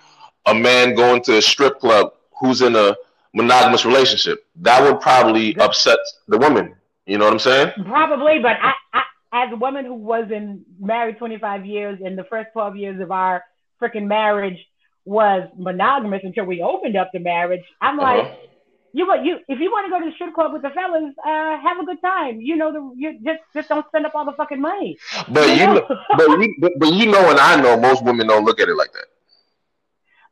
a 0.47 0.55
man 0.55 0.95
going 0.95 1.23
to 1.25 1.39
a 1.39 1.43
strip 1.43 1.81
club 1.81 2.13
who's 2.41 2.63
in 2.63 2.77
a 2.77 2.95
monogamous 3.35 3.85
relationship. 3.85 4.45
That 4.57 4.83
would 4.83 5.01
probably 5.01 5.57
upset 5.57 5.99
the 6.29 6.39
woman. 6.39 6.75
You 7.07 7.19
know 7.19 7.25
what 7.25 7.35
I'm 7.35 7.39
saying? 7.39 7.73
Probably, 7.85 8.41
but 8.41 8.57
I, 8.61 8.73
I 8.93 9.03
as 9.33 9.53
a 9.53 9.57
woman 9.57 9.85
who 9.85 9.95
was 9.95 10.31
in 10.31 10.65
married 10.81 11.19
25 11.19 11.67
years 11.67 12.01
and 12.05 12.19
the 12.19 12.25
first 12.25 12.49
12 12.53 12.77
years 12.77 13.01
of 13.01 13.11
our 13.11 13.45
freaking 13.81 14.07
marriage 14.07 14.59
was 15.05 15.49
monogamous 15.57 16.23
until 16.25 16.45
we 16.45 16.63
opened 16.63 16.97
up 16.97 17.11
the 17.13 17.21
marriage, 17.21 17.63
I'm 17.81 18.01
uh-huh. 18.01 18.19
like, 18.19 18.39
you 18.93 19.07
what 19.07 19.25
you 19.25 19.39
if 19.49 19.61
you 19.61 19.71
want 19.71 19.87
to 19.87 19.91
go 19.91 20.01
to 20.01 20.07
the 20.07 20.15
strip 20.15 20.35
club 20.35 20.55
with 20.55 20.63
the 20.63 20.71
fellas, 20.71 21.13
uh, 21.25 21.61
have 21.61 21.79
a 21.79 21.85
good 21.85 22.01
time. 22.01 22.41
You 22.41 22.57
know, 22.57 22.73
the, 22.73 22.93
you 22.97 23.19
just 23.23 23.41
just 23.55 23.69
don't 23.69 23.87
spend 23.89 24.07
up 24.07 24.15
all 24.15 24.25
the 24.25 24.33
fucking 24.33 24.61
money. 24.61 24.97
But 25.29 25.51
you, 25.51 25.67
know? 25.67 25.87
but, 26.17 26.29
you 26.41 26.57
but, 26.59 26.73
but 26.79 26.93
you 26.95 27.07
know, 27.07 27.31
and 27.31 27.39
I 27.39 27.61
know 27.61 27.77
most 27.79 28.03
women 28.03 28.27
don't 28.27 28.47
look 28.47 28.59
at 28.59 28.71
it 28.71 28.75
like 28.75 28.93
that. 28.95 29.05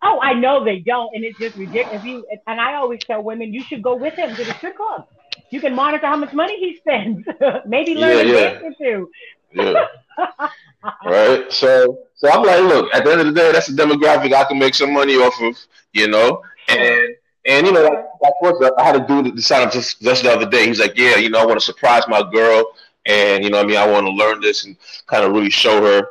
Oh, 0.06 0.20
I 0.22 0.34
know 0.34 0.62
they 0.62 0.80
don't, 0.80 1.14
and 1.14 1.24
it's 1.24 1.38
just 1.38 1.56
ridiculous. 1.56 2.04
You, 2.04 2.26
and 2.46 2.60
I 2.60 2.74
always 2.74 3.00
tell 3.00 3.22
women 3.22 3.54
you 3.54 3.62
should 3.62 3.82
go 3.82 3.96
with 3.96 4.14
him 4.14 4.36
to 4.36 4.44
the 4.44 4.52
strip 4.54 4.76
club. 4.76 5.08
You 5.50 5.60
can 5.60 5.74
monitor 5.74 6.06
how 6.06 6.16
much 6.16 6.34
money 6.34 6.58
he 6.60 6.76
spends. 6.76 7.26
Maybe 7.66 7.94
learn 7.94 8.28
yeah, 8.28 8.34
a 8.34 8.60
dance 8.60 8.64
or 8.64 8.84
two. 8.84 9.10
yeah. 9.52 9.86
right. 11.06 11.50
So, 11.50 12.00
so 12.16 12.30
I'm 12.30 12.44
like, 12.44 12.60
look. 12.60 12.94
At 12.94 13.04
the 13.04 13.12
end 13.12 13.20
of 13.22 13.26
the 13.28 13.32
day, 13.32 13.50
that's 13.50 13.70
a 13.70 13.72
demographic 13.72 14.32
I 14.34 14.44
can 14.44 14.58
make 14.58 14.74
some 14.74 14.92
money 14.92 15.14
off 15.14 15.40
of. 15.40 15.56
You 15.92 16.08
know, 16.08 16.42
and 16.68 17.14
and 17.46 17.66
you 17.66 17.72
know, 17.72 17.82
like, 17.82 18.34
what's 18.40 18.60
I 18.78 18.84
had 18.84 18.96
a 18.96 19.06
dude 19.06 19.34
decide 19.34 19.72
just 19.72 20.02
just 20.02 20.22
the 20.22 20.32
other 20.32 20.48
day. 20.48 20.66
He's 20.66 20.80
like, 20.80 20.96
yeah, 20.96 21.16
you 21.16 21.30
know, 21.30 21.40
I 21.40 21.46
want 21.46 21.58
to 21.58 21.64
surprise 21.64 22.02
my 22.08 22.22
girl, 22.30 22.72
and 23.06 23.42
you 23.42 23.50
know, 23.50 23.60
I 23.60 23.64
mean, 23.64 23.76
I 23.76 23.86
want 23.86 24.06
to 24.06 24.12
learn 24.12 24.40
this 24.40 24.64
and 24.64 24.76
kind 25.06 25.24
of 25.24 25.32
really 25.32 25.50
show 25.50 25.82
her, 25.82 26.08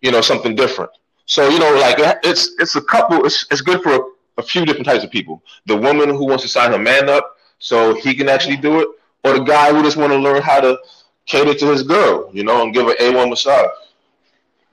you 0.00 0.10
know, 0.10 0.20
something 0.20 0.56
different. 0.56 0.90
So 1.26 1.48
you 1.48 1.58
know, 1.58 1.74
like 1.76 1.96
it's 2.24 2.50
it's 2.58 2.76
a 2.76 2.82
couple. 2.82 3.24
It's 3.24 3.46
it's 3.50 3.60
good 3.60 3.82
for 3.82 3.92
a, 3.94 4.00
a 4.38 4.42
few 4.42 4.64
different 4.64 4.86
types 4.86 5.04
of 5.04 5.10
people. 5.10 5.42
The 5.66 5.76
woman 5.76 6.08
who 6.08 6.24
wants 6.26 6.42
to 6.44 6.48
sign 6.48 6.72
her 6.72 6.78
man 6.78 7.08
up 7.08 7.36
so 7.58 7.94
he 7.94 8.14
can 8.14 8.28
actually 8.28 8.56
do 8.56 8.80
it, 8.80 8.88
or 9.24 9.34
the 9.34 9.44
guy 9.44 9.72
who 9.72 9.82
just 9.82 9.96
want 9.96 10.12
to 10.12 10.18
learn 10.18 10.42
how 10.42 10.60
to 10.60 10.78
cater 11.26 11.54
to 11.54 11.66
his 11.66 11.82
girl, 11.82 12.30
you 12.32 12.44
know, 12.44 12.62
and 12.62 12.72
give 12.72 12.86
her 12.86 12.94
a 13.00 13.10
one 13.12 13.28
massage. 13.28 13.70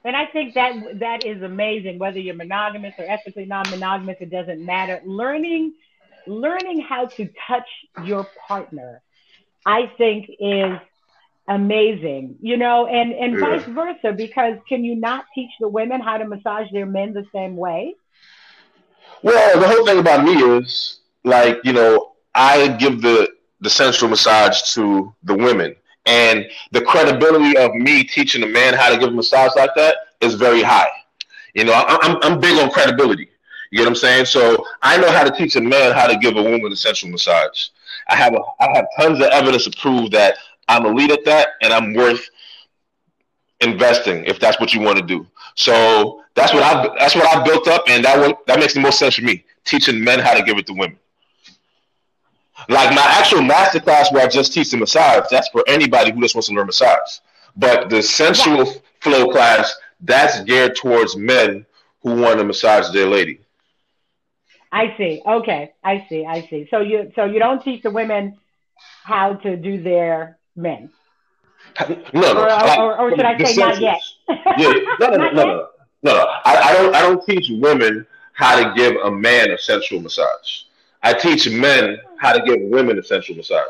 And 0.05 0.15
I 0.15 0.25
think 0.27 0.53
that 0.53 0.99
that 0.99 1.25
is 1.25 1.41
amazing. 1.41 1.97
Whether 1.97 2.19
you're 2.19 2.35
monogamous 2.35 2.93
or 2.97 3.05
ethically 3.05 3.45
non-monogamous, 3.45 4.17
it 4.19 4.29
doesn't 4.29 4.63
matter. 4.63 5.01
Learning, 5.05 5.73
learning 6.27 6.81
how 6.81 7.05
to 7.05 7.29
touch 7.47 7.67
your 8.03 8.27
partner, 8.47 9.01
I 9.65 9.91
think, 9.97 10.29
is 10.39 10.77
amazing, 11.47 12.35
you 12.41 12.57
know, 12.57 12.87
and, 12.87 13.13
and 13.13 13.33
yeah. 13.33 13.39
vice 13.39 13.65
versa, 13.65 14.13
because 14.13 14.57
can 14.67 14.83
you 14.83 14.95
not 14.95 15.25
teach 15.35 15.51
the 15.59 15.67
women 15.67 16.01
how 16.01 16.17
to 16.17 16.25
massage 16.25 16.67
their 16.71 16.85
men 16.85 17.13
the 17.13 17.25
same 17.33 17.55
way? 17.57 17.95
Well, 19.21 19.59
the 19.59 19.67
whole 19.67 19.85
thing 19.85 19.99
about 19.99 20.23
me 20.25 20.33
is 20.33 20.99
like, 21.23 21.59
you 21.63 21.73
know, 21.73 22.13
I 22.35 22.69
give 22.69 23.01
the, 23.01 23.29
the 23.61 23.69
sensual 23.69 24.09
massage 24.09 24.73
to 24.73 25.13
the 25.23 25.35
women. 25.35 25.75
And 26.05 26.45
the 26.71 26.81
credibility 26.81 27.57
of 27.57 27.73
me 27.75 28.03
teaching 28.03 28.43
a 28.43 28.47
man 28.47 28.73
how 28.73 28.89
to 28.89 28.97
give 28.97 29.09
a 29.09 29.13
massage 29.13 29.51
like 29.55 29.71
that 29.75 29.95
is 30.19 30.35
very 30.35 30.61
high. 30.61 30.89
You 31.53 31.63
know, 31.63 31.73
I'm, 31.73 32.17
I'm 32.21 32.39
big 32.39 32.59
on 32.59 32.69
credibility. 32.71 33.29
You 33.71 33.77
get 33.77 33.83
what 33.83 33.89
I'm 33.89 33.95
saying? 33.95 34.25
So 34.25 34.65
I 34.81 34.97
know 34.97 35.09
how 35.11 35.23
to 35.23 35.31
teach 35.31 35.55
a 35.55 35.61
man 35.61 35.93
how 35.93 36.07
to 36.07 36.17
give 36.17 36.35
a 36.35 36.43
woman 36.43 36.71
a 36.71 36.75
sensual 36.75 37.11
massage. 37.11 37.69
I 38.09 38.15
have 38.15 38.33
a, 38.33 38.39
I 38.59 38.75
have 38.75 38.85
tons 38.99 39.19
of 39.19 39.27
evidence 39.27 39.63
to 39.63 39.71
prove 39.71 40.11
that 40.11 40.35
I'm 40.67 40.95
lead 40.95 41.11
at 41.11 41.25
that, 41.25 41.49
and 41.61 41.73
I'm 41.73 41.93
worth 41.93 42.29
investing 43.61 44.25
if 44.25 44.39
that's 44.39 44.59
what 44.59 44.73
you 44.73 44.81
want 44.81 44.97
to 44.97 45.05
do. 45.05 45.25
So 45.55 46.21
that's 46.35 46.53
what 46.53 46.63
I 46.63 46.93
that's 46.97 47.15
what 47.15 47.25
I 47.25 47.43
built 47.43 47.67
up, 47.67 47.83
and 47.87 48.03
that 48.05 48.19
one, 48.19 48.35
that 48.47 48.59
makes 48.59 48.73
the 48.73 48.79
most 48.79 48.99
sense 48.99 49.15
for 49.15 49.23
me. 49.23 49.45
Teaching 49.65 50.03
men 50.03 50.19
how 50.19 50.33
to 50.33 50.43
give 50.43 50.57
it 50.57 50.67
to 50.67 50.73
women. 50.73 50.97
Like 52.69 52.93
my 52.93 53.03
actual 53.03 53.41
master 53.41 53.79
class 53.79 54.11
where 54.11 54.23
I 54.23 54.27
just 54.27 54.53
teach 54.53 54.71
the 54.71 54.77
massage, 54.77 55.25
that's 55.29 55.49
for 55.49 55.63
anybody 55.67 56.11
who 56.11 56.21
just 56.21 56.35
wants 56.35 56.47
to 56.47 56.53
learn 56.53 56.67
massage. 56.67 57.19
But 57.55 57.89
the 57.89 58.01
sensual 58.01 58.65
flow 59.01 59.31
class, 59.31 59.75
that's 60.01 60.41
geared 60.41 60.75
towards 60.75 61.15
men 61.15 61.65
who 62.01 62.21
want 62.21 62.39
to 62.39 62.45
massage 62.45 62.91
their 62.91 63.07
lady. 63.07 63.39
I 64.71 64.95
see. 64.97 65.21
Okay, 65.25 65.73
I 65.83 66.05
see. 66.09 66.25
I 66.25 66.41
see. 66.49 66.67
So 66.71 66.79
you 66.79 67.11
so 67.15 67.25
you 67.25 67.39
don't 67.39 67.63
teach 67.63 67.83
the 67.83 67.91
women 67.91 68.37
how 69.03 69.35
to 69.35 69.55
do 69.55 69.81
their 69.81 70.37
men? 70.55 70.89
No, 72.13 72.33
no. 72.33 72.41
Or, 72.41 72.99
or, 72.99 72.99
or 72.99 73.09
should 73.11 73.25
I 73.25 73.43
say 73.43 73.55
not 73.55 73.79
yet? 73.79 74.01
yeah, 74.57 74.73
no, 74.99 75.09
no, 75.09 75.17
no, 75.17 75.31
no, 75.31 75.45
no, 75.45 75.67
no. 76.03 76.25
I, 76.45 76.55
I 76.55 76.73
don't. 76.73 76.95
I 76.95 77.01
don't 77.01 77.25
teach 77.25 77.49
women 77.49 78.05
how 78.33 78.61
to 78.61 78.73
give 78.75 78.95
a 79.03 79.11
man 79.11 79.51
a 79.51 79.57
sensual 79.57 80.01
massage. 80.01 80.63
I 81.01 81.13
teach 81.13 81.49
men 81.49 81.97
how 82.17 82.33
to 82.33 82.41
give 82.43 82.61
women 82.61 82.97
a 82.97 83.03
sensual 83.03 83.37
massage. 83.37 83.65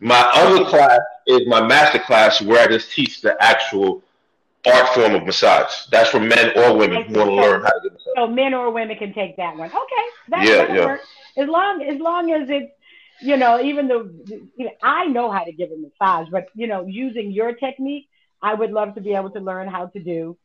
My 0.00 0.30
other 0.34 0.64
class 0.64 1.00
is 1.26 1.46
my 1.46 1.66
master 1.66 1.98
class 1.98 2.40
where 2.40 2.62
I 2.62 2.68
just 2.70 2.92
teach 2.92 3.20
the 3.20 3.36
actual 3.42 4.02
art 4.66 4.88
form 4.90 5.14
of 5.14 5.24
massage. 5.24 5.86
That's 5.90 6.10
for 6.10 6.20
men 6.20 6.56
or 6.56 6.76
women 6.76 7.04
who 7.04 7.18
want 7.18 7.30
to 7.30 7.34
learn 7.34 7.62
how 7.62 7.70
to 7.70 7.80
give 7.82 7.92
massage. 7.92 8.12
So 8.16 8.26
men 8.26 8.54
or 8.54 8.70
women 8.70 8.96
can 8.96 9.12
take 9.12 9.36
that 9.36 9.56
one. 9.56 9.68
Okay, 9.68 10.06
that, 10.28 10.44
yeah, 10.44 10.74
yeah. 10.74 10.86
Work. 10.86 11.00
As 11.36 11.48
long 11.48 11.82
as 11.82 12.00
long 12.00 12.32
as 12.32 12.48
it's 12.48 12.72
you 13.20 13.36
know, 13.36 13.60
even 13.60 13.88
though 13.88 14.08
you 14.26 14.48
know, 14.58 14.70
I 14.82 15.06
know 15.06 15.30
how 15.30 15.44
to 15.44 15.52
give 15.52 15.70
a 15.70 15.76
massage, 15.76 16.28
but 16.30 16.46
you 16.54 16.66
know, 16.66 16.86
using 16.86 17.32
your 17.32 17.52
technique, 17.52 18.08
I 18.42 18.54
would 18.54 18.70
love 18.70 18.94
to 18.94 19.00
be 19.00 19.14
able 19.14 19.30
to 19.30 19.40
learn 19.40 19.68
how 19.68 19.86
to 19.86 20.00
do 20.00 20.36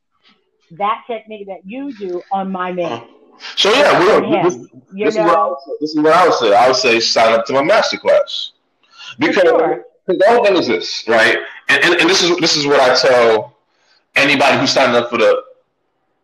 that 0.72 1.04
technique 1.08 1.48
that 1.48 1.66
you 1.66 1.94
do 1.94 2.22
on 2.32 2.52
my 2.52 2.72
man. 2.72 3.08
So 3.56 3.72
yeah, 3.72 4.00
well, 4.00 4.44
this, 4.44 4.56
this, 4.56 4.64
is 4.64 4.70
this, 4.94 5.16
is 5.16 6.02
what 6.02 6.14
I 6.14 6.26
would 6.28 6.34
say. 6.36 6.56
I 6.56 6.68
would 6.68 6.76
say 6.76 7.00
sign 7.00 7.34
up 7.34 7.46
to 7.48 7.54
my 7.54 7.64
master 7.64 7.98
class 7.98 8.52
because 9.20 9.44
sure. 9.44 9.86
the 10.08 10.24
whole 10.28 10.46
thing 10.46 10.56
is 10.56 10.68
this, 10.68 11.04
right? 11.08 11.38
And, 11.70 11.84
and, 11.84 12.02
and 12.02 12.10
this 12.10 12.24
is 12.24 12.38
this 12.38 12.56
is 12.56 12.66
what 12.66 12.80
I 12.80 12.96
tell 12.96 13.58
anybody 14.16 14.58
who's 14.58 14.72
signing 14.72 14.96
up 14.96 15.10
for 15.10 15.18
the 15.18 15.44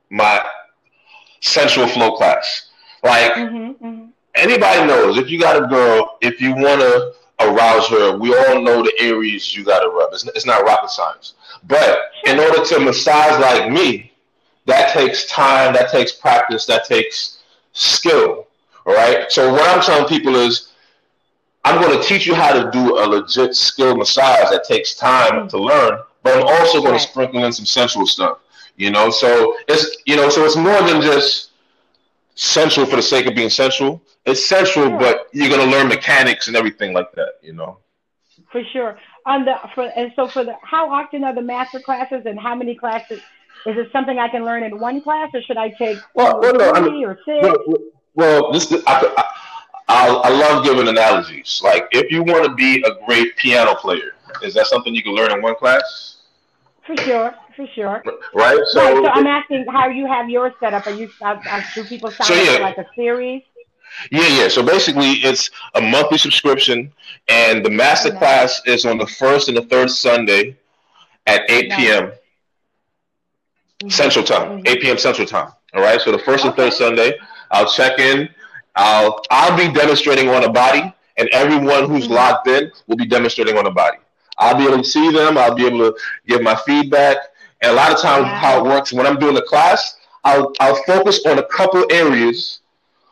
my 0.10 0.44
sensual 1.42 1.88
flow 1.88 2.16
class. 2.16 2.70
Like 3.04 3.34
mm-hmm, 3.34 3.86
mm-hmm 3.86 4.09
anybody 4.40 4.88
knows 4.88 5.18
if 5.18 5.30
you 5.30 5.40
got 5.40 5.62
a 5.64 5.68
girl, 5.68 6.18
if 6.22 6.42
you 6.42 6.54
want 6.54 6.82
to 6.82 7.14
arouse 7.40 7.88
her, 7.90 8.18
we 8.18 8.36
all 8.36 8.62
know 8.62 8.84
the 8.84 8.94
areas 9.00 9.56
you 9.56 9.64
got 9.64 9.80
to 9.80 9.90
rub. 9.90 10.14
It's, 10.14 10.28
it's 10.28 10.46
not 10.46 10.64
rocket 10.64 10.90
science. 10.90 11.34
But 11.68 12.00
in 12.26 12.40
order 12.40 12.64
to 12.64 12.80
massage 12.80 13.40
like 13.42 13.72
me, 13.72 14.12
that 14.66 14.94
takes 14.94 15.26
time, 15.26 15.74
that 15.74 15.92
takes 15.92 16.12
practice, 16.12 16.66
that 16.66 16.86
takes 16.86 17.40
skill. 17.74 18.48
All 18.86 18.94
right. 18.94 19.32
So 19.32 19.52
what 19.52 19.68
I'm 19.70 19.82
telling 19.82 20.08
people 20.08 20.36
is, 20.36 20.72
I'm 21.66 21.82
going 21.82 22.00
to 22.00 22.08
teach 22.08 22.26
you 22.26 22.36
how 22.36 22.54
to 22.54 22.72
do 22.72 22.98
a 23.00 23.06
legit 23.06 23.56
skill 23.56 23.96
massage 23.96 24.50
that 24.50 24.64
takes 24.64 24.96
time 24.96 25.50
to 25.50 25.58
learn, 25.58 26.00
but 26.24 26.38
I'm 26.38 26.48
also 26.48 26.82
going 26.82 26.94
to 26.94 27.00
sprinkle 27.00 27.44
in 27.44 27.52
some 27.52 27.66
sensual 27.66 28.06
stuff. 28.08 28.40
You 28.78 28.92
know, 28.92 29.10
so 29.10 29.58
it's 29.68 29.98
you 30.06 30.16
know, 30.16 30.30
so 30.30 30.46
it's 30.46 30.56
more 30.56 30.82
than 30.84 31.02
just 31.02 31.49
sensual 32.40 32.86
for 32.86 32.96
the 32.96 33.02
sake 33.02 33.26
of 33.26 33.36
being 33.36 33.50
sensual. 33.50 34.02
It's 34.26 34.46
sensual, 34.46 34.88
sure. 34.88 35.00
but 35.00 35.28
you're 35.34 35.50
gonna 35.50 35.70
learn 35.70 35.88
mechanics 35.88 36.48
and 36.48 36.56
everything 36.56 36.94
like 36.94 37.12
that. 37.14 37.34
You 37.42 37.54
know. 37.54 37.78
For 38.52 38.64
sure. 38.72 38.98
On 39.26 39.46
the 39.46 39.56
for 39.76 39.92
and 39.96 40.12
so 40.16 40.28
for 40.28 40.44
the 40.44 40.56
how 40.64 40.92
often 40.92 41.24
are 41.24 41.36
the 41.36 41.42
master 41.42 41.80
classes 41.80 42.24
and 42.26 42.40
how 42.40 42.56
many 42.56 42.76
classes? 42.76 43.20
Is 43.66 43.78
it 43.78 43.92
something 43.92 44.18
I 44.18 44.30
can 44.30 44.46
learn 44.46 44.64
in 44.64 44.80
one 44.80 45.02
class, 45.02 45.30
or 45.34 45.42
should 45.42 45.58
I 45.58 45.70
take 45.72 45.98
well, 46.16 46.40
well, 46.40 46.54
no, 46.54 46.72
I 46.72 46.80
mean, 46.80 47.04
or 47.04 47.20
six? 47.26 47.46
Well, 47.46 47.78
well 48.16 48.52
this 48.54 48.72
I, 48.72 48.80
I, 48.88 49.24
I, 49.90 50.08
I 50.08 50.30
love 50.30 50.64
giving 50.64 50.88
analogies. 50.88 51.60
Like 51.62 51.88
if 51.92 52.10
you 52.10 52.24
want 52.24 52.46
to 52.46 52.54
be 52.54 52.82
a 52.84 53.06
great 53.06 53.36
piano 53.36 53.76
player, 53.76 54.14
is 54.42 54.54
that 54.54 54.68
something 54.68 54.96
you 54.96 55.04
can 55.04 55.14
learn 55.14 55.32
in 55.32 55.42
one 55.42 55.56
class? 55.56 56.22
For 56.88 56.96
sure, 56.98 57.36
for 57.60 57.68
sure. 57.74 58.04
Right. 58.34 58.58
So, 58.68 58.82
right, 58.82 59.04
so 59.04 59.08
I'm 59.10 59.28
asking 59.28 59.66
how 59.70 59.90
you 59.90 60.08
have 60.08 60.30
yours 60.30 60.54
set 60.60 60.74
up. 60.74 60.88
Are 60.88 60.94
you 60.94 61.10
uh, 61.22 61.38
uh, 61.50 61.62
do 61.76 61.84
people 61.84 62.10
sign 62.12 62.28
so, 62.28 62.34
yeah. 62.34 62.52
up 62.54 62.62
like 62.62 62.78
a 62.78 62.88
series? 62.96 63.44
Yeah, 64.12 64.28
yeah. 64.28 64.48
So 64.48 64.64
basically, 64.64 65.12
it's 65.12 65.50
a 65.76 65.82
monthly 65.82 66.18
subscription, 66.18 66.94
and 67.28 67.66
the 67.66 67.70
master 67.70 68.10
nice. 68.10 68.20
class 68.20 68.62
is 68.66 68.86
on 68.86 68.98
the 68.98 69.08
first 69.08 69.50
and 69.50 69.58
the 69.58 69.64
third 69.64 69.90
Sunday 69.90 70.58
at 71.26 71.50
8 71.50 71.72
p.m. 71.72 72.04
Mm-hmm. 72.06 73.90
Central 73.90 74.24
Time. 74.24 74.60
Mm-hmm. 74.60 74.68
8 74.68 74.82
p.m. 74.82 74.98
Central 74.98 75.28
Time. 75.28 75.52
All 75.74 75.82
right. 75.82 76.00
So 76.00 76.12
the 76.12 76.20
first 76.20 76.46
okay. 76.46 76.50
and 76.50 76.58
third 76.58 76.74
Sunday, 76.74 77.18
I'll 77.52 77.70
check 77.70 78.00
in. 78.00 78.30
I'll 78.76 79.22
I'll 79.32 79.58
be 79.58 79.74
demonstrating 79.74 80.30
on 80.30 80.46
a 80.46 80.50
body, 80.52 80.94
and 81.18 81.28
everyone 81.34 81.90
who's 81.90 82.06
mm-hmm. 82.06 82.14
locked 82.14 82.48
in 82.48 82.72
will 82.88 82.98
be 82.98 83.06
demonstrating 83.06 83.58
on 83.58 83.66
a 83.66 83.72
body. 83.72 83.98
I'll 84.38 84.56
be 84.56 84.64
able 84.64 84.78
to 84.78 84.84
see 84.86 85.12
them. 85.12 85.38
I'll 85.38 85.56
be 85.56 85.66
able 85.66 85.80
to 85.80 85.98
give 86.26 86.42
my 86.42 86.56
feedback. 86.56 87.18
And 87.62 87.72
a 87.72 87.76
lot 87.76 87.92
of 87.92 88.00
times, 88.00 88.26
how 88.26 88.64
it 88.64 88.64
works 88.64 88.94
when 88.94 89.06
I'm 89.06 89.20
doing 89.20 89.36
the 89.36 89.42
class, 89.42 89.98
I'll 90.24 90.54
I'll 90.60 90.82
focus 90.84 91.26
on 91.26 91.40
a 91.40 91.44
couple 91.44 91.86
areas 91.92 92.60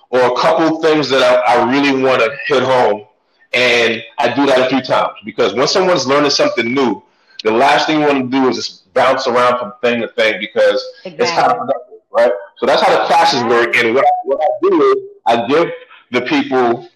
or 0.10 0.20
a 0.22 0.36
couple 0.36 0.82
things 0.82 1.10
that 1.10 1.22
I, 1.22 1.56
I 1.56 1.72
really 1.72 2.02
want 2.02 2.22
to 2.22 2.36
hit 2.46 2.64
home, 2.64 3.06
and 3.54 4.02
I 4.18 4.34
do 4.34 4.46
that 4.46 4.60
a 4.60 4.70
few 4.70 4.82
times 4.82 5.14
because 5.26 5.54
when 5.54 5.68
someone's 5.68 6.08
learning 6.08 6.32
something 6.32 6.74
new, 6.74 7.04
the 7.44 7.52
last 7.52 7.88
thing 7.88 8.00
you 8.00 8.08
want 8.08 8.32
to 8.32 8.40
do 8.40 8.48
is 8.48 8.56
just 8.56 8.94
bounce 8.94 9.28
around 9.28 9.60
from 9.60 9.74
thing 9.82 10.02
to 10.02 10.08
thing 10.10 10.40
because 10.40 10.84
exactly. 11.06 11.26
it's 11.26 11.32
kind 11.32 11.52
of 11.52 11.58
productive, 11.58 12.00
right? 12.12 12.32
So 12.58 12.66
that's 12.66 12.82
how 12.82 12.98
the 12.98 13.06
classes 13.06 13.44
work. 13.44 13.76
And 13.76 13.94
what 13.94 14.06
I, 14.06 14.10
what 14.24 14.42
I 14.42 14.48
do 14.62 14.82
is 14.92 14.96
I 15.26 15.48
give 15.48 15.72
the 16.12 16.22
people 16.22 16.90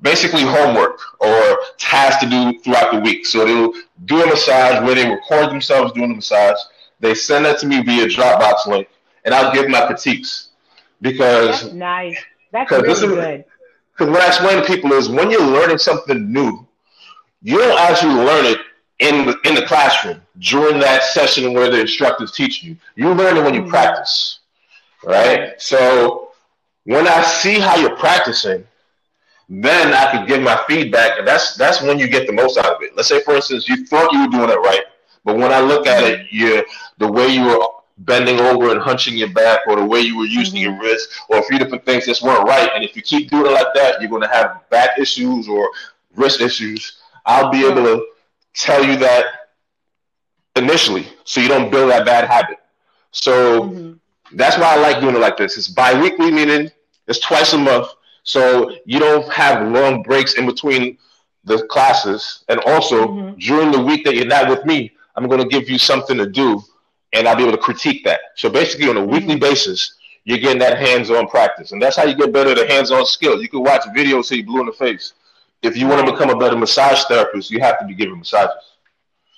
basically 0.00 0.42
homework 0.42 1.00
or 1.20 1.58
tasks 1.78 2.22
to 2.22 2.30
do 2.30 2.58
throughout 2.60 2.92
the 2.92 3.00
week. 3.00 3.26
So 3.26 3.44
they'll 3.44 3.72
do 4.04 4.22
a 4.22 4.26
massage 4.26 4.84
where 4.84 4.94
they 4.94 5.08
record 5.08 5.50
themselves 5.50 5.92
doing 5.92 6.10
the 6.10 6.16
massage. 6.16 6.58
They 7.00 7.14
send 7.14 7.44
that 7.44 7.58
to 7.60 7.66
me 7.66 7.82
via 7.82 8.06
Dropbox 8.06 8.66
link, 8.66 8.88
and 9.24 9.34
I'll 9.34 9.52
give 9.52 9.68
my 9.68 9.86
critiques 9.86 10.50
because 11.00 11.62
that's 11.62 11.74
nice. 11.74 12.18
That's 12.50 12.70
really 12.70 12.90
is, 12.90 13.00
good. 13.00 13.44
Because 13.92 14.12
what 14.12 14.22
I 14.22 14.28
explain 14.28 14.56
to 14.58 14.64
people 14.64 14.92
is 14.92 15.08
when 15.08 15.30
you're 15.30 15.44
learning 15.44 15.78
something 15.78 16.32
new, 16.32 16.66
you 17.42 17.58
don't 17.58 17.78
actually 17.78 18.14
learn 18.14 18.46
it 18.46 18.58
in 18.98 19.26
the, 19.26 19.38
in 19.44 19.54
the 19.54 19.62
classroom 19.62 20.20
during 20.38 20.78
that 20.80 21.02
session 21.04 21.52
where 21.52 21.70
the 21.70 21.80
instructor's 21.80 22.32
teaching 22.32 22.70
you. 22.70 22.76
You 22.96 23.14
learn 23.14 23.36
it 23.36 23.44
when 23.44 23.54
you 23.54 23.62
mm-hmm. 23.62 23.70
practice, 23.70 24.40
right? 25.04 25.60
So 25.60 26.30
when 26.84 27.06
I 27.06 27.22
see 27.22 27.58
how 27.58 27.76
you're 27.76 27.96
practicing, 27.96 28.66
then 29.48 29.94
I 29.94 30.12
could 30.12 30.28
give 30.28 30.42
my 30.42 30.62
feedback, 30.68 31.18
and 31.18 31.26
that's 31.26 31.56
that's 31.56 31.80
when 31.80 31.98
you 31.98 32.06
get 32.08 32.26
the 32.26 32.32
most 32.32 32.58
out 32.58 32.76
of 32.76 32.82
it. 32.82 32.94
Let's 32.94 33.08
say, 33.08 33.22
for 33.22 33.34
instance, 33.34 33.68
you 33.68 33.86
thought 33.86 34.12
you 34.12 34.20
were 34.20 34.28
doing 34.28 34.50
it 34.50 34.60
right, 34.60 34.82
but 35.24 35.36
when 35.36 35.52
I 35.52 35.60
look 35.60 35.86
at 35.86 36.04
it, 36.04 36.26
you 36.30 36.64
the 36.98 37.10
way 37.10 37.28
you 37.28 37.44
were 37.44 37.66
bending 37.98 38.38
over 38.38 38.70
and 38.70 38.80
hunching 38.80 39.16
your 39.16 39.32
back, 39.32 39.60
or 39.66 39.76
the 39.76 39.84
way 39.84 40.00
you 40.00 40.18
were 40.18 40.26
using 40.26 40.60
mm-hmm. 40.62 40.72
your 40.72 40.80
wrist, 40.80 41.08
or 41.30 41.38
a 41.38 41.42
few 41.42 41.58
different 41.58 41.84
things 41.84 42.04
just 42.04 42.22
weren't 42.22 42.46
right. 42.46 42.70
And 42.74 42.84
if 42.84 42.94
you 42.94 43.02
keep 43.02 43.30
doing 43.30 43.46
it 43.46 43.52
like 43.52 43.72
that, 43.74 44.00
you're 44.00 44.10
going 44.10 44.22
to 44.22 44.28
have 44.28 44.68
back 44.70 44.98
issues 44.98 45.48
or 45.48 45.70
wrist 46.14 46.40
issues. 46.40 46.98
I'll 47.24 47.50
be 47.50 47.66
able 47.66 47.82
to 47.84 48.06
tell 48.54 48.84
you 48.84 48.96
that 48.98 49.24
initially, 50.56 51.08
so 51.24 51.40
you 51.40 51.48
don't 51.48 51.70
build 51.70 51.90
that 51.90 52.04
bad 52.04 52.28
habit. 52.28 52.58
So 53.12 53.62
mm-hmm. 53.62 54.36
that's 54.36 54.58
why 54.58 54.74
I 54.74 54.76
like 54.76 55.00
doing 55.00 55.16
it 55.16 55.20
like 55.20 55.38
this. 55.38 55.56
It's 55.56 55.68
biweekly, 55.68 56.30
meaning 56.30 56.70
it's 57.06 57.20
twice 57.20 57.54
a 57.54 57.58
month 57.58 57.88
so 58.28 58.76
you 58.84 58.98
don't 58.98 59.26
have 59.32 59.72
long 59.72 60.02
breaks 60.02 60.34
in 60.34 60.44
between 60.44 60.98
the 61.44 61.66
classes. 61.68 62.44
And 62.50 62.60
also 62.66 63.06
mm-hmm. 63.06 63.38
during 63.38 63.72
the 63.72 63.80
week 63.80 64.04
that 64.04 64.16
you're 64.16 64.26
not 64.26 64.50
with 64.50 64.66
me, 64.66 64.92
I'm 65.16 65.28
going 65.28 65.40
to 65.40 65.48
give 65.48 65.70
you 65.70 65.78
something 65.78 66.18
to 66.18 66.28
do 66.28 66.62
and 67.14 67.26
I'll 67.26 67.36
be 67.36 67.44
able 67.44 67.52
to 67.52 67.58
critique 67.58 68.04
that. 68.04 68.20
So 68.36 68.50
basically 68.50 68.90
on 68.90 68.98
a 68.98 69.00
mm-hmm. 69.00 69.12
weekly 69.12 69.36
basis, 69.36 69.94
you're 70.24 70.36
getting 70.36 70.58
that 70.58 70.76
hands-on 70.76 71.28
practice. 71.28 71.72
And 71.72 71.80
that's 71.80 71.96
how 71.96 72.04
you 72.04 72.14
get 72.14 72.30
better 72.30 72.50
at 72.50 72.58
a 72.58 72.66
hands-on 72.66 73.06
skill. 73.06 73.40
You 73.40 73.48
can 73.48 73.62
watch 73.62 73.80
videos 73.96 74.28
till 74.28 74.36
you 74.36 74.44
blue 74.44 74.60
in 74.60 74.66
the 74.66 74.72
face. 74.72 75.14
If 75.62 75.74
you 75.74 75.86
want 75.86 76.06
to 76.06 76.12
become 76.12 76.28
a 76.28 76.36
better 76.36 76.56
massage 76.56 77.02
therapist, 77.04 77.50
you 77.50 77.60
have 77.60 77.78
to 77.78 77.86
be 77.86 77.94
giving 77.94 78.18
massages. 78.18 78.62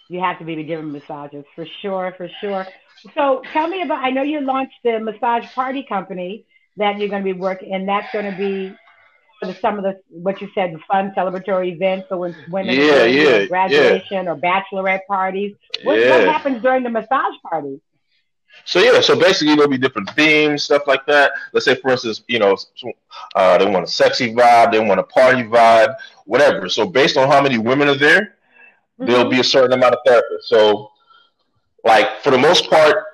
You 0.08 0.18
have 0.18 0.36
to 0.40 0.44
be 0.44 0.60
giving 0.64 0.90
massages 0.90 1.44
for 1.54 1.64
sure, 1.80 2.12
for 2.16 2.28
sure. 2.40 2.66
So 3.14 3.42
tell 3.52 3.68
me 3.68 3.82
about, 3.82 4.04
I 4.04 4.10
know 4.10 4.22
you 4.22 4.40
launched 4.40 4.82
the 4.82 4.98
massage 4.98 5.46
party 5.54 5.84
company 5.84 6.44
that 6.76 6.98
you're 6.98 7.08
going 7.08 7.24
to 7.24 7.34
be 7.34 7.38
working, 7.38 7.74
and 7.74 7.88
that's 7.88 8.12
going 8.12 8.30
to 8.30 8.36
be 8.36 8.74
for 9.40 9.54
some 9.54 9.78
of 9.78 9.84
the 9.84 10.00
what 10.08 10.40
you 10.40 10.48
said, 10.54 10.74
the 10.74 10.78
fun 10.86 11.12
celebratory 11.16 11.72
events 11.72 12.06
for 12.08 12.18
when 12.18 12.36
women 12.50 12.74
yeah, 12.74 13.04
yeah, 13.04 13.46
graduation 13.46 14.24
yeah. 14.24 14.30
or 14.30 14.36
bachelorette 14.36 15.06
parties. 15.08 15.56
What, 15.82 15.98
yeah. 15.98 16.10
what 16.10 16.28
happens 16.28 16.62
during 16.62 16.82
the 16.82 16.90
massage 16.90 17.34
party? 17.48 17.80
So 18.64 18.80
yeah, 18.80 19.00
so 19.00 19.18
basically 19.18 19.54
there'll 19.54 19.70
be 19.70 19.78
different 19.78 20.10
themes, 20.10 20.64
stuff 20.64 20.82
like 20.86 21.06
that. 21.06 21.32
Let's 21.52 21.64
say, 21.64 21.76
for 21.76 21.92
instance, 21.92 22.22
you 22.28 22.38
know, 22.38 22.56
uh, 23.34 23.58
they 23.58 23.66
want 23.66 23.84
a 23.84 23.88
sexy 23.88 24.34
vibe, 24.34 24.72
they 24.72 24.80
want 24.80 25.00
a 25.00 25.04
party 25.04 25.42
vibe, 25.44 25.94
whatever. 26.26 26.68
So 26.68 26.86
based 26.86 27.16
on 27.16 27.28
how 27.28 27.40
many 27.40 27.58
women 27.58 27.88
are 27.88 27.94
there, 27.94 28.20
mm-hmm. 28.20 29.06
there'll 29.06 29.30
be 29.30 29.40
a 29.40 29.44
certain 29.44 29.72
amount 29.72 29.94
of 29.94 30.00
therapists. 30.06 30.44
So, 30.46 30.90
like 31.84 32.20
for 32.22 32.30
the 32.30 32.38
most 32.38 32.68
part, 32.68 33.04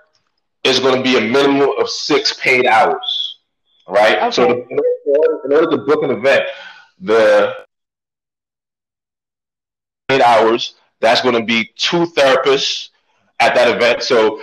it's 0.65 0.81
going 0.81 0.97
to 0.97 1.03
be 1.03 1.17
a 1.17 1.21
minimum 1.21 1.69
of 1.79 1.89
six 1.89 2.33
paid 2.33 2.67
hours 2.67 3.26
right? 3.89 4.19
Okay. 4.19 4.31
So 4.31 4.47
the, 4.47 4.83
in 5.45 5.53
order 5.53 5.71
to 5.71 5.79
book 5.79 6.03
an 6.03 6.11
event, 6.11 6.45
the 7.01 7.55
eight 10.11 10.23
hours, 10.23 10.75
that's 11.01 11.21
going 11.21 11.35
to 11.35 11.45
be 11.45 11.71
two 11.77 12.07
therapists 12.07 12.91
at 13.41 13.55
that 13.55 13.75
event. 13.75 14.03
So 14.03 14.41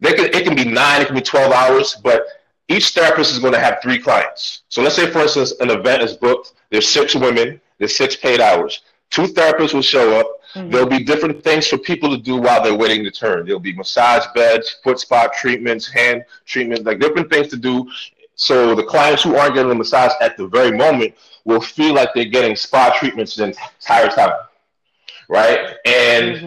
they 0.00 0.12
can, 0.12 0.26
it 0.26 0.44
can 0.44 0.54
be 0.54 0.64
nine, 0.64 1.02
it 1.02 1.06
can 1.06 1.14
be 1.14 1.22
12 1.22 1.52
hours, 1.52 1.96
but 2.02 2.26
each 2.68 2.90
therapist 2.90 3.32
is 3.32 3.38
going 3.38 3.52
to 3.52 3.60
have 3.60 3.78
three 3.82 3.98
clients. 3.98 4.62
So 4.68 4.82
let's 4.82 4.96
say, 4.96 5.10
for 5.10 5.20
instance, 5.20 5.52
an 5.60 5.70
event 5.70 6.02
is 6.02 6.14
booked, 6.14 6.52
there's 6.70 6.88
six 6.88 7.14
women, 7.14 7.60
there's 7.78 7.96
six 7.96 8.16
paid 8.16 8.40
hours. 8.40 8.82
Two 9.10 9.26
therapists 9.26 9.74
will 9.74 9.82
show 9.82 10.18
up. 10.18 10.26
Mm-hmm. 10.54 10.70
There'll 10.70 10.88
be 10.88 11.04
different 11.04 11.42
things 11.44 11.66
for 11.66 11.78
people 11.78 12.10
to 12.10 12.16
do 12.16 12.36
while 12.36 12.62
they're 12.62 12.76
waiting 12.76 13.04
to 13.04 13.10
turn. 13.10 13.44
There'll 13.44 13.60
be 13.60 13.74
massage 13.74 14.24
beds, 14.34 14.76
foot 14.82 14.98
spot 14.98 15.32
treatments, 15.34 15.86
hand 15.86 16.24
treatments, 16.46 16.84
like 16.84 17.00
different 17.00 17.30
things 17.30 17.48
to 17.48 17.56
do 17.56 17.88
so 18.36 18.74
the 18.74 18.82
clients 18.82 19.22
who 19.22 19.36
aren't 19.36 19.54
getting 19.54 19.68
the 19.68 19.74
massage 19.74 20.12
at 20.20 20.36
the 20.36 20.46
very 20.46 20.76
moment 20.76 21.14
will 21.44 21.60
feel 21.60 21.94
like 21.94 22.10
they're 22.14 22.24
getting 22.24 22.56
spa 22.56 22.94
treatments 22.98 23.36
the 23.36 23.44
entire 23.44 24.08
time, 24.08 24.32
right? 25.28 25.76
And 25.84 26.36
mm-hmm. 26.36 26.46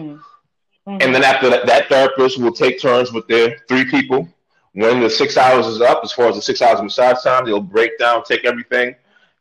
Mm-hmm. 0.90 1.02
and 1.02 1.14
then 1.14 1.22
after 1.22 1.48
that, 1.50 1.66
that 1.66 1.88
therapist 1.88 2.38
will 2.38 2.52
take 2.52 2.80
turns 2.80 3.12
with 3.12 3.26
their 3.28 3.58
three 3.68 3.84
people. 3.84 4.28
When 4.72 5.00
the 5.00 5.10
six 5.10 5.36
hours 5.36 5.66
is 5.66 5.80
up, 5.80 6.00
as 6.04 6.12
far 6.12 6.28
as 6.28 6.36
the 6.36 6.42
six 6.42 6.62
hours 6.62 6.78
of 6.78 6.84
massage 6.84 7.22
time, 7.22 7.46
they'll 7.46 7.60
break 7.60 7.98
down, 7.98 8.22
take 8.24 8.44
everything, 8.44 8.94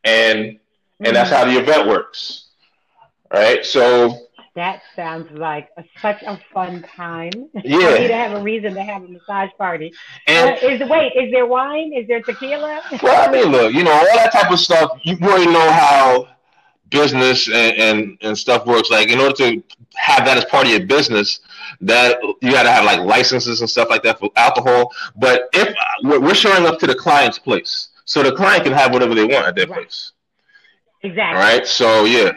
and 0.03 0.39
mm-hmm. 0.39 1.05
and 1.05 1.15
that's 1.15 1.29
mm-hmm. 1.29 1.47
how 1.47 1.53
the 1.53 1.59
event 1.59 1.87
works, 1.87 2.45
right? 3.31 3.65
So 3.65 4.26
that 4.57 4.81
sounds 4.95 5.31
like 5.37 5.69
a, 5.77 5.85
such 6.01 6.21
a 6.23 6.39
fun 6.53 6.83
time. 6.95 7.31
Yeah. 7.63 7.95
For 7.95 8.01
me 8.01 8.07
to 8.07 8.15
have 8.15 8.31
a 8.33 8.41
reason 8.41 8.73
to 8.73 8.81
have 8.81 9.03
a 9.03 9.07
massage 9.07 9.49
party. 9.57 9.93
And 10.25 10.51
uh, 10.51 10.67
is 10.67 10.89
wait, 10.89 11.13
is 11.15 11.31
there 11.31 11.45
wine? 11.45 11.91
Is 11.93 12.07
there 12.07 12.21
tequila? 12.21 12.81
well, 13.03 13.29
I 13.29 13.31
mean, 13.31 13.51
look, 13.51 13.73
you 13.73 13.83
know, 13.83 13.91
all 13.91 14.05
that 14.05 14.31
type 14.31 14.51
of 14.51 14.59
stuff. 14.59 14.91
You 15.03 15.17
already 15.21 15.51
know 15.51 15.71
how 15.71 16.27
business 16.89 17.47
and, 17.47 17.77
and, 17.77 18.17
and 18.21 18.37
stuff 18.37 18.65
works. 18.65 18.89
Like, 18.89 19.09
in 19.09 19.19
order 19.19 19.35
to 19.35 19.63
have 19.95 20.25
that 20.25 20.37
as 20.37 20.45
part 20.45 20.65
of 20.65 20.71
your 20.71 20.85
business, 20.85 21.39
that 21.81 22.19
you 22.41 22.51
got 22.51 22.63
to 22.63 22.71
have 22.71 22.85
like 22.85 22.99
licenses 23.01 23.61
and 23.61 23.69
stuff 23.69 23.89
like 23.89 24.03
that 24.03 24.19
for 24.19 24.29
alcohol. 24.35 24.91
But 25.15 25.49
if 25.53 25.75
we're 26.03 26.33
showing 26.33 26.65
up 26.65 26.79
to 26.79 26.87
the 26.87 26.95
client's 26.95 27.37
place, 27.37 27.89
so 28.05 28.23
the 28.23 28.31
client 28.31 28.63
can 28.63 28.73
have 28.73 28.93
whatever 28.93 29.13
they 29.13 29.25
want 29.25 29.45
at 29.45 29.55
their 29.55 29.67
right. 29.67 29.81
place. 29.81 30.13
Exactly. 31.03 31.37
All 31.37 31.43
right. 31.43 31.67
So 31.67 32.05
yeah. 32.05 32.31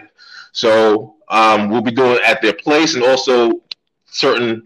So 0.52 1.14
um, 1.30 1.70
we'll 1.70 1.80
be 1.80 1.92
doing 1.92 2.18
at 2.26 2.42
their 2.42 2.52
place, 2.52 2.94
and 2.94 3.04
also 3.04 3.62
certain 4.06 4.62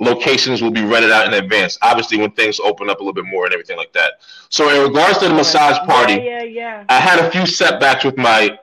locations 0.00 0.60
will 0.60 0.72
be 0.72 0.82
rented 0.82 1.12
out 1.12 1.26
in 1.26 1.34
advance. 1.34 1.78
Obviously, 1.80 2.18
when 2.18 2.32
things 2.32 2.58
open 2.60 2.90
up 2.90 2.98
a 2.98 3.02
little 3.02 3.14
bit 3.14 3.24
more 3.24 3.44
and 3.44 3.54
everything 3.54 3.76
like 3.76 3.92
that. 3.92 4.14
So, 4.48 4.68
in 4.68 4.82
regards 4.82 5.18
to 5.18 5.28
the 5.28 5.34
massage 5.34 5.78
party, 5.86 6.14
yeah, 6.14 6.42
yeah, 6.42 6.42
yeah. 6.42 6.84
I 6.88 6.98
had 6.98 7.20
a 7.20 7.30
few 7.30 7.46
setbacks 7.46 8.04
with 8.04 8.18
my 8.18 8.58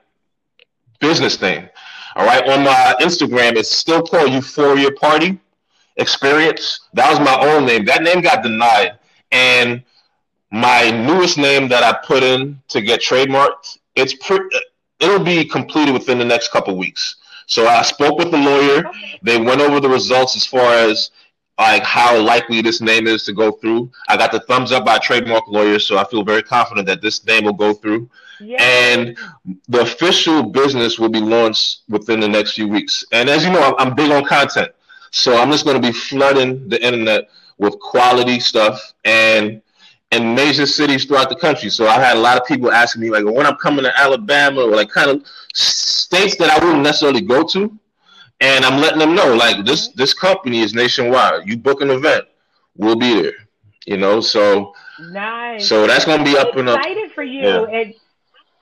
business 1.00 1.36
thing. 1.36 1.68
All 2.14 2.26
right, 2.26 2.46
on 2.48 2.64
my 2.64 2.94
Instagram, 3.00 3.56
it's 3.56 3.70
still 3.70 4.02
called 4.02 4.30
Euphoria 4.30 4.92
Party. 4.92 5.40
Experience. 5.96 6.80
That 6.94 7.10
was 7.10 7.20
my 7.20 7.52
old 7.52 7.64
name. 7.64 7.84
That 7.84 8.02
name 8.02 8.20
got 8.20 8.42
denied, 8.42 8.98
and 9.32 9.82
my 10.50 10.90
newest 10.90 11.36
name 11.36 11.68
that 11.68 11.82
I 11.82 11.98
put 12.06 12.22
in 12.22 12.60
to 12.68 12.80
get 12.80 13.00
trademarked, 13.00 13.78
it's 13.94 14.14
pre- 14.14 14.48
it'll 14.98 15.24
be 15.24 15.44
completed 15.44 15.92
within 15.92 16.18
the 16.18 16.24
next 16.24 16.52
couple 16.52 16.76
weeks. 16.76 17.16
So 17.50 17.66
I 17.66 17.82
spoke 17.82 18.16
with 18.16 18.30
the 18.30 18.38
lawyer. 18.38 18.84
They 19.22 19.40
went 19.40 19.60
over 19.60 19.80
the 19.80 19.88
results 19.88 20.36
as 20.36 20.46
far 20.46 20.72
as 20.72 21.10
like 21.58 21.82
how 21.82 22.18
likely 22.18 22.62
this 22.62 22.80
name 22.80 23.08
is 23.08 23.24
to 23.24 23.32
go 23.32 23.50
through. 23.50 23.90
I 24.08 24.16
got 24.16 24.30
the 24.30 24.38
thumbs 24.40 24.70
up 24.70 24.84
by 24.84 24.96
a 24.96 25.00
trademark 25.00 25.48
lawyer, 25.48 25.80
so 25.80 25.98
I 25.98 26.04
feel 26.04 26.22
very 26.22 26.44
confident 26.44 26.86
that 26.86 27.02
this 27.02 27.26
name 27.26 27.44
will 27.44 27.52
go 27.52 27.74
through. 27.74 28.08
And 28.60 29.18
the 29.68 29.80
official 29.80 30.44
business 30.44 30.98
will 31.00 31.08
be 31.08 31.20
launched 31.20 31.80
within 31.88 32.20
the 32.20 32.28
next 32.28 32.52
few 32.52 32.68
weeks. 32.68 33.04
And 33.12 33.28
as 33.28 33.44
you 33.44 33.50
know, 33.50 33.74
I'm 33.78 33.96
big 33.96 34.12
on 34.12 34.24
content, 34.24 34.70
so 35.10 35.36
I'm 35.36 35.50
just 35.50 35.64
going 35.64 35.80
to 35.80 35.86
be 35.86 35.92
flooding 35.92 36.68
the 36.68 36.82
internet 36.82 37.28
with 37.58 37.78
quality 37.80 38.38
stuff 38.38 38.94
and 39.04 39.60
in 40.12 40.34
major 40.34 40.66
cities 40.66 41.04
throughout 41.04 41.28
the 41.28 41.36
country. 41.36 41.68
So 41.68 41.86
I 41.86 42.00
had 42.00 42.16
a 42.16 42.20
lot 42.20 42.40
of 42.40 42.46
people 42.46 42.70
asking 42.72 43.02
me 43.02 43.10
like 43.10 43.24
when 43.24 43.44
I'm 43.44 43.56
coming 43.56 43.84
to 43.84 44.00
Alabama 44.00 44.62
or 44.62 44.74
like 44.74 44.88
kind 44.88 45.10
of 45.10 45.24
states 45.54 46.36
that 46.36 46.50
I 46.50 46.64
wouldn't 46.64 46.82
necessarily 46.82 47.20
go 47.20 47.44
to 47.44 47.78
and 48.40 48.64
I'm 48.64 48.80
letting 48.80 48.98
them 48.98 49.14
know 49.14 49.34
like 49.34 49.64
this 49.64 49.88
mm-hmm. 49.88 49.98
this 49.98 50.14
company 50.14 50.60
is 50.60 50.74
nationwide. 50.74 51.46
You 51.46 51.56
book 51.56 51.80
an 51.80 51.90
event, 51.90 52.24
we'll 52.76 52.96
be 52.96 53.22
there. 53.22 53.32
You 53.86 53.96
know, 53.96 54.20
so 54.20 54.74
nice. 54.98 55.68
So 55.68 55.86
that's 55.86 56.04
gonna 56.04 56.24
be 56.24 56.36
up 56.36 56.50
I'm 56.52 56.60
and 56.60 56.68
up. 56.70 56.78
Excited 56.78 57.12
for 57.12 57.22
you, 57.22 57.42
yeah. 57.42 57.66
and 57.66 57.94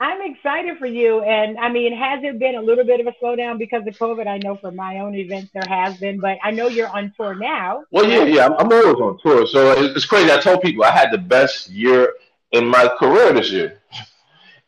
I'm 0.01 0.21
excited 0.21 0.77
for 0.77 0.85
you. 0.85 1.21
And 1.21 1.57
I 1.57 1.69
mean, 1.69 1.95
has 1.95 2.21
there 2.21 2.33
been 2.33 2.55
a 2.55 2.61
little 2.61 2.85
bit 2.85 2.99
of 2.99 3.07
a 3.07 3.11
slowdown 3.23 3.57
because 3.57 3.85
of 3.85 3.97
COVID? 3.97 4.27
I 4.27 4.37
know 4.37 4.55
for 4.55 4.71
my 4.71 4.99
own 4.99 5.15
events 5.15 5.51
there 5.53 5.67
has 5.67 5.97
been, 5.97 6.19
but 6.19 6.37
I 6.43 6.51
know 6.51 6.67
you're 6.67 6.89
on 6.89 7.13
tour 7.15 7.35
now. 7.35 7.83
Well, 7.91 8.07
yeah, 8.07 8.23
yeah, 8.23 8.45
I'm, 8.45 8.53
I'm 8.53 8.71
always 8.71 8.95
on 8.95 9.19
tour. 9.21 9.45
So 9.47 9.73
it's 9.83 10.05
crazy. 10.05 10.31
I 10.31 10.39
told 10.39 10.61
people 10.61 10.83
I 10.83 10.91
had 10.91 11.11
the 11.11 11.17
best 11.17 11.69
year 11.69 12.13
in 12.51 12.65
my 12.65 12.89
career 12.99 13.33
this 13.33 13.51
year. 13.51 13.81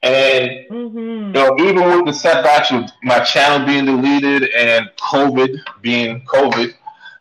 And 0.04 0.66
mm-hmm. 0.70 0.98
you 0.98 1.32
know, 1.32 1.56
even 1.60 1.84
with 1.84 2.06
the 2.06 2.14
setbacks 2.14 2.72
of 2.72 2.90
my 3.04 3.20
channel 3.20 3.66
being 3.66 3.86
deleted 3.86 4.50
and 4.52 4.90
COVID 4.98 5.60
being 5.82 6.26
COVID, 6.26 6.74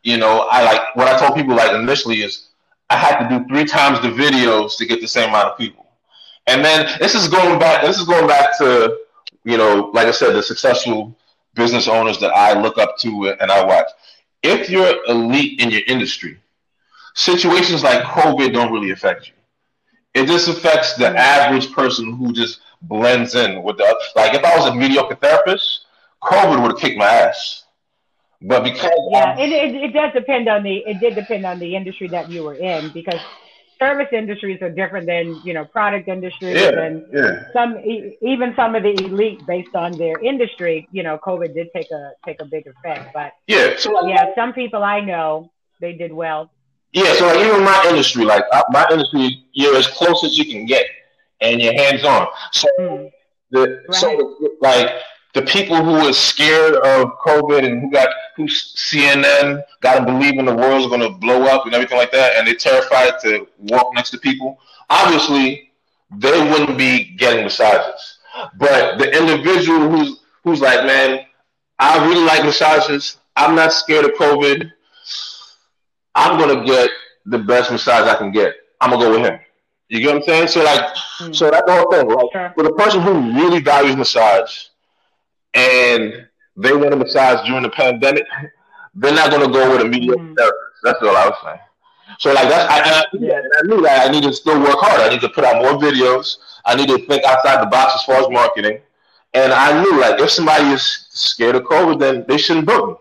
you 0.03 0.17
know, 0.17 0.49
I 0.51 0.65
like 0.65 0.97
what 0.97 1.09
I 1.09 1.19
told 1.19 1.35
people 1.35 1.55
like 1.55 1.73
initially 1.73 2.23
is 2.23 2.49
I 2.89 2.97
had 2.97 3.29
to 3.29 3.39
do 3.39 3.47
three 3.47 3.67
times 3.67 4.01
the 4.01 4.09
videos 4.09 4.77
to 4.79 4.87
get 4.87 5.01
the 5.01 5.09
same 5.09 5.29
amount 5.29 5.49
of 5.49 5.59
people. 5.59 5.87
And 6.47 6.65
then 6.65 6.99
this 6.99 7.15
is 7.15 7.29
going 7.29 7.59
back. 7.59 7.83
This 7.83 7.99
is 7.99 8.07
going 8.07 8.27
back 8.27 8.57
to 8.59 8.97
you 9.45 9.57
know, 9.57 9.91
like 9.95 10.07
I 10.07 10.11
said, 10.11 10.35
the 10.35 10.43
successful 10.43 11.17
business 11.55 11.89
owners 11.89 12.19
that 12.21 12.33
I 12.35 12.61
look 12.61 12.79
up 12.79 12.97
to 12.99 13.29
and 13.41 13.51
I 13.51 13.65
watch. 13.65 13.87
If 14.43 14.71
you're 14.71 15.05
elite 15.07 15.61
in 15.61 15.71
your 15.71 15.83
industry, 15.87 16.39
situations 17.15 17.83
like 17.83 18.03
COVID 18.03 18.53
don't 18.53 18.73
really 18.73 18.91
affect 18.91 19.29
you. 19.29 19.35
It 20.15 20.27
just 20.27 20.49
affects 20.49 20.95
the 20.95 21.05
mm-hmm. 21.05 21.17
average 21.17 21.73
person 21.73 22.17
who 22.17 22.33
just 22.33 22.61
blends 22.83 23.35
in 23.35 23.63
with 23.63 23.77
the 23.77 23.85
like 24.17 24.35
if 24.35 24.45
I 24.45 24.57
was 24.57 24.67
a 24.67 24.75
mediocre 24.75 25.17
therapist, 25.17 25.87
COVID 26.23 26.63
would 26.63 26.73
have 26.73 26.81
kicked 26.81 26.99
my 26.99 27.07
ass. 27.07 27.65
But 28.43 28.65
because 28.65 28.91
yeah, 29.11 29.39
it, 29.39 29.51
it, 29.51 29.75
it 29.75 29.93
does 29.93 30.13
depend 30.15 30.49
on 30.49 30.63
the 30.63 30.79
it 30.79 30.99
did 30.99 31.15
depend 31.15 31.45
on 31.45 31.59
the 31.59 31.77
industry 31.77 32.09
that 32.09 32.31
you 32.31 32.43
were 32.43 32.55
in 32.55 32.91
because 32.93 33.21
service 33.81 34.09
industries 34.13 34.61
are 34.63 34.71
different 34.71 35.07
than 35.07 35.41
you 35.43 35.53
know 35.53 35.65
product 35.65 36.07
industries 36.07 36.61
yeah, 36.61 36.81
and 36.81 37.05
yeah. 37.13 37.45
some 37.53 37.79
even 38.23 38.53
some 38.55 38.75
of 38.75 38.83
the 38.83 38.93
elite 39.05 39.45
based 39.47 39.75
on 39.75 39.91
their 39.93 40.19
industry 40.21 40.87
you 40.93 41.03
know 41.03 41.19
covid 41.19 41.55
did 41.55 41.69
take 41.75 41.91
a 41.91 42.13
take 42.25 42.41
a 42.41 42.45
big 42.45 42.67
effect 42.67 43.11
but 43.15 43.33
yeah 43.47 43.75
so, 43.79 44.07
yeah 44.07 44.35
some 44.35 44.53
people 44.53 44.83
i 44.85 45.01
know 45.01 45.51
they 45.81 45.95
did 45.95 46.13
well 46.13 46.51
yeah 46.93 47.15
so 47.15 47.27
like 47.27 47.39
even 47.39 47.65
my 47.65 47.87
industry 47.89 48.25
like 48.25 48.45
uh, 48.53 48.63
my 48.71 48.87
industry 48.91 49.45
you're 49.53 49.77
as 49.77 49.87
close 49.87 50.23
as 50.23 50.37
you 50.37 50.45
can 50.45 50.67
get 50.67 50.85
and 51.41 51.61
you're 51.61 51.75
hands 51.75 52.05
on. 52.05 52.27
So 52.53 52.69
mm. 52.81 53.11
the 53.51 53.83
right. 53.89 53.95
so 53.95 54.37
like 54.61 54.91
the 55.35 55.43
people 55.43 55.77
who 55.77 56.05
were 56.05 56.13
scared 56.13 56.75
of 56.75 57.13
COVID 57.25 57.65
and 57.65 57.81
who 57.81 57.91
got 57.91 58.09
who 58.37 58.45
CNN 58.47 59.63
got 59.81 60.01
to 60.01 60.05
believe 60.05 60.39
in 60.39 60.45
the 60.45 60.55
world's 60.55 60.89
going 60.89 61.01
to 61.01 61.11
blow 61.11 61.45
up 61.45 61.67
and 61.67 61.75
everything 61.75 61.99
like 61.99 62.13
that, 62.13 62.37
and 62.37 62.47
they're 62.47 62.55
terrified 62.55 63.15
to 63.23 63.47
walk 63.59 63.95
next 63.95 64.11
to 64.11 64.19
people. 64.19 64.59
Obviously, 64.89 65.71
they 66.17 66.51
wouldn't 66.51 66.77
be 66.77 67.15
getting 67.17 67.45
massages. 67.45 68.19
But 68.59 68.99
the 68.99 69.17
individual 69.17 69.89
who's 69.89 70.21
who's 70.43 70.61
like, 70.61 70.85
man, 70.85 71.25
I 71.79 72.07
really 72.07 72.25
like 72.25 72.45
massages. 72.45 73.19
I'm 73.37 73.55
not 73.55 73.73
scared 73.73 74.05
of 74.05 74.13
COVID. 74.13 74.71
I'm 76.15 76.39
gonna 76.39 76.65
get 76.65 76.91
the 77.27 77.39
best 77.39 77.71
massage 77.71 78.09
I 78.09 78.17
can 78.17 78.33
get. 78.33 78.55
I'm 78.81 78.91
gonna 78.91 79.05
go 79.05 79.11
with 79.13 79.31
him. 79.31 79.41
You 79.91 79.99
get 79.99 80.15
what 80.15 80.17
I'm 80.17 80.23
saying? 80.23 80.49
So 80.49 80.63
like, 80.63 80.95
mm. 81.19 81.35
so 81.35 81.51
that's 81.51 81.67
the 81.67 81.73
whole 81.73 81.91
thing. 81.91 82.09
Like, 82.09 82.27
sure. 82.33 82.53
for 82.55 82.63
the 82.63 82.73
person 82.75 83.01
who 83.03 83.33
really 83.33 83.61
values 83.61 83.97
massage, 83.97 84.67
and 85.53 86.29
they 86.57 86.73
want 86.73 86.95
a 86.95 86.97
massage 86.97 87.47
during 87.47 87.65
the 87.65 87.71
pandemic, 87.71 88.25
they're 88.95 89.13
not 89.13 89.33
gonna 89.33 89.53
go 89.53 89.73
with 89.73 89.81
a 89.81 89.85
mediocre 89.85 90.23
mm. 90.23 90.37
therapist. 90.37 90.81
That's 90.85 91.03
all 91.03 91.17
I 91.17 91.27
was 91.27 91.39
saying. 91.43 91.59
So 92.21 92.33
like 92.33 92.49
that's 92.49 92.73
I, 92.73 93.01
I, 93.01 93.05
yeah. 93.19 93.41
I 93.59 93.67
knew 93.67 93.83
that 93.83 94.09
I 94.09 94.13
need 94.13 94.23
to 94.23 94.33
still 94.33 94.61
work 94.61 94.79
hard. 94.79 95.01
I 95.01 95.09
need 95.09 95.23
to 95.23 95.29
put 95.29 95.43
out 95.45 95.61
more 95.61 95.81
videos. 95.81 96.37
I 96.65 96.77
need 96.77 96.89
to 96.89 97.05
think 97.07 97.25
outside 97.25 97.61
the 97.61 97.67
box 97.67 97.95
as 97.97 98.05
far 98.05 98.23
as 98.23 98.29
marketing. 98.31 98.79
And 99.35 99.53
I 99.53 99.83
knew 99.83 100.01
like 100.01 100.21
if 100.21 100.31
somebody 100.31 100.69
is 100.69 101.09
scared 101.11 101.57
of 101.57 101.65
COVID, 101.65 101.99
then 101.99 102.25
they 102.29 102.39
shouldn't 102.39 102.67
book 102.67 102.91
me 102.91 102.95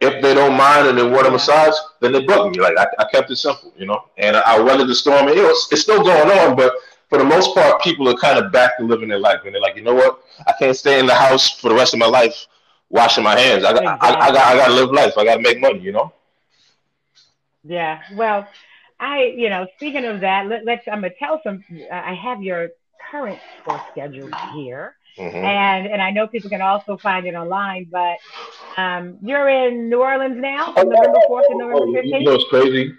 if 0.00 0.22
they 0.22 0.34
don't 0.34 0.56
mind 0.56 0.86
and 0.86 0.96
they 0.96 1.08
want 1.08 1.26
a 1.26 1.30
massage, 1.30 1.74
then 2.00 2.12
they 2.12 2.24
book 2.24 2.52
me. 2.52 2.60
Like 2.60 2.76
I, 2.78 2.86
I 3.00 3.04
kept 3.10 3.30
it 3.30 3.36
simple, 3.36 3.72
you 3.76 3.86
know. 3.86 4.04
And 4.16 4.36
I, 4.36 4.56
I 4.56 4.60
weathered 4.60 4.88
the 4.88 4.94
storm. 4.94 5.26
And, 5.26 5.36
you 5.36 5.42
know, 5.42 5.50
it's, 5.50 5.80
still 5.80 6.02
going 6.02 6.30
on, 6.38 6.56
but 6.56 6.74
for 7.08 7.18
the 7.18 7.24
most 7.24 7.54
part, 7.54 7.82
people 7.82 8.08
are 8.08 8.14
kind 8.14 8.38
of 8.38 8.52
back 8.52 8.78
to 8.78 8.84
living 8.84 9.08
their 9.08 9.18
life, 9.18 9.40
and 9.44 9.54
they're 9.54 9.60
like, 9.60 9.76
you 9.76 9.82
know 9.82 9.94
what? 9.94 10.20
I 10.46 10.52
can't 10.58 10.76
stay 10.76 11.00
in 11.00 11.06
the 11.06 11.14
house 11.14 11.58
for 11.58 11.68
the 11.68 11.74
rest 11.74 11.94
of 11.94 11.98
my 11.98 12.06
life 12.06 12.46
washing 12.90 13.24
my 13.24 13.38
hands. 13.38 13.64
I, 13.64 13.70
exactly. 13.70 13.86
I, 13.86 13.96
I, 13.96 14.26
I 14.26 14.32
got 14.32 14.46
I 14.46 14.56
got 14.56 14.66
to 14.68 14.74
live 14.74 14.90
life. 14.92 15.14
I 15.16 15.24
got 15.24 15.36
to 15.36 15.42
make 15.42 15.60
money, 15.60 15.80
you 15.80 15.92
know. 15.92 16.12
Yeah. 17.64 18.00
Well, 18.14 18.46
I 19.00 19.34
you 19.36 19.48
know 19.50 19.66
speaking 19.76 20.04
of 20.04 20.20
that, 20.20 20.46
let, 20.46 20.66
us 20.68 20.80
I'm 20.86 21.00
gonna 21.00 21.10
tell 21.18 21.40
some. 21.42 21.64
I 21.92 22.14
have 22.14 22.42
your 22.42 22.70
current 23.10 23.38
tour 23.64 23.80
schedule 23.92 24.30
here. 24.54 24.96
Mm-hmm. 25.16 25.36
And 25.36 25.86
and 25.86 26.02
I 26.02 26.10
know 26.10 26.26
people 26.26 26.50
can 26.50 26.62
also 26.62 26.96
find 26.96 27.26
it 27.26 27.34
online, 27.34 27.88
but 27.90 28.18
um, 28.76 29.18
you're 29.22 29.48
in 29.48 29.88
New 29.88 30.00
Orleans 30.00 30.36
now, 30.36 30.72
oh, 30.76 30.82
November 30.82 31.18
fourth 31.26 31.46
and 31.50 31.58
November 31.58 31.86
fifteenth. 31.92 32.14
Oh, 32.14 32.18
you 32.18 32.24
know 32.24 32.34
it's 32.34 32.48
crazy. 32.48 32.94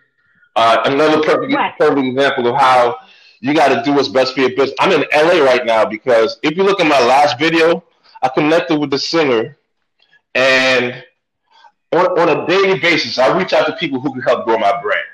Uh, 0.55 0.81
another 0.85 1.21
perfect 1.23 1.53
perfect 1.77 2.05
example 2.05 2.47
of 2.47 2.55
how 2.55 2.97
you 3.39 3.53
got 3.53 3.69
to 3.69 3.81
do 3.83 3.93
what's 3.93 4.09
best 4.09 4.33
for 4.33 4.41
your 4.41 4.49
business. 4.49 4.73
I'm 4.79 4.91
in 4.91 5.05
LA 5.13 5.43
right 5.43 5.65
now 5.65 5.85
because 5.85 6.37
if 6.43 6.57
you 6.57 6.63
look 6.63 6.81
at 6.81 6.87
my 6.87 6.99
last 6.99 7.39
video, 7.39 7.83
I 8.21 8.27
connected 8.29 8.77
with 8.77 8.89
the 8.89 8.99
singer, 8.99 9.57
and 10.35 11.03
on, 11.93 12.19
on 12.19 12.29
a 12.29 12.47
daily 12.47 12.79
basis, 12.79 13.17
I 13.17 13.37
reach 13.37 13.53
out 13.53 13.65
to 13.67 13.75
people 13.77 13.99
who 13.99 14.11
can 14.11 14.21
help 14.21 14.45
grow 14.45 14.57
my 14.57 14.81
brand. 14.81 15.05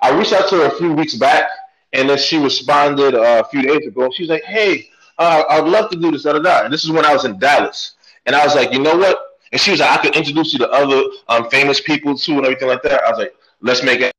I 0.00 0.10
reached 0.16 0.32
out 0.32 0.48
to 0.50 0.56
her 0.56 0.66
a 0.66 0.78
few 0.78 0.92
weeks 0.92 1.14
back, 1.14 1.48
and 1.92 2.08
then 2.08 2.18
she 2.18 2.38
responded 2.38 3.14
uh, 3.14 3.42
a 3.44 3.48
few 3.48 3.62
days 3.62 3.86
ago. 3.86 4.10
She's 4.14 4.28
like, 4.28 4.44
"Hey, 4.44 4.88
uh, 5.22 5.44
I'd 5.50 5.64
love 5.64 5.90
to 5.90 5.96
do 5.96 6.10
this, 6.10 6.24
da 6.24 6.32
da 6.32 6.38
da. 6.40 6.64
And 6.64 6.72
this 6.72 6.84
is 6.84 6.90
when 6.90 7.04
I 7.04 7.12
was 7.12 7.24
in 7.24 7.38
Dallas. 7.38 7.92
And 8.26 8.36
I 8.36 8.44
was 8.44 8.54
like, 8.54 8.72
you 8.72 8.78
know 8.78 8.96
what? 8.96 9.18
And 9.52 9.60
she 9.60 9.70
was 9.70 9.80
like, 9.80 9.98
I 9.98 10.02
could 10.02 10.16
introduce 10.16 10.52
you 10.52 10.58
to 10.60 10.70
other 10.70 11.02
um, 11.28 11.50
famous 11.50 11.80
people 11.80 12.16
too 12.16 12.36
and 12.36 12.44
everything 12.44 12.68
like 12.68 12.82
that. 12.82 13.04
I 13.04 13.10
was 13.10 13.18
like, 13.18 13.34
let's 13.60 13.82
make 13.82 14.00
it. 14.00 14.12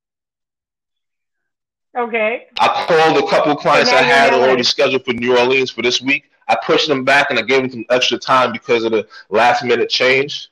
Okay. 1.95 2.47
I 2.59 2.85
called 2.87 3.23
a 3.23 3.27
couple 3.27 3.51
of 3.51 3.59
clients 3.59 3.91
I 3.91 4.01
had 4.01 4.33
already 4.33 4.63
scheduled 4.63 5.05
for 5.05 5.13
New 5.13 5.37
Orleans 5.37 5.69
for 5.69 5.81
this 5.81 6.01
week. 6.01 6.31
I 6.47 6.57
pushed 6.63 6.87
them 6.87 7.03
back 7.03 7.29
and 7.29 7.39
I 7.39 7.43
gave 7.43 7.61
them 7.61 7.71
some 7.71 7.85
extra 7.89 8.17
time 8.17 8.51
because 8.51 8.83
of 8.83 8.91
the 8.91 9.07
last 9.29 9.63
minute 9.63 9.89
change. 9.89 10.49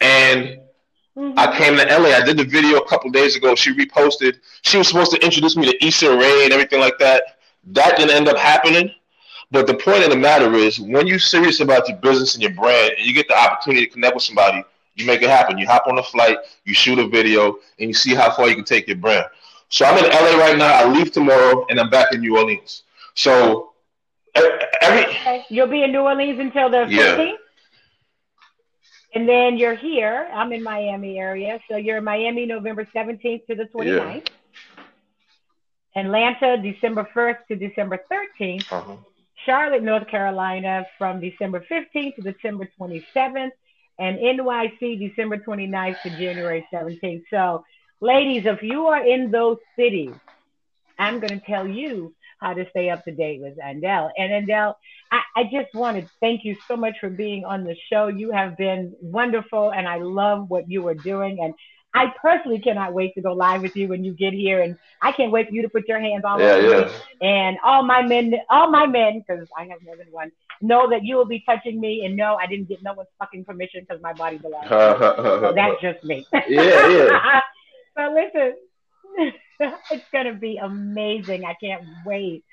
And 0.00 0.60
mm-hmm. 1.16 1.38
I 1.38 1.56
came 1.56 1.76
to 1.76 1.84
LA. 1.84 2.10
I 2.10 2.22
did 2.24 2.36
the 2.36 2.44
video 2.44 2.78
a 2.78 2.86
couple 2.86 3.10
days 3.10 3.36
ago. 3.36 3.54
She 3.54 3.74
reposted. 3.74 4.38
She 4.62 4.76
was 4.76 4.88
supposed 4.88 5.12
to 5.12 5.24
introduce 5.24 5.56
me 5.56 5.70
to 5.70 5.86
Issa 5.86 6.14
Rae 6.14 6.44
and 6.44 6.52
everything 6.52 6.80
like 6.80 6.98
that. 6.98 7.38
That 7.68 7.96
didn't 7.96 8.14
end 8.14 8.28
up 8.28 8.36
happening. 8.36 8.90
But 9.50 9.66
the 9.66 9.74
point 9.74 10.02
of 10.02 10.10
the 10.10 10.16
matter 10.16 10.52
is, 10.54 10.80
when 10.80 11.06
you're 11.06 11.18
serious 11.18 11.60
about 11.60 11.88
your 11.88 11.98
business 11.98 12.34
and 12.34 12.42
your 12.42 12.52
brand, 12.52 12.94
and 12.98 13.06
you 13.06 13.14
get 13.14 13.28
the 13.28 13.38
opportunity 13.38 13.86
to 13.86 13.92
connect 13.92 14.14
with 14.14 14.24
somebody, 14.24 14.64
you 14.96 15.06
make 15.06 15.22
it 15.22 15.30
happen. 15.30 15.56
You 15.58 15.66
hop 15.66 15.86
on 15.86 15.98
a 15.98 16.02
flight, 16.02 16.38
you 16.64 16.74
shoot 16.74 16.98
a 16.98 17.06
video, 17.06 17.58
and 17.78 17.88
you 17.88 17.94
see 17.94 18.14
how 18.14 18.30
far 18.32 18.48
you 18.48 18.54
can 18.54 18.64
take 18.64 18.88
your 18.88 18.96
brand. 18.96 19.26
So 19.68 19.84
I'm 19.84 19.98
in 19.98 20.10
LA 20.10 20.42
right 20.42 20.58
now. 20.58 20.74
I 20.74 20.88
leave 20.88 21.12
tomorrow, 21.12 21.66
and 21.68 21.78
I'm 21.78 21.90
back 21.90 22.12
in 22.12 22.20
New 22.20 22.36
Orleans. 22.36 22.82
So 23.14 23.72
every 24.82 25.06
okay. 25.06 25.44
you'll 25.48 25.66
be 25.66 25.82
in 25.82 25.92
New 25.92 26.00
Orleans 26.00 26.40
until 26.40 26.70
the 26.70 26.78
15th. 26.78 26.90
Yeah. 26.90 27.32
And 29.14 29.28
then 29.28 29.56
you're 29.56 29.74
here. 29.74 30.28
I'm 30.34 30.52
in 30.52 30.62
Miami 30.62 31.18
area. 31.18 31.58
So 31.70 31.76
you're 31.76 31.98
in 31.98 32.04
Miami 32.04 32.44
November 32.44 32.86
17th 32.94 33.46
to 33.46 33.54
the 33.54 33.64
29th. 33.64 34.28
Yeah. 35.96 36.02
Atlanta 36.02 36.58
December 36.58 37.08
1st 37.14 37.46
to 37.48 37.56
December 37.56 37.98
13th. 38.12 38.70
Uh-huh. 38.70 38.96
Charlotte, 39.46 39.82
North 39.82 40.08
Carolina 40.08 40.84
from 40.98 41.20
December 41.20 41.64
15th 41.70 42.16
to 42.16 42.32
December 42.32 42.68
27th, 42.78 43.52
and 43.98 44.18
NYC 44.18 45.08
December 45.08 45.38
29th 45.38 46.02
to 46.02 46.10
January 46.10 46.66
17th. 46.70 47.22
So 47.30 47.64
Ladies, 48.00 48.44
if 48.44 48.62
you 48.62 48.88
are 48.88 49.06
in 49.06 49.30
those 49.30 49.56
cities, 49.74 50.12
I'm 50.98 51.18
going 51.18 51.40
to 51.40 51.46
tell 51.46 51.66
you 51.66 52.14
how 52.38 52.52
to 52.52 52.68
stay 52.68 52.90
up 52.90 53.04
to 53.04 53.12
date 53.12 53.40
with 53.40 53.56
Andel. 53.58 54.10
And 54.18 54.46
Andel, 54.46 54.74
I, 55.10 55.22
I 55.34 55.44
just 55.44 55.74
want 55.74 55.96
to 55.96 56.10
thank 56.20 56.44
you 56.44 56.56
so 56.68 56.76
much 56.76 56.96
for 57.00 57.08
being 57.08 57.46
on 57.46 57.64
the 57.64 57.74
show. 57.90 58.08
You 58.08 58.32
have 58.32 58.58
been 58.58 58.94
wonderful, 59.00 59.72
and 59.72 59.88
I 59.88 59.96
love 59.96 60.50
what 60.50 60.70
you 60.70 60.86
are 60.88 60.94
doing. 60.94 61.38
And 61.40 61.54
I 61.96 62.12
personally 62.20 62.58
cannot 62.58 62.92
wait 62.92 63.14
to 63.14 63.22
go 63.22 63.32
live 63.32 63.62
with 63.62 63.74
you 63.74 63.88
when 63.88 64.04
you 64.04 64.12
get 64.12 64.34
here, 64.34 64.60
and 64.60 64.76
I 65.00 65.12
can't 65.12 65.32
wait 65.32 65.48
for 65.48 65.54
you 65.54 65.62
to 65.62 65.70
put 65.70 65.88
your 65.88 65.98
hands 65.98 66.24
all 66.26 66.38
yeah, 66.38 66.50
over 66.50 66.68
yeah. 66.68 66.84
me. 66.84 66.92
And 67.22 67.56
all 67.64 67.84
my 67.84 68.02
men, 68.02 68.34
all 68.50 68.70
my 68.70 68.84
men, 68.86 69.24
because 69.26 69.48
I 69.56 69.64
have 69.64 69.80
more 69.82 69.96
than 69.96 70.08
one, 70.10 70.30
know 70.60 70.90
that 70.90 71.04
you 71.04 71.16
will 71.16 71.24
be 71.24 71.42
touching 71.46 71.80
me, 71.80 72.04
and 72.04 72.14
no, 72.14 72.34
I 72.34 72.46
didn't 72.46 72.68
get 72.68 72.82
no 72.82 72.92
one's 72.92 73.08
fucking 73.18 73.46
permission 73.46 73.80
because 73.80 74.02
my 74.02 74.12
body 74.12 74.36
belongs. 74.36 74.68
so 74.68 75.52
that's 75.56 75.80
just 75.80 76.04
me. 76.04 76.26
Yeah, 76.34 76.86
yeah. 76.86 77.40
so 77.96 78.12
listen, 78.12 78.56
it's 79.90 80.04
gonna 80.12 80.34
be 80.34 80.58
amazing. 80.58 81.46
I 81.46 81.54
can't 81.54 81.82
wait. 82.04 82.44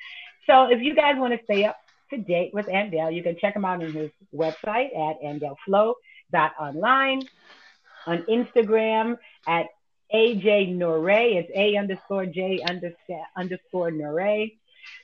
So 0.47 0.71
if 0.71 0.81
you 0.81 0.95
guys 0.95 1.15
want 1.17 1.37
to 1.37 1.43
stay 1.43 1.65
up 1.65 1.75
to 2.11 2.17
date 2.17 2.53
with 2.53 2.67
Andel, 2.67 3.13
you 3.13 3.21
can 3.21 3.35
check 3.41 3.57
him 3.57 3.65
out 3.65 3.83
on 3.83 3.91
his 3.91 4.09
website 4.33 4.97
at 4.97 5.21
andelflow.online 5.21 7.23
on 8.05 8.23
Instagram 8.23 9.17
at 9.47 9.67
AJ. 10.13 10.77
It's 10.79 11.51
A 11.55 11.77
underscore 11.77 12.25
J 12.25 12.61
underscore, 12.67 13.25
underscore. 13.35 14.47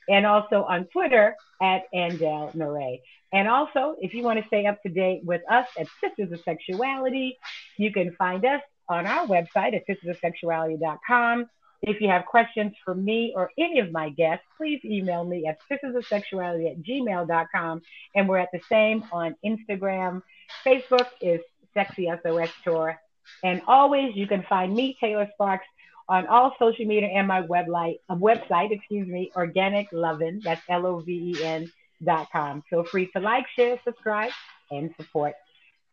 And 0.07 0.25
also 0.25 0.63
on 0.63 0.85
Twitter 0.85 1.35
at 1.61 1.83
Andel 1.93 2.55
Noray. 2.55 3.01
And 3.31 3.47
also, 3.47 3.95
if 3.99 4.13
you 4.13 4.23
want 4.23 4.39
to 4.39 4.47
stay 4.47 4.65
up 4.65 4.81
to 4.83 4.89
date 4.89 5.23
with 5.23 5.41
us 5.49 5.67
at 5.77 5.87
Sisters 6.01 6.31
of 6.31 6.41
Sexuality, 6.41 7.37
you 7.77 7.91
can 7.93 8.15
find 8.15 8.43
us 8.43 8.61
on 8.87 9.05
our 9.05 9.27
website 9.27 9.75
at 9.75 9.87
sistersofsexuality.com. 9.87 11.47
If 11.81 12.01
you 12.01 12.09
have 12.09 12.25
questions 12.25 12.73
for 12.83 12.93
me 12.93 13.33
or 13.35 13.51
any 13.57 13.79
of 13.79 13.91
my 13.91 14.09
guests, 14.09 14.45
please 14.57 14.81
email 14.83 15.23
me 15.23 15.45
at 15.47 15.59
sistersofsexuality 15.71 16.71
at 16.71 16.81
gmail.com. 16.81 17.81
And 18.15 18.27
we're 18.27 18.39
at 18.39 18.49
the 18.51 18.59
same 18.67 19.05
on 19.11 19.35
Instagram. 19.45 20.21
Facebook 20.65 21.07
is 21.21 21.39
Sexy 21.73 22.09
SOS 22.23 22.49
Tour. 22.63 22.99
And 23.43 23.61
always, 23.67 24.15
you 24.15 24.27
can 24.27 24.43
find 24.49 24.73
me, 24.73 24.97
Taylor 24.99 25.27
Sparks, 25.33 25.65
on 26.07 26.25
all 26.27 26.55
social 26.57 26.85
media 26.85 27.09
and 27.09 27.27
my 27.27 27.43
website, 27.43 27.99
uh, 28.09 28.15
website, 28.15 28.71
excuse 28.71 29.07
me, 29.07 29.31
Organic 29.35 29.87
Loven. 29.91 30.41
That's 30.43 30.61
L-O-V-E-N 30.67 31.71
dot 32.03 32.27
com. 32.31 32.63
Feel 32.69 32.83
free 32.83 33.09
to 33.15 33.19
like, 33.19 33.45
share, 33.55 33.79
subscribe, 33.83 34.31
and 34.71 34.89
support. 34.99 35.35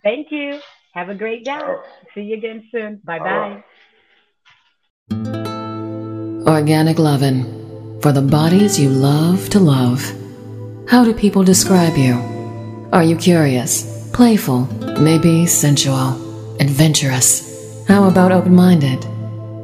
Thank 0.03 0.31
you. 0.31 0.61
Have 0.95 1.11
a 1.11 1.15
great 1.15 1.45
day. 1.45 1.61
See 2.15 2.23
you 2.23 2.37
again 2.37 2.67
soon. 2.73 3.01
Bye 3.05 3.19
bye. 3.19 3.65
Organic 6.47 6.99
Loven 6.99 8.01
for 8.01 8.13
the 8.13 8.23
bodies 8.23 8.79
you 8.81 8.89
love 8.89 9.51
to 9.51 9.59
love. 9.59 10.01
How 10.89 11.05
do 11.05 11.13
people 11.13 11.43
describe 11.43 11.97
you? 11.97 12.15
Are 12.93 13.03
you 13.03 13.17
curious? 13.17 13.96
Playful, 14.17 14.65
maybe 14.99 15.45
sensual, 15.45 16.17
adventurous. 16.59 17.85
How 17.87 18.09
about 18.09 18.33
open 18.33 18.55
minded? 18.55 19.03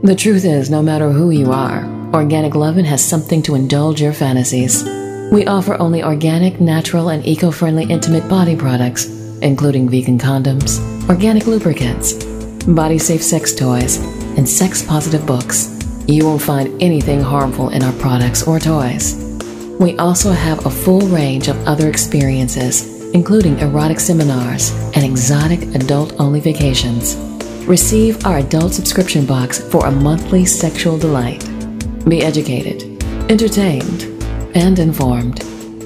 The 0.03 0.14
truth 0.14 0.44
is, 0.44 0.68
no 0.68 0.82
matter 0.82 1.09
who 1.09 1.30
you 1.30 1.50
are, 1.53 1.86
Organic 2.12 2.55
Loven 2.55 2.84
has 2.84 3.03
something 3.03 3.40
to 3.44 3.55
indulge 3.55 4.03
your 4.03 4.12
fantasies. 4.12 4.84
We 5.32 5.46
offer 5.46 5.76
only 5.76 6.05
organic, 6.05 6.61
natural, 6.61 7.09
and 7.09 7.26
eco 7.26 7.50
friendly 7.50 7.84
intimate 7.84 8.28
body 8.28 8.55
products, 8.55 9.07
including 9.40 9.88
vegan 9.88 10.18
condoms, 10.18 10.78
organic 11.09 11.46
lubricants, 11.46 12.22
body 12.66 12.98
safe 12.98 13.22
sex 13.22 13.55
toys, 13.55 14.05
and 14.36 14.46
sex 14.46 14.82
positive 14.82 15.24
books. 15.24 15.82
You 16.07 16.26
won't 16.26 16.42
find 16.42 16.82
anything 16.82 17.22
harmful 17.22 17.70
in 17.70 17.82
our 17.82 17.94
products 17.94 18.46
or 18.46 18.61
toys. 18.61 19.14
We 19.80 19.96
also 19.96 20.30
have 20.30 20.66
a 20.66 20.70
full 20.70 21.09
range 21.09 21.48
of 21.48 21.57
other 21.66 21.88
experiences 21.88 22.91
including 23.15 23.59
erotic 23.59 24.01
seminars 24.01 24.71
and 24.95 25.05
exotic 25.05 25.63
adult 25.75 26.19
only 26.19 26.41
vacations. 26.41 27.17
Receive 27.67 28.25
our 28.27 28.39
adult 28.39 28.73
subscription 28.73 29.25
box 29.25 29.61
for 29.61 29.87
a 29.87 29.91
monthly 29.91 30.45
sexual 30.45 30.99
delight. 30.99 31.49
Be 32.09 32.23
educated, 32.23 33.03
entertained, 33.31 34.05
and 34.55 34.79
informed. 34.79 35.43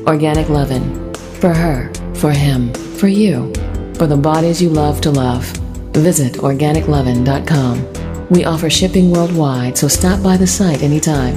Organic 0.07 0.49
Loven. 0.49 1.12
For 1.41 1.53
her, 1.53 1.93
for 2.14 2.33
him, 2.33 2.72
for 2.72 3.09
you, 3.09 3.53
for 3.95 4.07
the 4.07 4.16
bodies 4.16 4.62
you 4.62 4.70
love 4.70 5.01
to 5.03 5.11
love. 5.11 5.45
Visit 5.93 6.35
organicloven.com. 6.35 8.29
We 8.31 8.45
offer 8.45 8.70
shipping 8.70 9.11
worldwide, 9.11 9.79
so 9.79 9.89
stop 9.89 10.22
by 10.22 10.37
the 10.37 10.47
site 10.47 10.83
anytime. 10.83 11.35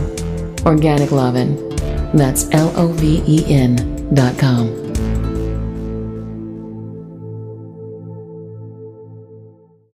Organic 0.66 1.12
Loven. 1.12 1.70
That's 2.14 2.50
L 2.52 2.74
O 2.76 2.88
V 2.88 3.24
E 3.28 3.46
N 3.48 4.14
dot 4.14 4.38
com. 4.40 4.89